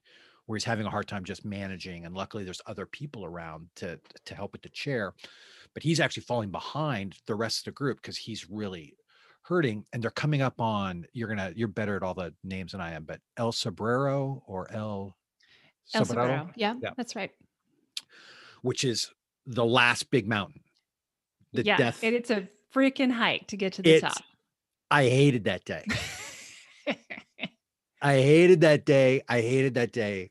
where 0.45 0.55
he's 0.55 0.63
having 0.63 0.85
a 0.85 0.89
hard 0.89 1.07
time 1.07 1.23
just 1.25 1.43
managing. 1.45 2.05
And 2.05 2.15
luckily, 2.15 2.43
there's 2.43 2.61
other 2.65 2.85
people 2.85 3.25
around 3.25 3.67
to 3.77 3.99
to 4.25 4.35
help 4.35 4.53
with 4.53 4.61
the 4.61 4.69
chair, 4.69 5.13
but 5.73 5.83
he's 5.83 5.99
actually 5.99 6.23
falling 6.23 6.49
behind 6.51 7.15
the 7.27 7.35
rest 7.35 7.59
of 7.59 7.65
the 7.65 7.71
group 7.71 7.97
because 8.01 8.17
he's 8.17 8.49
really 8.49 8.95
hurting. 9.43 9.85
And 9.93 10.01
they're 10.01 10.11
coming 10.11 10.41
up 10.41 10.59
on 10.61 11.05
you're 11.13 11.27
gonna 11.27 11.51
you're 11.55 11.67
better 11.67 11.95
at 11.95 12.03
all 12.03 12.13
the 12.13 12.33
names 12.43 12.71
than 12.71 12.81
I 12.81 12.93
am, 12.93 13.03
but 13.03 13.19
El 13.37 13.51
Sobrero 13.51 14.41
or 14.47 14.71
El 14.71 15.15
El 15.93 16.05
Sobrero, 16.05 16.27
Sobrero. 16.27 16.51
Yeah, 16.55 16.75
Yeah. 16.81 16.91
that's 16.97 17.15
right. 17.15 17.31
which 18.61 18.83
is 18.83 19.11
the 19.45 19.65
last 19.65 20.09
big 20.11 20.27
mountain. 20.27 20.61
The 21.53 21.63
yeah, 21.63 21.77
death. 21.77 22.03
and 22.03 22.13
it's 22.15 22.29
a 22.29 22.47
freaking 22.73 23.11
hike 23.11 23.47
to 23.47 23.57
get 23.57 23.73
to 23.73 23.81
the 23.81 23.93
It's 23.95 24.01
top. 24.01 24.23
I 24.89 25.03
hated 25.03 25.43
that 25.45 25.65
day. 25.65 25.85
I 28.01 28.13
hated 28.15 28.61
that 28.61 28.85
day. 28.85 29.21
I 29.27 29.41
hated 29.41 29.73
that 29.75 29.91
day. 29.91 30.29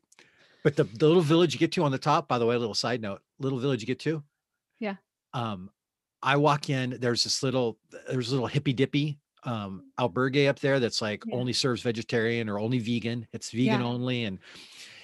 But 0.63 0.75
the, 0.75 0.83
the 0.85 1.07
little 1.07 1.21
village 1.21 1.53
you 1.53 1.59
get 1.59 1.71
to 1.73 1.83
on 1.83 1.91
the 1.91 1.97
top, 1.97 2.27
by 2.27 2.37
the 2.39 2.45
way, 2.45 2.55
a 2.55 2.59
little 2.59 2.73
side 2.73 3.01
note, 3.01 3.21
little 3.39 3.59
village 3.59 3.81
you 3.81 3.87
get 3.87 3.99
to. 3.99 4.23
Yeah. 4.79 4.95
Um, 5.33 5.69
I 6.23 6.37
walk 6.37 6.69
in, 6.69 6.97
there's 6.99 7.23
this 7.23 7.43
little, 7.43 7.77
there's 8.09 8.29
a 8.29 8.33
little 8.33 8.47
hippy 8.47 8.73
dippy 8.73 9.19
um 9.43 9.91
albergue 9.99 10.49
up 10.49 10.59
there 10.59 10.79
that's 10.79 10.99
like 11.01 11.23
Yeah. 11.25 11.35
only 11.35 11.53
serves 11.53 11.83
vegetarian 11.83 12.49
or 12.49 12.57
only 12.59 12.79
vegan. 12.79 13.27
It's 13.33 13.51
vegan 13.51 13.81
Yeah. 13.81 13.85
only. 13.85 14.23
And 14.23 14.39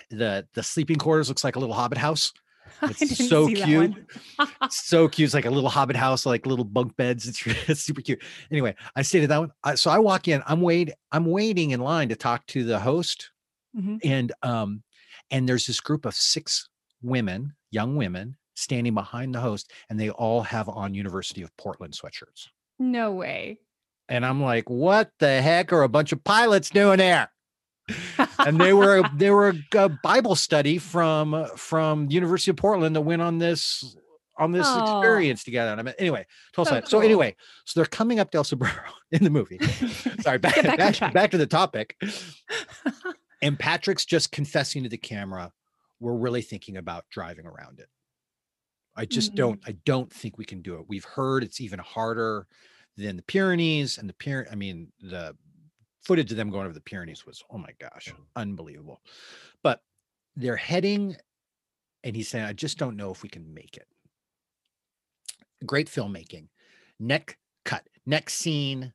the 0.09 0.45
the 0.53 0.63
sleeping 0.63 0.97
quarters 0.97 1.29
looks 1.29 1.43
like 1.43 1.55
a 1.55 1.59
little 1.59 1.75
hobbit 1.75 1.99
house. 1.99 2.33
It's 3.01 3.27
so 3.29 3.47
cute. 3.47 3.93
so 4.69 5.07
cute. 5.07 5.27
It's 5.27 5.33
like 5.33 5.45
a 5.45 5.49
little 5.49 5.69
hobbit 5.69 5.95
house, 5.95 6.25
like 6.25 6.45
little 6.45 6.65
bunk 6.65 6.95
beds. 6.97 7.27
It's, 7.27 7.41
it's 7.69 7.81
super 7.81 8.01
cute. 8.01 8.21
Anyway, 8.51 8.75
I 8.95 9.01
stayed 9.01 9.23
at 9.23 9.29
that 9.29 9.39
one. 9.39 9.51
I, 9.63 9.75
so 9.75 9.89
I 9.91 9.99
walk 9.99 10.27
in. 10.27 10.41
I'm 10.47 10.61
wait. 10.61 10.91
I'm 11.11 11.25
waiting 11.25 11.71
in 11.71 11.79
line 11.79 12.09
to 12.09 12.15
talk 12.15 12.45
to 12.47 12.63
the 12.63 12.79
host, 12.79 13.31
Mhm. 13.77 13.99
and 14.03 14.31
um, 14.43 14.83
and 15.31 15.47
there's 15.47 15.65
this 15.65 15.79
group 15.79 16.05
of 16.05 16.13
six 16.13 16.67
women, 17.01 17.53
young 17.71 17.95
women, 17.95 18.37
standing 18.55 18.93
behind 18.93 19.33
the 19.33 19.39
host, 19.39 19.71
and 19.89 19.99
they 19.99 20.09
all 20.09 20.41
have 20.41 20.69
on 20.69 20.93
University 20.93 21.41
of 21.41 21.55
Portland 21.57 21.93
sweatshirts. 21.93 22.47
No 22.79 23.11
way. 23.13 23.59
And 24.09 24.25
I'm 24.25 24.41
like, 24.43 24.69
what 24.69 25.11
the 25.19 25.41
heck 25.41 25.71
are 25.73 25.83
a 25.83 25.89
bunch 25.89 26.11
of 26.11 26.23
pilots 26.23 26.69
doing 26.69 26.97
there? 26.97 27.29
And 28.39 28.59
they 28.59 28.73
were 28.73 29.03
they 29.15 29.29
were 29.29 29.53
a 29.75 29.89
Bible 29.89 30.35
study 30.35 30.77
from 30.77 31.47
from 31.57 32.09
University 32.09 32.51
of 32.51 32.57
Portland 32.57 32.95
that 32.95 33.01
went 33.01 33.21
on 33.21 33.37
this 33.39 33.95
on 34.37 34.51
this 34.51 34.67
experience 34.75 35.43
together. 35.43 35.71
And 35.71 35.79
I 35.79 35.83
mean, 35.83 35.93
anyway, 35.99 36.25
total 36.53 36.65
So 36.65 36.71
side. 36.71 36.87
So 36.87 36.99
anyway, 37.01 37.35
so 37.65 37.79
they're 37.79 37.85
coming 37.85 38.19
up 38.19 38.31
to 38.31 38.37
El 38.39 38.43
Sobrero 38.43 38.81
in 39.11 39.23
the 39.23 39.29
movie. 39.29 39.59
Sorry, 40.21 40.37
back 40.39 40.55
back 40.63 40.77
back, 40.99 41.13
back 41.13 41.31
to 41.31 41.37
the 41.37 41.47
topic. 41.47 41.95
And 43.41 43.59
Patrick's 43.59 44.05
just 44.05 44.31
confessing 44.31 44.83
to 44.83 44.89
the 44.89 44.97
camera, 44.97 45.51
we're 45.99 46.15
really 46.15 46.41
thinking 46.41 46.77
about 46.77 47.03
driving 47.09 47.45
around 47.45 47.79
it. 47.81 47.89
I 48.95 49.03
just 49.05 49.33
Mhm. 49.33 49.35
don't, 49.35 49.59
I 49.67 49.73
don't 49.83 50.09
think 50.09 50.37
we 50.37 50.45
can 50.45 50.61
do 50.61 50.75
it. 50.75 50.85
We've 50.87 51.03
heard 51.03 51.43
it's 51.43 51.59
even 51.59 51.79
harder 51.79 52.47
than 52.95 53.17
the 53.17 53.21
Pyrenees 53.23 53.97
and 53.97 54.07
the 54.07 54.13
Pyre, 54.13 54.47
I 54.49 54.55
mean, 54.55 54.93
the 55.01 55.35
footage 56.03 56.31
of 56.31 56.37
them 56.37 56.49
going 56.49 56.65
over 56.65 56.73
the 56.73 56.81
Pyrenees 56.81 57.25
was, 57.25 57.43
oh 57.49 57.57
my 57.57 57.71
gosh, 57.79 58.13
unbelievable. 58.35 59.01
But 59.63 59.81
they're 60.35 60.55
heading, 60.55 61.15
and 62.03 62.15
he's 62.15 62.27
saying, 62.27 62.45
I 62.45 62.53
just 62.53 62.77
don't 62.77 62.97
know 62.97 63.11
if 63.11 63.23
we 63.23 63.29
can 63.29 63.53
make 63.53 63.77
it. 63.77 63.87
Great 65.65 65.87
filmmaking. 65.87 66.47
Neck 66.99 67.37
cut, 67.63 67.87
next 68.05 68.35
scene, 68.35 68.93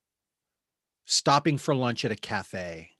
stopping 1.06 1.56
for 1.56 1.74
lunch 1.74 2.04
at 2.04 2.12
a 2.12 2.16
cafe. 2.16 2.90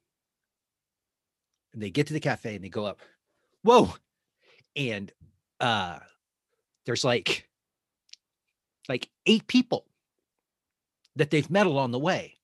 And 1.74 1.82
they 1.82 1.90
get 1.90 2.06
to 2.06 2.14
the 2.14 2.20
cafe 2.20 2.54
and 2.54 2.64
they 2.64 2.70
go 2.70 2.86
up, 2.86 3.00
whoa. 3.62 3.94
And 4.74 5.12
uh 5.60 5.98
there's 6.86 7.04
like 7.04 7.48
like 8.88 9.10
eight 9.26 9.46
people 9.46 9.84
that 11.16 11.30
they've 11.30 11.50
met 11.50 11.66
along 11.66 11.90
the 11.90 11.98
way 11.98 12.37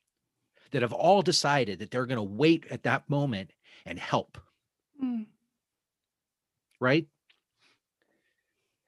that 0.74 0.82
have 0.82 0.92
all 0.92 1.22
decided 1.22 1.78
that 1.78 1.92
they're 1.92 2.04
going 2.04 2.16
to 2.16 2.22
wait 2.22 2.66
at 2.68 2.82
that 2.82 3.08
moment 3.08 3.52
and 3.86 3.96
help. 3.96 4.36
Mm. 5.02 5.26
right? 6.80 7.06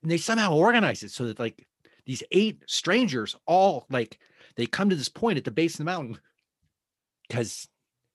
And 0.02 0.10
they 0.10 0.16
somehow 0.18 0.52
organize 0.52 1.04
it 1.04 1.12
so 1.12 1.26
that 1.26 1.38
like 1.38 1.64
these 2.04 2.24
eight 2.32 2.64
strangers 2.66 3.36
all 3.46 3.86
like 3.88 4.18
they 4.56 4.66
come 4.66 4.90
to 4.90 4.96
this 4.96 5.08
point 5.08 5.38
at 5.38 5.44
the 5.44 5.50
base 5.52 5.74
of 5.74 5.78
the 5.78 5.84
mountain 5.84 6.18
because 7.28 7.68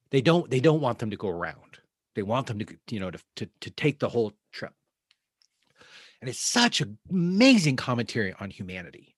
they 0.09 0.21
don't 0.21 0.49
they 0.49 0.59
don't 0.59 0.81
want 0.81 0.99
them 0.99 1.11
to 1.11 1.17
go 1.17 1.29
around. 1.29 1.79
They 2.15 2.23
want 2.23 2.47
them 2.47 2.59
to 2.59 2.65
you 2.89 2.99
know 2.99 3.11
to, 3.11 3.19
to 3.37 3.49
to 3.61 3.71
take 3.71 3.99
the 3.99 4.09
whole 4.09 4.33
trip. 4.51 4.73
And 6.19 6.29
it's 6.29 6.39
such 6.39 6.81
an 6.81 6.97
amazing 7.09 7.77
commentary 7.77 8.33
on 8.37 8.49
humanity. 8.49 9.15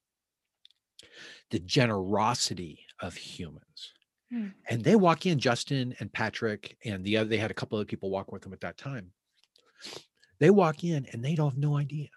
The 1.50 1.60
generosity 1.60 2.86
of 3.00 3.16
humans 3.16 3.94
Hmm. 4.34 4.48
and 4.68 4.84
they 4.84 4.96
walk 4.96 5.26
in 5.28 5.38
justin 5.38 5.94
and 6.00 6.12
patrick 6.12 6.76
and 6.86 7.04
the 7.04 7.18
other 7.18 7.30
they 7.30 7.38
had 7.38 7.52
a 7.52 7.54
couple 7.54 7.78
of 7.78 7.88
people 7.88 8.10
walk 8.10 8.32
with 8.32 8.42
them 8.42 8.54
at 8.54 8.62
that 8.62 8.78
time. 8.78 9.12
They 10.40 10.50
walk 10.50 10.84
in 10.84 11.06
and 11.12 11.24
they 11.24 11.36
don't 11.36 11.52
have 11.52 11.58
no 11.60 11.78
idea 11.78 12.10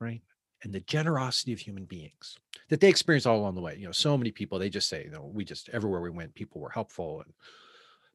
right 0.00 0.22
and 0.62 0.72
the 0.72 0.80
generosity 0.80 1.52
of 1.52 1.58
human 1.58 1.84
beings 1.84 2.36
that 2.68 2.80
they 2.80 2.88
experience 2.88 3.26
all 3.26 3.38
along 3.38 3.56
the 3.56 3.60
way. 3.60 3.76
You 3.78 3.86
know 3.86 3.92
so 3.92 4.16
many 4.16 4.30
people 4.30 4.58
they 4.58 4.70
just 4.70 4.88
say 4.88 5.04
you 5.04 5.10
know 5.10 5.30
we 5.32 5.44
just 5.44 5.68
everywhere 5.68 6.00
we 6.00 6.10
went 6.10 6.34
people 6.34 6.60
were 6.60 6.70
helpful 6.70 7.22
and 7.24 7.34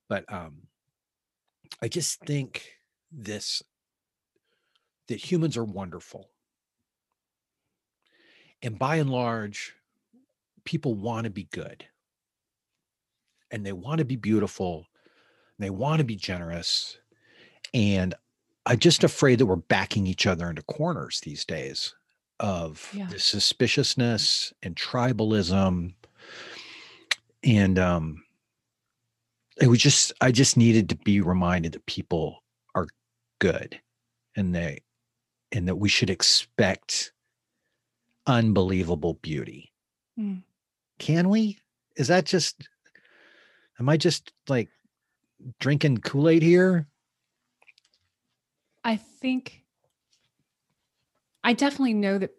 but 0.10 0.26
um 0.34 0.64
i 1.82 1.88
just 1.88 2.20
think 2.22 2.74
this 3.12 3.62
that 5.08 5.32
humans 5.32 5.58
are 5.58 5.64
wonderful. 5.64 6.30
And 8.62 8.80
by 8.80 8.96
and 8.96 9.10
large 9.10 9.76
people 10.64 10.96
want 10.96 11.26
to 11.26 11.30
be 11.30 11.44
good 11.44 11.86
and 13.56 13.66
they 13.66 13.72
want 13.72 14.00
to 14.00 14.06
be 14.06 14.18
beautiful 14.18 14.86
and 15.58 15.66
they 15.66 15.70
want 15.70 16.00
to 16.00 16.04
be 16.04 16.18
generous 16.18 16.98
and 17.74 18.14
i'm 18.66 18.78
just 18.78 19.04
afraid 19.04 19.40
that 19.40 19.46
we're 19.46 19.56
backing 19.56 20.06
each 20.06 20.28
other 20.28 20.50
into 20.50 20.62
corners 20.64 21.22
these 21.22 21.46
days 21.46 21.96
of 22.42 22.92
Yeah. 22.94 23.08
the 23.08 23.18
suspiciousness 23.18 24.54
and 24.62 24.76
tribalism 24.76 25.94
and 27.44 27.80
um 27.80 28.24
it 29.62 29.68
was 29.68 29.80
just 29.80 30.12
i 30.20 30.32
just 30.34 30.58
needed 30.58 30.90
to 30.90 30.98
be 30.98 31.22
reminded 31.22 31.72
that 31.72 31.86
people 31.86 32.44
are 32.76 32.88
good 33.40 33.80
and 34.36 34.54
they 34.54 34.80
and 35.54 35.66
that 35.70 35.78
we 35.78 35.88
should 35.88 36.10
expect 36.10 37.14
unbelievable 38.28 39.14
beauty 39.16 39.72
Mm. 40.20 40.44
can 41.00 41.28
we 41.30 41.58
is 41.98 42.08
that 42.08 42.26
just 42.26 42.68
am 43.80 43.90
i 43.90 43.98
just 43.98 44.32
like 44.48 44.70
drinking 45.60 45.98
kool-aid 45.98 46.42
here 46.42 46.88
I 48.86 48.98
think 48.98 49.64
I 51.44 51.54
definitely 51.54 51.96
know 51.96 52.20
that 52.20 52.32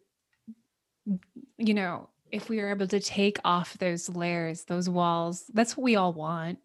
you 1.59 1.75
know, 1.75 2.09
if 2.31 2.49
we 2.49 2.61
are 2.61 2.71
able 2.71 2.87
to 2.87 3.01
take 3.01 3.39
off 3.45 3.79
those 3.79 4.09
layers, 4.09 4.65
those 4.65 4.89
walls, 4.89 5.45
that's 5.53 5.77
what 5.77 5.85
we 5.85 5.97
all 5.97 6.13
want. 6.13 6.59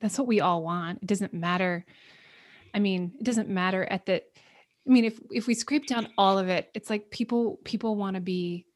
That's 0.00 0.18
what 0.18 0.26
we 0.26 0.40
all 0.40 0.62
want. 0.62 1.02
It 1.02 1.06
doesn't 1.06 1.32
matter. 1.32 1.84
I 2.74 2.78
mean, 2.78 3.12
it 3.18 3.24
doesn't 3.24 3.48
matter 3.48 3.84
at 3.84 4.06
the 4.06 4.22
I 4.86 4.90
mean, 4.90 5.06
if 5.06 5.18
if 5.30 5.46
we 5.46 5.54
scrape 5.54 5.86
down 5.86 6.08
all 6.18 6.38
of 6.38 6.48
it, 6.48 6.70
it's 6.74 6.90
like 6.90 7.10
people 7.10 7.58
people 7.64 7.96
want 7.96 8.16
to 8.16 8.20
be 8.20 8.66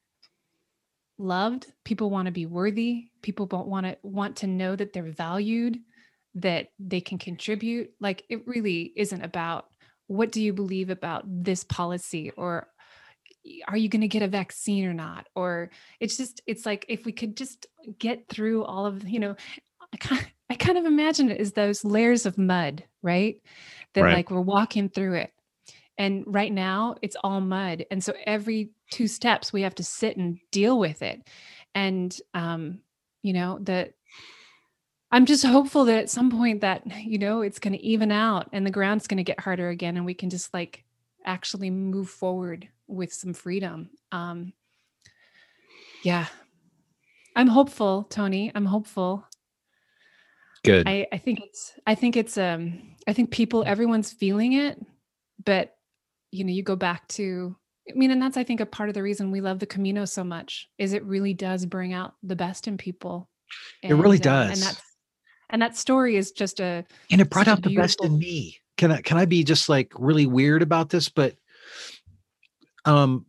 loved, 1.19 1.67
people 1.85 2.11
want 2.11 2.27
to 2.27 2.33
be 2.33 2.47
worthy, 2.47 3.09
people 3.23 3.47
don't 3.47 3.69
want 3.69 3.87
to 3.87 3.97
want 4.03 4.37
to 4.37 4.47
know 4.47 4.77
that 4.77 4.93
they're 4.93 5.11
valued, 5.11 5.79
that 6.35 6.69
they 6.79 7.01
can 7.01 7.19
contribute. 7.19 7.91
Like 8.01 8.25
it 8.29 8.47
really 8.47 8.93
isn't 8.97 9.23
about 9.23 9.67
what 10.07 10.33
do 10.33 10.41
you 10.43 10.53
believe 10.53 10.91
about 10.91 11.25
this 11.27 11.65
policy 11.65 12.31
or 12.37 12.69
are 13.69 13.77
you 13.77 13.89
going 13.89 14.03
to 14.03 14.09
get 14.09 14.23
a 14.23 14.29
vaccine 14.29 14.85
or 14.85 14.95
not 14.95 15.27
or 15.35 15.71
it's 16.01 16.17
just 16.17 16.41
it's 16.47 16.67
like 16.67 16.85
if 16.89 17.05
we 17.05 17.13
could 17.13 17.37
just 17.37 17.67
get 17.99 18.27
through 18.29 18.65
all 18.65 18.87
of 18.87 19.09
you 19.09 19.21
know 19.21 19.37
i 19.93 19.97
kind 19.99 20.21
of, 20.21 20.27
I 20.51 20.55
kind 20.55 20.79
of 20.79 20.85
imagine 20.85 21.31
it 21.31 21.41
as 21.41 21.53
those 21.53 21.85
layers 21.85 22.27
of 22.27 22.39
mud 22.39 22.85
right 23.03 23.37
that 23.95 24.03
Right. 24.03 24.15
like 24.15 24.31
we're 24.31 24.41
walking 24.41 24.89
through 24.89 25.15
it 25.15 25.31
and 25.99 26.25
right 26.27 26.53
now 26.53 26.97
it's 27.03 27.17
all 27.23 27.41
mud 27.41 27.85
and 27.91 28.03
so 28.03 28.13
every 28.27 28.71
two 28.91 29.09
steps 29.09 29.53
we 29.53 29.63
have 29.63 29.75
to 29.75 29.85
sit 29.85 30.17
and 30.17 30.39
deal 30.51 30.79
with 30.79 31.03
it 31.03 31.23
and 31.75 32.19
um 32.35 32.81
you 33.23 33.33
know 33.33 33.59
that 33.63 33.95
i'm 35.11 35.27
just 35.27 35.45
hopeful 35.45 35.85
that 35.85 35.99
at 35.99 36.11
some 36.11 36.31
point 36.31 36.61
that 36.61 36.83
you 37.05 37.19
know 37.19 37.41
it's 37.41 37.59
going 37.59 37.73
to 37.73 37.83
even 37.83 38.13
out 38.13 38.49
and 38.53 38.67
the 38.67 38.71
ground's 38.71 39.07
going 39.07 39.19
to 39.19 39.25
get 39.25 39.41
harder 39.41 39.69
again 39.69 39.97
and 39.97 40.07
we 40.07 40.15
can 40.15 40.31
just 40.31 40.53
like 40.55 40.85
actually 41.27 41.71
move 41.71 42.09
forward 42.09 42.69
with 42.87 43.13
some 43.13 43.35
freedom. 43.35 43.91
Um, 44.13 44.53
yeah, 46.03 46.27
I'm 47.35 47.49
hopeful, 47.49 48.05
Tony. 48.05 48.53
I'm 48.55 48.65
hopeful. 48.65 49.25
Good. 50.65 50.89
I, 50.89 51.07
I 51.13 51.19
think 51.19 51.41
it's 51.43 51.73
I 51.87 51.95
think 51.95 52.17
it's 52.17 52.39
um 52.39 52.97
I 53.07 53.13
think 53.13 53.31
people 53.31 53.65
everyone's 53.67 54.13
feeling 54.13 54.55
it, 54.55 54.81
but 55.45 55.76
you 56.37 56.45
know, 56.45 56.53
you 56.53 56.63
go 56.63 56.77
back 56.77 57.09
to 57.09 57.57
I 57.89 57.95
mean, 57.95 58.11
and 58.11 58.21
that's 58.21 58.37
I 58.37 58.45
think 58.45 58.61
a 58.61 58.67
part 58.67 58.89
of 58.89 58.95
the 58.95 59.03
reason 59.03 59.31
we 59.31 59.41
love 59.41 59.59
the 59.61 59.67
Camino 59.67 60.05
so 60.05 60.25
much 60.25 60.69
is 60.77 60.93
it 60.93 61.05
really 61.05 61.35
does 61.35 61.67
bring 61.67 61.93
out 61.93 62.15
the 62.23 62.37
best 62.37 62.67
in 62.67 62.77
people. 62.77 63.29
it 63.83 63.95
really 63.95 64.17
And, 64.17 64.27
uh, 64.27 64.31
does. 64.49 64.51
and 64.59 64.63
that's 64.63 64.83
and 65.51 65.63
that 65.63 65.77
story 65.77 66.17
is 66.17 66.33
just 66.33 66.59
a 66.61 66.85
and 67.11 67.21
it 67.21 67.31
brought 67.31 67.49
out 67.49 67.63
the 67.63 67.77
best 67.77 68.03
in 68.05 68.19
me. 68.19 68.59
Can 68.77 68.91
I 68.91 69.01
can 69.01 69.17
I 69.19 69.25
be 69.25 69.45
just 69.45 69.69
like 69.69 69.93
really 69.97 70.27
weird 70.27 70.63
about 70.63 70.91
this? 70.91 71.09
But 71.09 71.37
um 72.85 73.25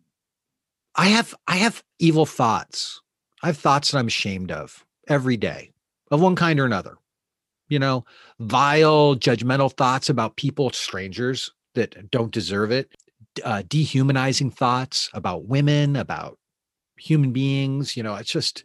I 0.96 1.08
have 1.08 1.36
I 1.48 1.58
have 1.58 1.84
evil 2.00 2.26
thoughts. 2.26 3.02
I 3.44 3.48
have 3.48 3.58
thoughts 3.58 3.92
that 3.92 4.00
I'm 4.00 4.08
ashamed 4.08 4.52
of 4.52 4.84
every 5.08 5.38
day, 5.38 5.72
of 6.10 6.22
one 6.22 6.36
kind 6.36 6.60
or 6.60 6.66
another. 6.66 6.98
You 7.70 7.80
know, 7.80 8.06
vile, 8.40 9.16
judgmental 9.16 9.72
thoughts 9.72 10.10
about 10.10 10.38
people, 10.38 10.72
strangers 10.72 11.52
that 11.78 12.12
don't 12.12 12.32
deserve 12.32 12.72
it, 12.72 12.92
uh, 13.44 13.64
dehumanizing 13.68 14.52
thoughts 14.52 15.10
about 15.14 15.46
women, 15.46 15.96
about 15.96 16.38
human 16.98 17.32
beings. 17.32 17.96
You 17.96 18.04
know, 18.04 18.16
it's 18.16 18.32
just 18.32 18.64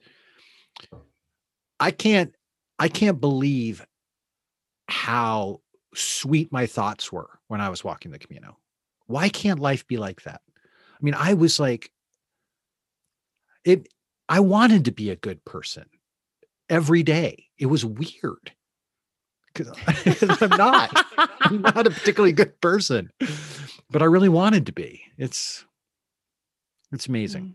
I 1.78 1.90
can't 1.90 2.34
I 2.78 2.88
can't 2.88 3.20
believe 3.20 3.86
how 4.88 5.60
sweet 5.94 6.50
my 6.50 6.66
thoughts 6.66 7.12
were 7.12 7.28
when 7.48 7.60
I 7.60 7.68
was 7.68 7.84
walking 7.84 8.10
the 8.10 8.18
Camino. 8.18 8.58
Why 9.06 9.28
can't 9.28 9.60
life 9.60 9.86
be 9.86 9.98
like 9.98 10.22
that? 10.22 10.40
I 10.56 10.98
mean, 11.00 11.14
I 11.14 11.34
was 11.34 11.60
like, 11.60 11.90
it, 13.64 13.88
I 14.28 14.40
wanted 14.40 14.86
to 14.86 14.92
be 14.92 15.10
a 15.10 15.16
good 15.16 15.44
person 15.44 15.84
every 16.68 17.02
day. 17.02 17.46
It 17.58 17.66
was 17.66 17.84
weird 17.84 18.52
because 19.54 20.42
I'm 20.42 20.50
not. 20.50 21.06
I'm 21.40 21.62
not 21.62 21.86
a 21.86 21.90
particularly 21.90 22.32
good 22.32 22.60
person, 22.60 23.10
but 23.90 24.02
I 24.02 24.06
really 24.06 24.28
wanted 24.28 24.66
to 24.66 24.72
be. 24.72 25.02
It's, 25.18 25.64
it's 26.92 27.06
amazing 27.06 27.54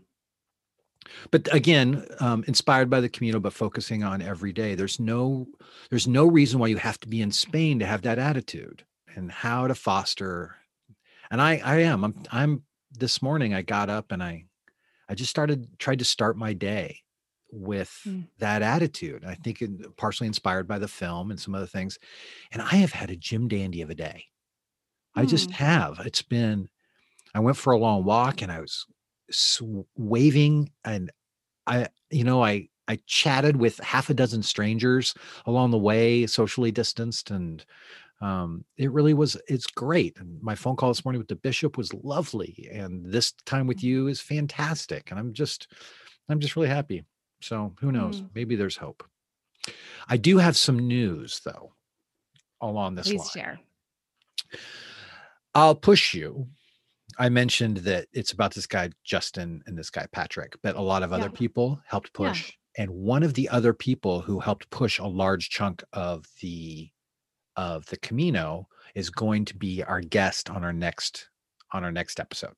but 1.30 1.52
again 1.54 2.04
um, 2.20 2.44
inspired 2.46 2.90
by 2.90 3.00
the 3.00 3.08
communal, 3.08 3.40
but 3.40 3.52
focusing 3.52 4.02
on 4.02 4.20
every 4.20 4.52
day 4.52 4.74
there's 4.74 5.00
no 5.00 5.46
there's 5.90 6.06
no 6.08 6.26
reason 6.26 6.58
why 6.58 6.66
you 6.66 6.76
have 6.76 7.00
to 7.00 7.08
be 7.08 7.22
in 7.22 7.32
spain 7.32 7.78
to 7.78 7.86
have 7.86 8.02
that 8.02 8.18
attitude 8.18 8.84
and 9.14 9.30
how 9.32 9.66
to 9.66 9.74
foster 9.74 10.56
and 11.30 11.40
i 11.40 11.60
i 11.64 11.76
am 11.78 12.04
i'm 12.04 12.22
i'm 12.30 12.62
this 12.92 13.22
morning 13.22 13.54
i 13.54 13.62
got 13.62 13.88
up 13.88 14.12
and 14.12 14.22
i 14.22 14.44
i 15.08 15.14
just 15.14 15.30
started 15.30 15.78
tried 15.78 15.98
to 16.00 16.04
start 16.04 16.36
my 16.36 16.52
day 16.52 17.00
with 17.50 17.92
Mm. 18.04 18.28
that 18.38 18.62
attitude 18.62 19.24
i 19.24 19.34
think 19.34 19.62
it, 19.62 19.70
partially 19.96 20.26
inspired 20.26 20.68
by 20.68 20.78
the 20.78 20.88
film 20.88 21.30
and 21.30 21.40
some 21.40 21.54
other 21.54 21.66
things 21.66 21.98
and 22.52 22.62
i 22.62 22.76
have 22.76 22.92
had 22.92 23.10
a 23.10 23.16
jim 23.16 23.48
dandy 23.48 23.82
of 23.82 23.90
a 23.90 23.94
day 23.94 24.24
i 25.14 25.24
just 25.26 25.50
Mm. 25.50 25.52
have 25.52 26.00
it's 26.04 26.22
been 26.22 26.68
i 27.34 27.40
went 27.40 27.56
for 27.56 27.72
a 27.72 27.78
long 27.78 28.04
walk 28.04 28.42
and 28.42 28.52
i 28.52 28.60
was 28.60 28.86
s- 29.30 29.62
waving 29.96 30.70
and 30.84 31.10
i 31.66 31.88
you 32.10 32.24
know 32.24 32.42
i 32.44 32.68
i 32.88 32.96
chatted 33.06 33.56
with 33.56 33.78
half 33.78 34.10
a 34.10 34.14
dozen 34.14 34.42
strangers 34.42 35.14
along 35.46 35.70
the 35.72 35.78
way 35.78 36.26
socially 36.26 36.72
distanced 36.72 37.30
and 37.30 37.66
um 38.20 38.64
it 38.78 38.92
really 38.92 39.14
was 39.14 39.36
it's 39.48 39.66
great 39.66 40.16
and 40.18 40.42
my 40.42 40.54
phone 40.54 40.76
call 40.76 40.90
this 40.90 41.04
morning 41.04 41.20
with 41.20 41.28
the 41.28 41.36
bishop 41.36 41.78
was 41.78 41.94
lovely 41.94 42.68
and 42.72 43.06
this 43.12 43.32
time 43.46 43.66
with 43.66 43.82
you 43.82 44.08
is 44.08 44.20
fantastic 44.20 45.10
and 45.10 45.20
i'm 45.20 45.32
just 45.32 45.68
i'm 46.28 46.40
just 46.40 46.56
really 46.56 46.68
happy 46.68 47.04
so 47.40 47.72
who 47.80 47.92
knows 47.92 48.20
Mm. 48.20 48.30
maybe 48.34 48.56
there's 48.56 48.76
hope 48.76 49.02
i 50.08 50.16
do 50.16 50.38
have 50.38 50.56
some 50.56 50.78
news 50.78 51.40
though 51.44 51.72
along 52.60 52.94
this 52.96 53.06
Please 53.08 53.18
line 53.20 53.28
share. 53.44 53.60
I'll 55.54 55.74
push 55.74 56.14
you. 56.14 56.48
I 57.18 57.28
mentioned 57.28 57.78
that 57.78 58.06
it's 58.12 58.32
about 58.32 58.54
this 58.54 58.66
guy 58.66 58.90
Justin 59.04 59.62
and 59.66 59.76
this 59.76 59.90
guy 59.90 60.06
Patrick, 60.12 60.56
but 60.62 60.76
a 60.76 60.80
lot 60.80 61.02
of 61.02 61.12
other 61.12 61.24
Yeah. 61.32 61.38
people 61.38 61.80
helped 61.86 62.10
Yeah. 62.18 62.28
push. 62.28 62.52
And 62.76 62.90
one 62.90 63.22
of 63.22 63.34
the 63.34 63.48
other 63.48 63.72
people 63.72 64.20
who 64.20 64.38
helped 64.40 64.70
push 64.70 64.98
a 64.98 65.06
large 65.06 65.50
chunk 65.50 65.82
of 65.92 66.26
the 66.40 66.90
of 67.56 67.86
the 67.86 67.96
Camino 67.96 68.68
is 68.94 69.10
going 69.10 69.44
to 69.46 69.56
be 69.56 69.82
our 69.82 70.00
guest 70.00 70.48
on 70.48 70.62
our 70.64 70.72
next 70.72 71.28
on 71.72 71.82
our 71.84 71.90
next 71.92 72.20
episode. 72.20 72.54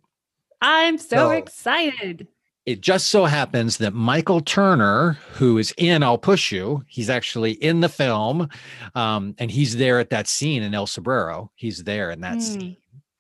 I'm 0.61 0.99
so 0.99 1.17
So- 1.17 1.31
excited. 1.31 2.29
It 2.67 2.83
just 2.83 3.09
so 3.09 3.25
happens 3.25 3.79
that 3.79 3.95
Michael 3.95 4.41
Turner, 4.41 5.13
who 5.33 5.59
is 5.59 5.73
in 5.79 6.03
I'll 6.03 6.19
Push 6.19 6.53
You, 6.53 6.85
he's 6.87 7.09
actually 7.11 7.53
in 7.53 7.81
the 7.81 7.89
film. 7.89 8.49
Um, 8.95 9.35
and 9.39 9.51
he's 9.51 9.77
there 9.77 9.99
at 9.99 10.11
that 10.11 10.29
scene 10.29 10.63
in 10.63 10.75
El 10.75 10.87
Sobrero. 10.87 11.51
He's 11.55 11.83
there 11.83 12.11
in 12.11 12.21
that 12.21 12.39
Mm. 12.39 12.43
scene. 12.43 12.77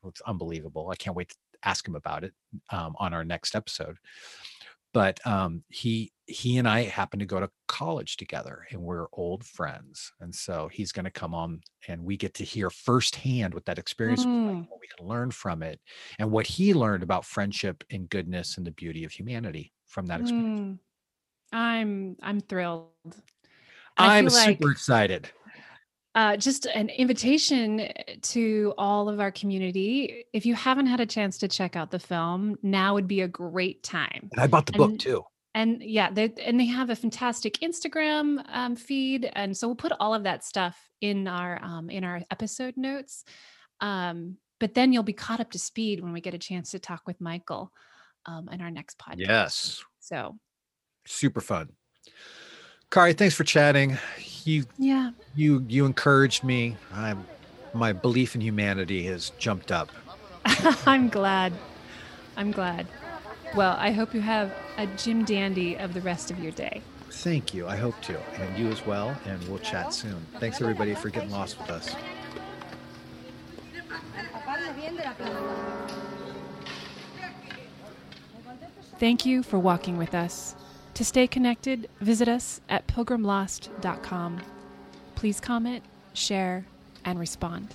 It's 0.06 0.20
unbelievable. 0.22 0.90
I 0.90 0.96
can't 0.96 1.16
wait 1.16 1.30
to 1.30 1.36
ask 1.64 1.86
him 1.86 1.94
about 1.96 2.22
it 2.24 2.32
um, 2.70 2.94
on 2.98 3.12
our 3.14 3.24
next 3.24 3.54
episode. 3.54 3.96
But 4.92 5.24
um, 5.26 5.62
he 5.68 6.12
he 6.30 6.58
and 6.58 6.68
I 6.68 6.84
happen 6.84 7.18
to 7.18 7.26
go 7.26 7.40
to 7.40 7.50
college 7.68 8.16
together, 8.16 8.66
and 8.70 8.80
we're 8.80 9.06
old 9.12 9.44
friends. 9.44 10.12
And 10.20 10.34
so 10.34 10.68
he's 10.72 10.92
going 10.92 11.04
to 11.04 11.10
come 11.10 11.34
on, 11.34 11.60
and 11.88 12.04
we 12.04 12.16
get 12.16 12.34
to 12.34 12.44
hear 12.44 12.70
firsthand 12.70 13.52
what 13.54 13.64
that 13.66 13.78
experience 13.78 14.20
was 14.20 14.26
like, 14.26 14.56
Mm. 14.56 14.68
what 14.70 14.80
we 14.80 14.88
can 14.96 15.06
learn 15.06 15.30
from 15.30 15.62
it, 15.62 15.80
and 16.18 16.30
what 16.30 16.46
he 16.46 16.72
learned 16.74 17.02
about 17.02 17.24
friendship 17.24 17.82
and 17.90 18.08
goodness 18.08 18.56
and 18.56 18.66
the 18.66 18.70
beauty 18.72 19.04
of 19.04 19.12
humanity 19.12 19.72
from 19.86 20.06
that 20.06 20.20
experience. 20.20 20.60
Mm. 20.60 20.78
I'm 21.52 22.16
I'm 22.22 22.40
thrilled. 22.40 22.88
I 23.96 24.18
I'm 24.18 24.28
feel 24.28 24.38
like- 24.38 24.48
super 24.58 24.70
excited. 24.70 25.28
uh, 26.14 26.36
just 26.36 26.66
an 26.66 26.88
invitation 26.90 27.88
to 28.22 28.74
all 28.78 29.08
of 29.08 29.20
our 29.20 29.30
community. 29.32 30.24
If 30.32 30.44
you 30.46 30.54
haven't 30.54 30.86
had 30.86 31.00
a 31.00 31.06
chance 31.06 31.38
to 31.38 31.48
check 31.48 31.76
out 31.76 31.90
the 31.90 31.98
film, 32.00 32.56
now 32.62 32.94
would 32.94 33.06
be 33.08 33.20
a 33.22 33.28
great 33.28 33.82
time. 33.82 34.28
And 34.32 34.40
I 34.40 34.46
bought 34.46 34.66
the 34.66 34.72
book 34.72 34.98
too. 34.98 35.24
And 35.54 35.82
yeah, 35.82 36.10
they 36.10 36.32
and 36.44 36.60
they 36.60 36.66
have 36.66 36.90
a 36.90 36.96
fantastic 36.96 37.58
Instagram 37.58 38.44
um, 38.52 38.76
feed, 38.76 39.28
and 39.32 39.56
so 39.56 39.66
we'll 39.66 39.74
put 39.74 39.92
all 39.98 40.14
of 40.14 40.22
that 40.22 40.44
stuff 40.44 40.78
in 41.00 41.26
our 41.26 41.58
um, 41.62 41.90
in 41.90 42.04
our 42.04 42.22
episode 42.30 42.76
notes. 42.76 43.24
Um, 43.80 44.36
but 44.60 44.74
then 44.74 44.92
you'll 44.92 45.02
be 45.02 45.12
caught 45.12 45.40
up 45.40 45.50
to 45.52 45.58
speed 45.58 46.00
when 46.00 46.12
we 46.12 46.20
get 46.20 46.34
a 46.34 46.38
chance 46.38 46.70
to 46.70 46.78
talk 46.78 47.02
with 47.06 47.20
Michael 47.20 47.72
um, 48.26 48.48
in 48.52 48.60
our 48.60 48.70
next 48.70 48.98
podcast. 48.98 49.16
Yes. 49.18 49.84
So 49.98 50.36
Super 51.06 51.40
fun. 51.40 51.70
Kari, 52.90 53.14
thanks 53.14 53.34
for 53.34 53.44
chatting. 53.44 53.98
You 54.44 54.64
yeah, 54.78 55.10
you 55.34 55.64
you 55.68 55.86
encouraged 55.86 56.44
me. 56.44 56.76
I'm 56.92 57.26
my 57.74 57.92
belief 57.92 58.34
in 58.34 58.40
humanity 58.40 59.04
has 59.04 59.30
jumped 59.38 59.70
up. 59.70 59.90
I'm 60.86 61.08
glad. 61.08 61.52
I'm 62.36 62.50
glad. 62.50 62.86
Well, 63.54 63.76
I 63.78 63.90
hope 63.90 64.14
you 64.14 64.20
have 64.20 64.52
a 64.78 64.86
Jim 64.86 65.24
Dandy 65.24 65.76
of 65.76 65.92
the 65.92 66.00
rest 66.00 66.30
of 66.30 66.38
your 66.38 66.52
day. 66.52 66.82
Thank 67.10 67.52
you. 67.52 67.66
I 67.66 67.76
hope 67.76 68.00
to. 68.02 68.18
And 68.40 68.56
you 68.56 68.68
as 68.68 68.86
well. 68.86 69.16
And 69.26 69.42
we'll 69.48 69.58
chat 69.58 69.92
soon. 69.92 70.24
Thanks 70.38 70.60
everybody 70.60 70.94
for 70.94 71.10
getting 71.10 71.30
lost 71.30 71.58
with 71.58 71.70
us. 71.70 71.94
Thank 78.98 79.26
you 79.26 79.42
for 79.42 79.58
walking 79.58 79.96
with 79.96 80.14
us. 80.14 80.54
To 80.94 81.04
stay 81.04 81.26
connected, 81.26 81.88
visit 82.00 82.28
us 82.28 82.60
at 82.68 82.86
pilgrimlost.com. 82.86 84.40
Please 85.14 85.40
comment, 85.40 85.82
share, 86.12 86.66
and 87.04 87.18
respond. 87.18 87.74